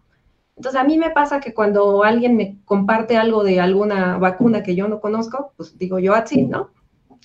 Entonces, 0.61 0.79
a 0.79 0.85
mí 0.85 0.99
me 0.99 1.09
pasa 1.09 1.41
que 1.41 1.55
cuando 1.55 2.05
alguien 2.05 2.37
me 2.37 2.59
comparte 2.67 3.17
algo 3.17 3.43
de 3.43 3.61
alguna 3.61 4.19
vacuna 4.19 4.63
que 4.63 4.75
yo 4.75 4.89
no 4.89 5.01
conozco, 5.01 5.55
pues 5.57 5.79
digo 5.79 5.99
yo 5.99 6.13
así, 6.13 6.43
¿no? 6.43 6.69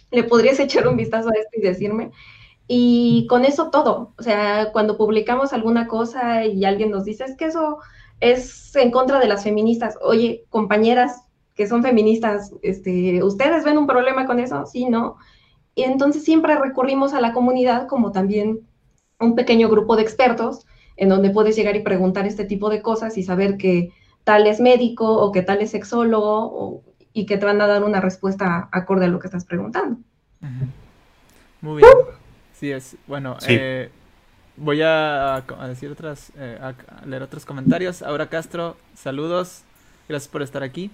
Le 0.09 0.23
podrías 0.23 0.57
echar 0.61 0.87
un 0.87 0.95
vistazo 0.95 1.27
a 1.27 1.37
esto 1.37 1.49
y 1.57 1.61
decirme. 1.61 2.11
Y 2.65 3.27
con 3.29 3.43
eso 3.43 3.71
todo, 3.71 4.13
o 4.17 4.23
sea, 4.23 4.71
cuando 4.71 4.97
publicamos 4.97 5.51
alguna 5.51 5.85
cosa 5.85 6.45
y 6.45 6.63
alguien 6.63 6.91
nos 6.91 7.03
dice, 7.03 7.25
es 7.25 7.35
que 7.35 7.47
eso 7.47 7.79
es 8.21 8.73
en 8.77 8.89
contra 8.89 9.19
de 9.19 9.27
las 9.27 9.43
feministas, 9.43 9.97
oye, 10.01 10.45
compañeras 10.49 11.25
que 11.55 11.67
son 11.67 11.83
feministas, 11.83 12.53
este, 12.61 13.21
¿ustedes 13.21 13.65
ven 13.65 13.77
un 13.77 13.85
problema 13.85 14.25
con 14.25 14.39
eso? 14.39 14.65
Sí, 14.65 14.85
¿no? 14.85 15.17
Y 15.75 15.83
entonces 15.83 16.23
siempre 16.23 16.55
recurrimos 16.55 17.13
a 17.13 17.19
la 17.19 17.33
comunidad 17.33 17.87
como 17.87 18.13
también 18.13 18.61
un 19.19 19.35
pequeño 19.35 19.67
grupo 19.67 19.97
de 19.97 20.03
expertos 20.03 20.65
en 20.97 21.09
donde 21.09 21.29
puedes 21.29 21.55
llegar 21.55 21.75
y 21.75 21.81
preguntar 21.81 22.25
este 22.25 22.45
tipo 22.45 22.69
de 22.69 22.81
cosas 22.81 23.17
y 23.17 23.23
saber 23.23 23.57
que 23.57 23.91
tal 24.23 24.47
es 24.47 24.59
médico 24.59 25.17
o 25.17 25.31
que 25.31 25.41
tal 25.41 25.61
es 25.61 25.71
sexólogo 25.71 26.83
y 27.13 27.25
que 27.25 27.37
te 27.37 27.45
van 27.45 27.61
a 27.61 27.67
dar 27.67 27.83
una 27.83 28.01
respuesta 28.01 28.69
acorde 28.71 29.05
a 29.05 29.07
lo 29.07 29.19
que 29.19 29.27
estás 29.27 29.45
preguntando. 29.45 29.97
Muy 31.61 31.81
bien. 31.81 31.93
Sí, 32.53 32.71
es. 32.71 32.97
Bueno, 33.07 33.37
Eh, 33.47 33.89
voy 34.57 34.81
a, 34.81 35.43
decir 35.67 35.91
otras, 35.91 36.31
eh, 36.37 36.59
a 36.61 37.05
leer 37.05 37.23
otros 37.23 37.45
comentarios. 37.45 38.01
Aura 38.01 38.27
Castro, 38.27 38.77
saludos. 38.95 39.63
Gracias 40.07 40.29
por 40.29 40.41
estar 40.41 40.63
aquí. 40.63 40.91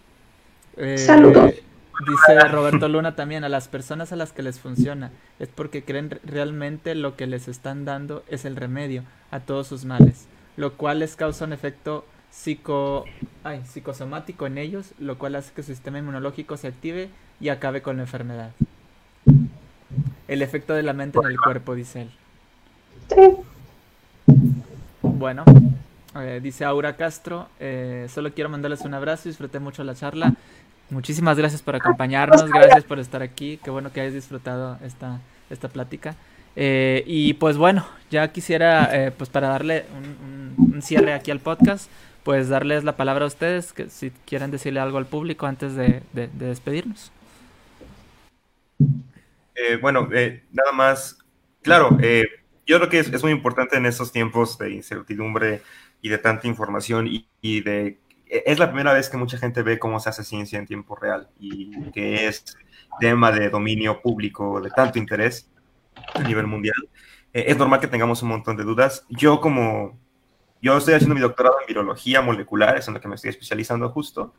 Eh, 0.78 0.98
saludos. 0.98 1.54
Dice 2.00 2.48
Roberto 2.48 2.88
Luna 2.88 3.16
también, 3.16 3.44
a 3.44 3.50
las 3.50 3.68
personas 3.68 4.12
a 4.12 4.16
las 4.16 4.32
que 4.32 4.42
les 4.42 4.60
funciona 4.60 5.12
es 5.40 5.50
porque 5.50 5.84
creen 5.84 6.20
realmente 6.24 6.96
lo 6.96 7.16
que 7.16 7.28
les 7.28 7.48
están 7.48 7.86
dando 7.86 8.24
es 8.28 8.46
el 8.46 8.56
remedio 8.56 9.04
a 9.30 9.42
todos 9.42 9.68
sus 9.68 9.86
males, 9.86 10.28
lo 10.58 10.74
cual 10.74 11.00
les 11.00 11.16
causa 11.16 11.46
un 11.46 11.54
efecto 11.54 12.06
psico, 12.32 13.06
ay, 13.44 13.62
psicosomático 13.66 14.48
en 14.48 14.58
ellos, 14.58 14.94
lo 15.00 15.20
cual 15.20 15.36
hace 15.36 15.52
que 15.54 15.64
su 15.64 15.74
sistema 15.74 16.00
inmunológico 16.00 16.58
se 16.58 16.68
active 16.68 17.10
y 17.40 17.50
acabe 17.50 17.82
con 17.82 17.98
la 17.98 18.04
enfermedad. 18.04 18.52
El 20.28 20.42
efecto 20.42 20.74
de 20.74 20.84
la 20.84 20.94
mente 20.94 21.20
en 21.20 21.28
el 21.28 21.38
cuerpo, 21.40 21.76
dice 21.76 22.04
él. 22.04 22.12
Bueno, 25.02 25.44
eh, 26.16 26.40
dice 26.42 26.66
Aura 26.66 26.96
Castro, 26.96 27.50
eh, 27.60 28.08
solo 28.10 28.34
quiero 28.34 28.50
mandarles 28.50 28.82
un 28.82 28.94
abrazo, 28.94 29.30
disfruté 29.30 29.60
mucho 29.60 29.84
la 29.84 29.94
charla. 29.94 30.34
Muchísimas 30.92 31.38
gracias 31.38 31.62
por 31.62 31.76
acompañarnos, 31.78 32.50
gracias 32.52 32.84
por 32.84 33.00
estar 33.00 33.22
aquí, 33.22 33.60
qué 33.64 33.72
bueno 33.72 33.92
que 33.92 34.02
hayas 34.02 34.14
disfrutado 34.14 34.78
esta, 34.84 35.20
esta 35.50 35.70
plática. 35.70 36.16
Eh, 36.58 37.04
y 37.08 37.34
pues 37.36 37.58
bueno, 37.58 37.88
ya 38.10 38.32
quisiera, 38.34 38.90
eh, 38.94 39.12
pues 39.12 39.30
para 39.30 39.48
darle 39.48 39.86
un, 40.58 40.82
cierre 40.82 41.14
aquí 41.14 41.32
al 41.32 41.40
podcast, 41.40 41.90
pues 42.24 42.50
darles 42.50 42.84
la 42.84 42.98
palabra 42.98 43.24
a 43.24 43.28
ustedes, 43.28 43.72
que 43.72 43.90
si 43.90 44.12
quieren 44.26 44.52
decirle 44.52 44.80
algo 44.80 44.98
al 44.98 45.06
público 45.06 45.46
antes 45.46 45.76
de, 45.76 46.02
despedirnos. 46.14 47.12
Eh, 49.56 49.78
bueno, 49.82 50.10
nada 50.52 50.72
más, 50.74 51.20
claro, 51.62 51.98
yo 52.66 52.78
creo 52.78 52.90
que 52.90 53.00
es, 53.00 53.24
muy 53.24 53.32
importante 53.32 53.78
en 53.78 53.86
estos 53.86 54.12
tiempos 54.12 54.58
de 54.58 54.72
incertidumbre 54.72 55.62
y 56.02 56.10
de 56.10 56.18
tanta 56.18 56.48
información 56.48 57.08
y 57.42 57.62
de 57.62 58.01
es 58.32 58.60
la 58.60 58.68
primera 58.68 58.94
vez 58.94 59.10
que 59.10 59.18
mucha 59.18 59.38
gente 59.38 59.62
ve 59.62 59.78
cómo 59.78 60.00
se 60.00 60.10
hace 60.10 60.24
ciencia 60.24 60.58
en 60.58 60.66
tiempo 60.66 60.96
real 60.96 61.30
y 61.40 61.92
que 61.92 62.28
es 62.28 62.46
tema 63.00 63.32
de 63.32 63.50
dominio 63.50 64.02
público 64.02 64.62
de 64.62 64.70
tanto 64.70 65.00
interés 65.00 65.50
a 66.14 66.24
nivel 66.24 66.48
mundial. 66.48 66.76
Eh, 67.34 67.46
es 67.48 67.58
normal 67.58 67.80
que 67.80 67.88
tengamos 67.88 68.22
un 68.24 68.30
montón 68.30 68.56
de 68.58 68.64
dudas. 68.64 69.06
Yo 69.10 69.42
como, 69.42 70.00
yo 70.62 70.78
estoy 70.78 70.94
haciendo 70.94 71.16
mi 71.16 71.22
doctorado 71.22 71.58
en 71.62 71.68
virología 71.68 72.22
molecular, 72.22 72.78
es 72.78 72.88
en 72.88 72.94
lo 72.94 73.02
que 73.02 73.08
me 73.08 73.16
estoy 73.16 73.32
especializando 73.32 73.90
justo, 73.90 74.34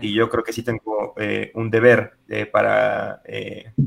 y 0.00 0.12
yo 0.12 0.28
creo 0.28 0.42
que 0.42 0.52
sí 0.52 0.64
tengo 0.64 1.14
eh, 1.16 1.52
un 1.54 1.70
deber 1.70 2.14
eh, 2.28 2.44
para 2.44 3.22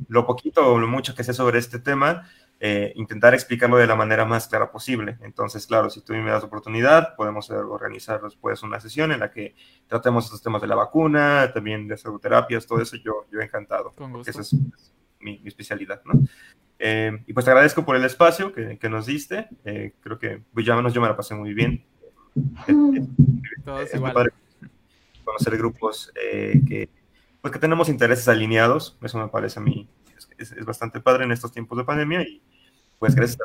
lo 0.07 0.25
poquito 0.25 0.73
o 0.73 0.79
lo 0.79 0.87
mucho 0.87 1.13
que 1.13 1.25
sé 1.25 1.33
sobre 1.33 1.59
este 1.59 1.79
tema, 1.79 2.29
eh, 2.65 2.93
intentar 2.95 3.33
explicarlo 3.33 3.75
de 3.75 3.85
la 3.85 3.95
manera 3.97 4.23
más 4.23 4.47
clara 4.47 4.71
posible. 4.71 5.17
Entonces, 5.19 5.67
claro, 5.67 5.89
si 5.89 5.99
tú 5.99 6.13
me 6.13 6.31
das 6.31 6.45
oportunidad, 6.45 7.13
podemos 7.17 7.49
organizar 7.49 8.21
después 8.21 8.63
una 8.63 8.79
sesión 8.79 9.11
en 9.11 9.19
la 9.19 9.29
que 9.29 9.53
tratemos 9.85 10.23
estos 10.23 10.41
temas 10.41 10.61
de 10.61 10.69
la 10.69 10.75
vacuna, 10.75 11.51
también 11.53 11.89
de 11.89 11.97
pseudoterapias, 11.97 12.65
todo 12.65 12.81
eso, 12.81 12.95
yo, 12.95 13.25
yo 13.29 13.41
encantado, 13.41 13.93
esa 14.25 14.39
es, 14.39 14.55
mi, 15.19 15.41
especialidad, 15.43 16.01
¿no? 16.05 16.13
Eh, 16.79 17.21
y 17.27 17.33
pues 17.33 17.43
te 17.43 17.51
agradezco 17.51 17.83
por 17.83 17.97
el 17.97 18.05
espacio 18.05 18.53
que, 18.53 18.77
que 18.77 18.87
nos 18.87 19.07
diste, 19.07 19.49
eh, 19.65 19.95
creo 19.99 20.17
que 20.17 20.41
pues, 20.53 20.65
ya 20.65 20.77
menos 20.77 20.93
yo 20.93 21.01
me 21.01 21.09
la 21.09 21.17
pasé 21.17 21.35
muy 21.35 21.53
bien. 21.53 21.83
Todos 23.65 23.93
igual. 23.93 24.31
conocer 25.25 25.57
grupos 25.57 26.13
que, 26.15 26.87
pues, 27.41 27.51
que 27.51 27.59
tenemos 27.59 27.89
intereses 27.89 28.29
alineados, 28.29 28.97
eso 29.01 29.17
me 29.17 29.27
parece 29.27 29.59
a 29.59 29.63
mí 29.63 29.89
es, 30.37 30.65
bastante 30.65 30.99
padre 30.99 31.25
en 31.25 31.31
estos 31.31 31.51
tiempos 31.51 31.77
de 31.77 31.83
pandemia 31.83 32.21
y 32.21 32.41
pues 32.99 33.15
gracias 33.15 33.39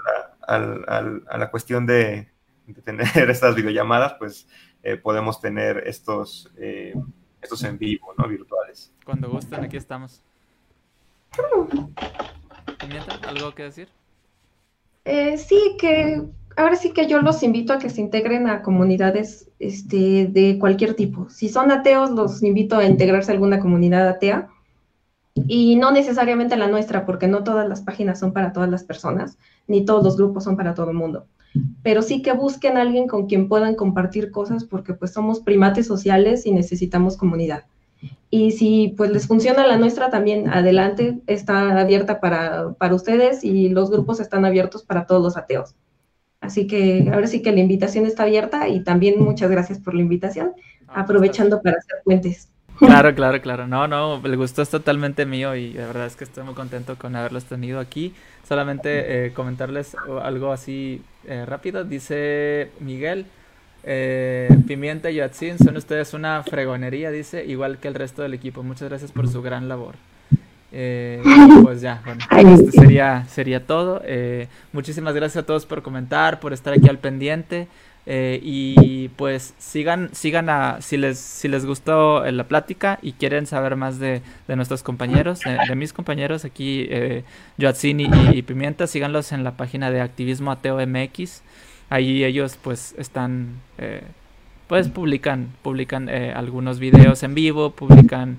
a 0.47 0.59
la, 0.59 1.21
a 1.29 1.39
la 1.39 1.51
cuestión 1.51 1.87
de, 1.87 2.29
de, 2.67 2.83
tener 2.83 3.07
estas 3.31 3.55
videollamadas, 3.55 4.15
pues 4.19 4.47
eh, 4.83 4.97
podemos 4.97 5.41
tener 5.41 5.85
estos, 5.87 6.51
eh, 6.57 6.95
estos 7.43 7.63
en 7.65 7.79
vivo, 7.79 8.15
¿no? 8.17 8.29
Virtuales. 8.29 8.93
Cuando 9.05 9.29
gusten, 9.29 9.65
aquí 9.65 9.77
estamos. 9.77 10.23
¿Algo 13.27 13.55
que 13.55 13.65
decir? 13.65 13.89
Eh, 15.05 15.39
sí, 15.39 15.77
que 15.79 16.23
ahora 16.57 16.77
sí 16.77 16.93
que 16.93 17.07
yo 17.07 17.21
los 17.23 17.43
invito 17.43 17.73
a 17.73 17.79
que 17.79 17.91
se 17.91 18.01
integren 18.01 18.49
a 18.49 18.63
comunidades 18.63 19.49
este, 19.59 20.27
de 20.27 20.59
cualquier 20.59 20.95
tipo. 20.95 21.29
Si 21.31 21.49
son 21.49 21.71
ateos, 21.71 22.11
los 22.11 22.43
invito 22.43 22.77
a 22.77 22.85
integrarse 22.85 23.31
a 23.31 23.35
alguna 23.35 23.61
comunidad 23.61 24.09
atea. 24.09 24.49
Y 25.47 25.77
no 25.77 25.91
necesariamente 25.91 26.57
la 26.57 26.69
nuestra, 26.69 27.07
porque 27.07 27.29
no 27.29 27.45
todas 27.45 27.69
las 27.69 27.83
páginas 27.83 28.19
son 28.19 28.33
para 28.33 28.53
todas 28.53 28.69
las 28.69 28.85
personas, 28.85 29.39
ni 29.67 29.85
todos 29.85 30.03
los 30.03 30.17
grupos 30.17 30.45
son 30.45 30.57
para 30.57 30.75
todo 30.75 30.91
el 30.91 30.97
mundo. 30.97 31.27
Pero 31.83 32.03
sí 32.03 32.23
que 32.23 32.33
busquen 32.33 32.77
a 32.77 32.83
alguien 32.83 33.07
con 33.09 33.27
quien 33.27 33.49
puedan 33.49 33.75
compartir 33.75 34.31
cosas, 34.31 34.65
porque 34.65 34.95
pues 34.95 35.13
somos 35.13 35.41
primates 35.41 35.87
sociales 35.87 36.47
y 36.47 36.53
necesitamos 36.53 37.17
comunidad. 37.17 37.65
Y 38.31 38.53
si 38.53 38.95
pues 38.97 39.11
les 39.11 39.27
funciona 39.27 39.67
la 39.67 39.79
nuestra 39.79 40.11
también, 40.11 40.49
adelante, 40.49 41.21
está 41.27 41.79
abierta 41.81 42.21
para, 42.21 42.75
para 42.75 42.95
ustedes 42.95 43.43
y 43.43 43.71
los 43.71 43.91
grupos 43.91 44.21
están 44.21 44.45
abiertos 44.45 44.83
para 44.83 45.07
todos 45.07 45.23
los 45.23 45.37
ateos. 45.37 45.75
Así 46.41 46.67
que 46.67 47.11
ahora 47.13 47.27
sí 47.27 47.43
que 47.43 47.53
la 47.53 47.61
invitación 47.61 48.07
está 48.07 48.23
abierta 48.23 48.69
y 48.69 48.85
también 48.85 49.21
muchas 49.21 49.51
gracias 49.51 49.79
por 49.79 49.95
la 49.95 50.03
invitación, 50.03 50.53
ah, 50.87 51.01
aprovechando 51.01 51.61
para 51.63 51.79
hacer 51.79 51.97
puentes. 52.05 52.51
Claro, 52.79 53.15
claro, 53.15 53.41
claro. 53.41 53.67
No, 53.67 53.89
no, 53.89 54.21
el 54.25 54.37
gusto 54.37 54.63
es 54.63 54.69
totalmente 54.71 55.27
mío 55.27 55.55
y 55.57 55.73
la 55.73 55.87
verdad 55.87 56.07
es 56.07 56.17
que 56.17 56.25
estoy 56.25 56.45
muy 56.45 56.55
contento 56.55 56.97
con 56.97 57.17
haberlos 57.17 57.45
tenido 57.45 57.81
aquí. 57.81 58.15
Solamente 58.49 59.27
eh, 59.27 59.33
comentarles 59.33 59.97
algo 60.23 60.53
así 60.53 61.03
eh, 61.27 61.45
rápido. 61.45 61.85
Dice 61.85 62.71
Miguel, 62.81 63.27
eh, 63.85 64.49
Pimienta 64.67 65.11
y 65.11 65.21
Atsin, 65.21 65.59
son 65.59 65.77
ustedes 65.77 66.15
una 66.15 66.43
fregonería, 66.43 67.11
dice, 67.11 67.45
igual 67.45 67.79
que 67.79 67.89
el 67.89 67.95
resto 67.95 68.23
del 68.23 68.35
equipo. 68.35 68.63
Muchas 68.63 68.89
gracias 68.89 69.13
por 69.13 69.29
su 69.29 69.43
gran 69.43 69.69
labor. 69.69 69.95
Eh, 70.71 71.23
pues 71.63 71.81
ya, 71.81 72.03
bueno, 72.05 72.21
este 72.55 72.73
sería, 72.73 73.25
sería 73.29 73.67
todo. 73.67 74.03
Eh, 74.05 74.49
muchísimas 74.73 75.15
gracias 75.15 75.43
a 75.43 75.47
todos 75.47 75.67
por 75.67 75.83
comentar, 75.83 76.41
por 76.41 76.53
estar 76.53 76.75
aquí 76.75 76.89
al 76.89 76.99
pendiente. 76.99 77.69
Eh, 78.11 78.41
y 78.43 79.09
pues 79.17 79.53
sigan, 79.59 80.09
sigan 80.13 80.49
a, 80.49 80.81
si 80.81 80.97
les, 80.97 81.19
si 81.19 81.47
les 81.47 81.67
gustó 81.67 82.25
la 82.25 82.45
plática 82.45 82.99
y 83.03 83.13
quieren 83.13 83.47
saber 83.47 83.77
más 83.77 83.99
de, 83.99 84.23
de 84.47 84.57
nuestros 84.57 84.83
compañeros, 84.83 85.41
de, 85.41 85.75
mis 85.77 85.93
compañeros 85.93 86.47
aquí, 86.47 86.87
eh, 86.89 87.25
Joatzin 87.61 88.01
y, 88.01 88.41
Pimienta, 88.41 88.87
síganlos 88.87 89.33
en 89.33 89.45
la 89.45 89.59
página 89.59 89.91
de 89.91 90.01
Activismo 90.01 90.51
Ateo 90.51 90.79
MX. 90.87 91.43
Ahí 91.91 92.25
ellos 92.25 92.59
pues 92.63 92.95
están, 92.97 93.61
pues 94.69 94.89
publican, 94.89 95.51
publican 95.61 96.09
algunos 96.09 96.79
videos 96.79 97.23
en 97.23 97.35
vivo, 97.35 97.73
publican 97.73 98.39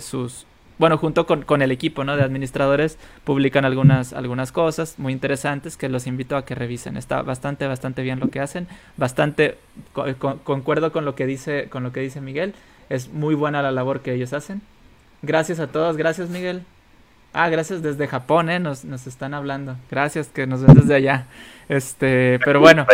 sus, 0.00 0.46
bueno, 0.80 0.96
junto 0.96 1.26
con, 1.26 1.60
el 1.60 1.72
equipo 1.72 2.04
¿no? 2.04 2.16
de 2.16 2.22
administradores, 2.22 2.96
publican 3.24 3.66
algunas, 3.66 4.14
algunas 4.14 4.50
cosas 4.50 4.98
muy 4.98 5.12
interesantes 5.12 5.76
que 5.76 5.90
los 5.90 6.06
invito 6.06 6.38
a 6.38 6.46
que 6.46 6.54
revisen. 6.54 6.96
Está 6.96 7.20
bastante, 7.20 7.66
bastante 7.66 8.00
bien 8.00 8.18
lo 8.18 8.30
que 8.30 8.40
hacen, 8.40 8.66
bastante 8.96 9.58
concuerdo 9.92 10.90
con 10.90 11.04
lo 11.04 11.14
que 11.14 11.26
dice, 11.26 11.68
con 11.68 11.82
lo 11.82 11.92
que 11.92 12.00
dice 12.00 12.22
Miguel. 12.22 12.54
Es 12.88 13.12
muy 13.12 13.34
buena 13.34 13.60
la 13.60 13.72
labor 13.72 14.00
que 14.00 14.14
ellos 14.14 14.32
hacen. 14.32 14.62
Gracias 15.20 15.60
a 15.60 15.66
todos, 15.66 15.98
gracias 15.98 16.30
Miguel. 16.30 16.62
Ah, 17.34 17.50
gracias 17.50 17.82
desde 17.82 18.08
Japón, 18.08 18.48
¿eh? 18.48 18.58
Nos, 18.58 18.86
nos 18.86 19.06
están 19.06 19.34
hablando. 19.34 19.76
Gracias 19.90 20.28
que 20.28 20.46
nos 20.46 20.62
ven 20.62 20.74
desde 20.76 20.94
allá. 20.94 21.26
Este, 21.68 22.40
pero 22.42 22.58
bueno. 22.58 22.86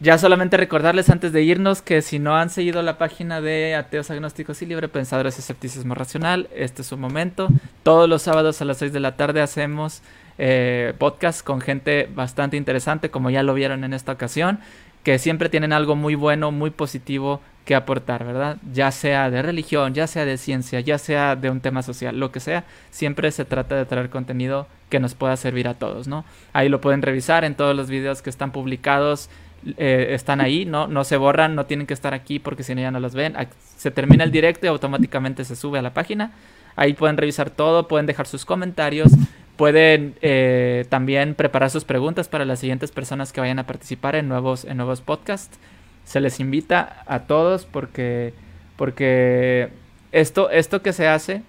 Ya 0.00 0.16
solamente 0.16 0.56
recordarles 0.56 1.10
antes 1.10 1.32
de 1.32 1.42
irnos 1.42 1.82
que 1.82 2.02
si 2.02 2.20
no 2.20 2.36
han 2.36 2.50
seguido 2.50 2.82
la 2.82 2.98
página 2.98 3.40
de 3.40 3.74
Ateos 3.74 4.12
Agnósticos 4.12 4.62
y 4.62 4.66
Libre 4.66 4.86
Pensadores 4.86 5.40
Escepticismo 5.40 5.96
Racional, 5.96 6.48
este 6.54 6.82
es 6.82 6.88
su 6.88 6.96
momento. 6.96 7.48
Todos 7.82 8.08
los 8.08 8.22
sábados 8.22 8.62
a 8.62 8.64
las 8.64 8.76
6 8.76 8.92
de 8.92 9.00
la 9.00 9.16
tarde 9.16 9.40
hacemos 9.40 10.02
eh, 10.38 10.94
podcast 10.98 11.42
con 11.44 11.60
gente 11.60 12.08
bastante 12.14 12.56
interesante, 12.56 13.10
como 13.10 13.30
ya 13.30 13.42
lo 13.42 13.54
vieron 13.54 13.82
en 13.82 13.92
esta 13.92 14.12
ocasión, 14.12 14.60
que 15.02 15.18
siempre 15.18 15.48
tienen 15.48 15.72
algo 15.72 15.96
muy 15.96 16.14
bueno, 16.14 16.52
muy 16.52 16.70
positivo 16.70 17.40
que 17.64 17.74
aportar, 17.74 18.24
¿verdad? 18.24 18.58
Ya 18.72 18.92
sea 18.92 19.30
de 19.30 19.42
religión, 19.42 19.94
ya 19.94 20.06
sea 20.06 20.24
de 20.24 20.38
ciencia, 20.38 20.78
ya 20.78 20.98
sea 20.98 21.34
de 21.34 21.50
un 21.50 21.60
tema 21.60 21.82
social, 21.82 22.20
lo 22.20 22.30
que 22.30 22.38
sea, 22.38 22.64
siempre 22.90 23.32
se 23.32 23.44
trata 23.44 23.74
de 23.74 23.84
traer 23.84 24.10
contenido 24.10 24.68
que 24.90 25.00
nos 25.00 25.14
pueda 25.14 25.36
servir 25.36 25.66
a 25.66 25.74
todos, 25.74 26.06
¿no? 26.06 26.24
Ahí 26.52 26.68
lo 26.68 26.80
pueden 26.80 27.02
revisar 27.02 27.44
en 27.44 27.56
todos 27.56 27.74
los 27.74 27.90
videos 27.90 28.22
que 28.22 28.30
están 28.30 28.52
publicados 28.52 29.28
eh, 29.76 30.08
están 30.10 30.40
ahí, 30.40 30.64
¿no? 30.64 30.86
No 30.86 31.04
se 31.04 31.16
borran, 31.16 31.54
no 31.54 31.66
tienen 31.66 31.86
que 31.86 31.94
estar 31.94 32.14
aquí 32.14 32.38
porque 32.38 32.62
si 32.62 32.74
no 32.74 32.80
ya 32.80 32.90
no 32.90 33.00
los 33.00 33.14
ven. 33.14 33.34
Se 33.76 33.90
termina 33.90 34.24
el 34.24 34.30
directo 34.30 34.66
y 34.66 34.68
automáticamente 34.68 35.44
se 35.44 35.56
sube 35.56 35.78
a 35.78 35.82
la 35.82 35.94
página. 35.94 36.32
Ahí 36.76 36.94
pueden 36.94 37.16
revisar 37.16 37.50
todo, 37.50 37.88
pueden 37.88 38.06
dejar 38.06 38.26
sus 38.26 38.44
comentarios, 38.44 39.10
pueden 39.56 40.14
eh, 40.22 40.86
también 40.88 41.34
preparar 41.34 41.70
sus 41.70 41.84
preguntas 41.84 42.28
para 42.28 42.44
las 42.44 42.60
siguientes 42.60 42.92
personas 42.92 43.32
que 43.32 43.40
vayan 43.40 43.58
a 43.58 43.66
participar 43.66 44.14
en 44.14 44.28
nuevos, 44.28 44.64
en 44.64 44.76
nuevos 44.76 45.00
podcasts. 45.00 45.58
Se 46.04 46.20
les 46.20 46.38
invita 46.40 47.02
a 47.06 47.20
todos 47.20 47.66
porque, 47.66 48.32
porque 48.76 49.70
esto, 50.12 50.50
esto 50.50 50.82
que 50.82 50.92
se 50.92 51.08
hace 51.08 51.42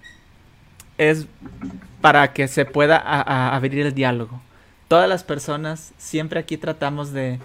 es 0.98 1.26
para 2.00 2.32
que 2.32 2.48
se 2.48 2.64
pueda 2.64 2.98
abrir 3.54 3.86
el 3.86 3.94
diálogo. 3.94 4.42
Todas 4.88 5.08
las 5.08 5.22
personas, 5.22 5.94
siempre 5.96 6.40
aquí 6.40 6.56
tratamos 6.56 7.12
de, 7.12 7.38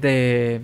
de, 0.00 0.62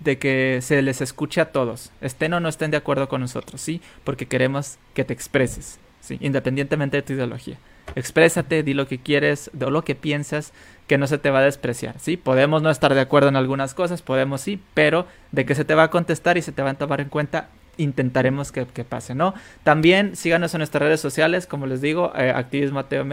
de 0.00 0.18
que 0.18 0.60
se 0.62 0.82
les 0.82 1.00
escuche 1.00 1.40
a 1.40 1.52
todos, 1.52 1.90
estén 2.00 2.32
o 2.32 2.40
no 2.40 2.48
estén 2.48 2.70
de 2.70 2.76
acuerdo 2.76 3.08
con 3.08 3.20
nosotros, 3.20 3.60
¿sí? 3.60 3.80
Porque 4.04 4.26
queremos 4.26 4.78
que 4.94 5.04
te 5.04 5.12
expreses, 5.12 5.78
¿sí? 6.00 6.18
Independientemente 6.20 6.98
de 6.98 7.02
tu 7.02 7.12
ideología. 7.12 7.58
Exprésate, 7.94 8.62
di 8.62 8.74
lo 8.74 8.86
que 8.86 8.98
quieres, 8.98 9.50
o 9.60 9.70
lo 9.70 9.82
que 9.82 9.94
piensas, 9.94 10.52
que 10.86 10.98
no 10.98 11.06
se 11.06 11.18
te 11.18 11.30
va 11.30 11.40
a 11.40 11.42
despreciar, 11.42 11.98
¿sí? 11.98 12.16
Podemos 12.16 12.62
no 12.62 12.70
estar 12.70 12.94
de 12.94 13.00
acuerdo 13.00 13.28
en 13.28 13.36
algunas 13.36 13.74
cosas, 13.74 14.02
podemos 14.02 14.40
sí, 14.40 14.60
pero 14.74 15.06
de 15.32 15.46
que 15.46 15.54
se 15.54 15.64
te 15.64 15.74
va 15.74 15.84
a 15.84 15.90
contestar 15.90 16.36
y 16.36 16.42
se 16.42 16.52
te 16.52 16.62
va 16.62 16.70
a 16.70 16.74
tomar 16.74 17.00
en 17.00 17.08
cuenta, 17.08 17.48
intentaremos 17.78 18.52
que, 18.52 18.66
pase, 18.84 19.14
¿no? 19.14 19.34
También 19.62 20.16
síganos 20.16 20.52
en 20.54 20.58
nuestras 20.58 20.82
redes 20.82 21.00
sociales, 21.00 21.46
como 21.46 21.66
les 21.66 21.80
digo, 21.80 22.12
eh, 22.16 22.30
Activismo 22.30 22.80
Ateo 22.80 23.06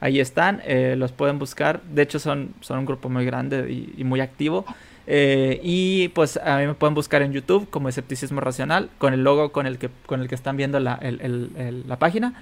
ahí 0.00 0.20
están, 0.20 0.62
eh, 0.64 0.94
los 0.96 1.12
pueden 1.12 1.38
buscar, 1.38 1.82
de 1.82 2.02
hecho 2.02 2.18
son, 2.18 2.54
son 2.60 2.78
un 2.78 2.86
grupo 2.86 3.08
muy 3.08 3.24
grande 3.24 3.92
y, 3.96 4.04
muy 4.04 4.20
activo. 4.20 4.64
Eh, 5.08 5.60
y 5.62 6.08
pues 6.08 6.36
a 6.36 6.58
mí 6.58 6.66
me 6.66 6.74
pueden 6.74 6.94
buscar 6.94 7.22
en 7.22 7.32
YouTube 7.32 7.70
como 7.70 7.88
Escepticismo 7.88 8.40
Racional, 8.40 8.90
con 8.98 9.14
el 9.14 9.22
logo 9.22 9.52
con 9.52 9.66
el 9.66 9.78
que, 9.78 9.88
con 10.04 10.20
el 10.20 10.28
que 10.28 10.34
están 10.34 10.56
viendo 10.56 10.80
la, 10.80 11.00
la 11.00 11.98
página. 11.98 12.34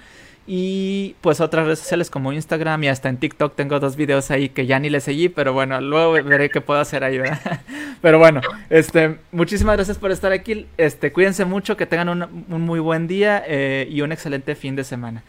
Y 0.47 1.15
pues 1.21 1.41
otras 1.41 1.65
redes 1.65 1.79
sociales 1.79 2.11
como 2.11 2.31
Instagram 2.31 2.83
y 2.83 2.87
hasta 2.89 3.09
en 3.09 3.17
TikTok 3.17 3.55
tengo 3.55 3.79
dos 3.79 3.95
videos 3.95 4.29
ahí 4.29 4.49
que 4.49 4.67
ya 4.67 4.77
ni 4.79 4.91
le 4.91 4.99
seguí, 4.99 5.27
pero 5.27 5.53
bueno, 5.53 5.81
luego 5.81 6.11
veré 6.11 6.51
qué 6.51 6.61
puedo 6.61 6.79
hacer 6.79 7.03
ahí, 7.03 7.17
¿verdad? 7.17 7.61
Pero 8.01 8.19
bueno, 8.19 8.41
este, 8.69 9.17
muchísimas 9.31 9.77
gracias 9.77 9.97
por 9.97 10.11
estar 10.11 10.31
aquí. 10.31 10.67
Este, 10.77 11.11
cuídense 11.11 11.45
mucho, 11.45 11.75
que 11.75 11.87
tengan 11.87 12.09
un, 12.09 12.61
muy 12.61 12.79
buen 12.79 13.07
día 13.07 13.43
eh, 13.47 13.87
y 13.89 14.01
un 14.01 14.11
excelente 14.11 14.53
fin 14.53 14.75
de 14.75 14.83
semana. 14.83 15.23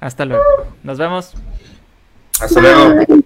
Hasta 0.00 0.26
luego. 0.26 0.44
Nos 0.82 0.98
vemos. 0.98 1.32
Hasta 2.38 2.60
luego. 2.60 3.23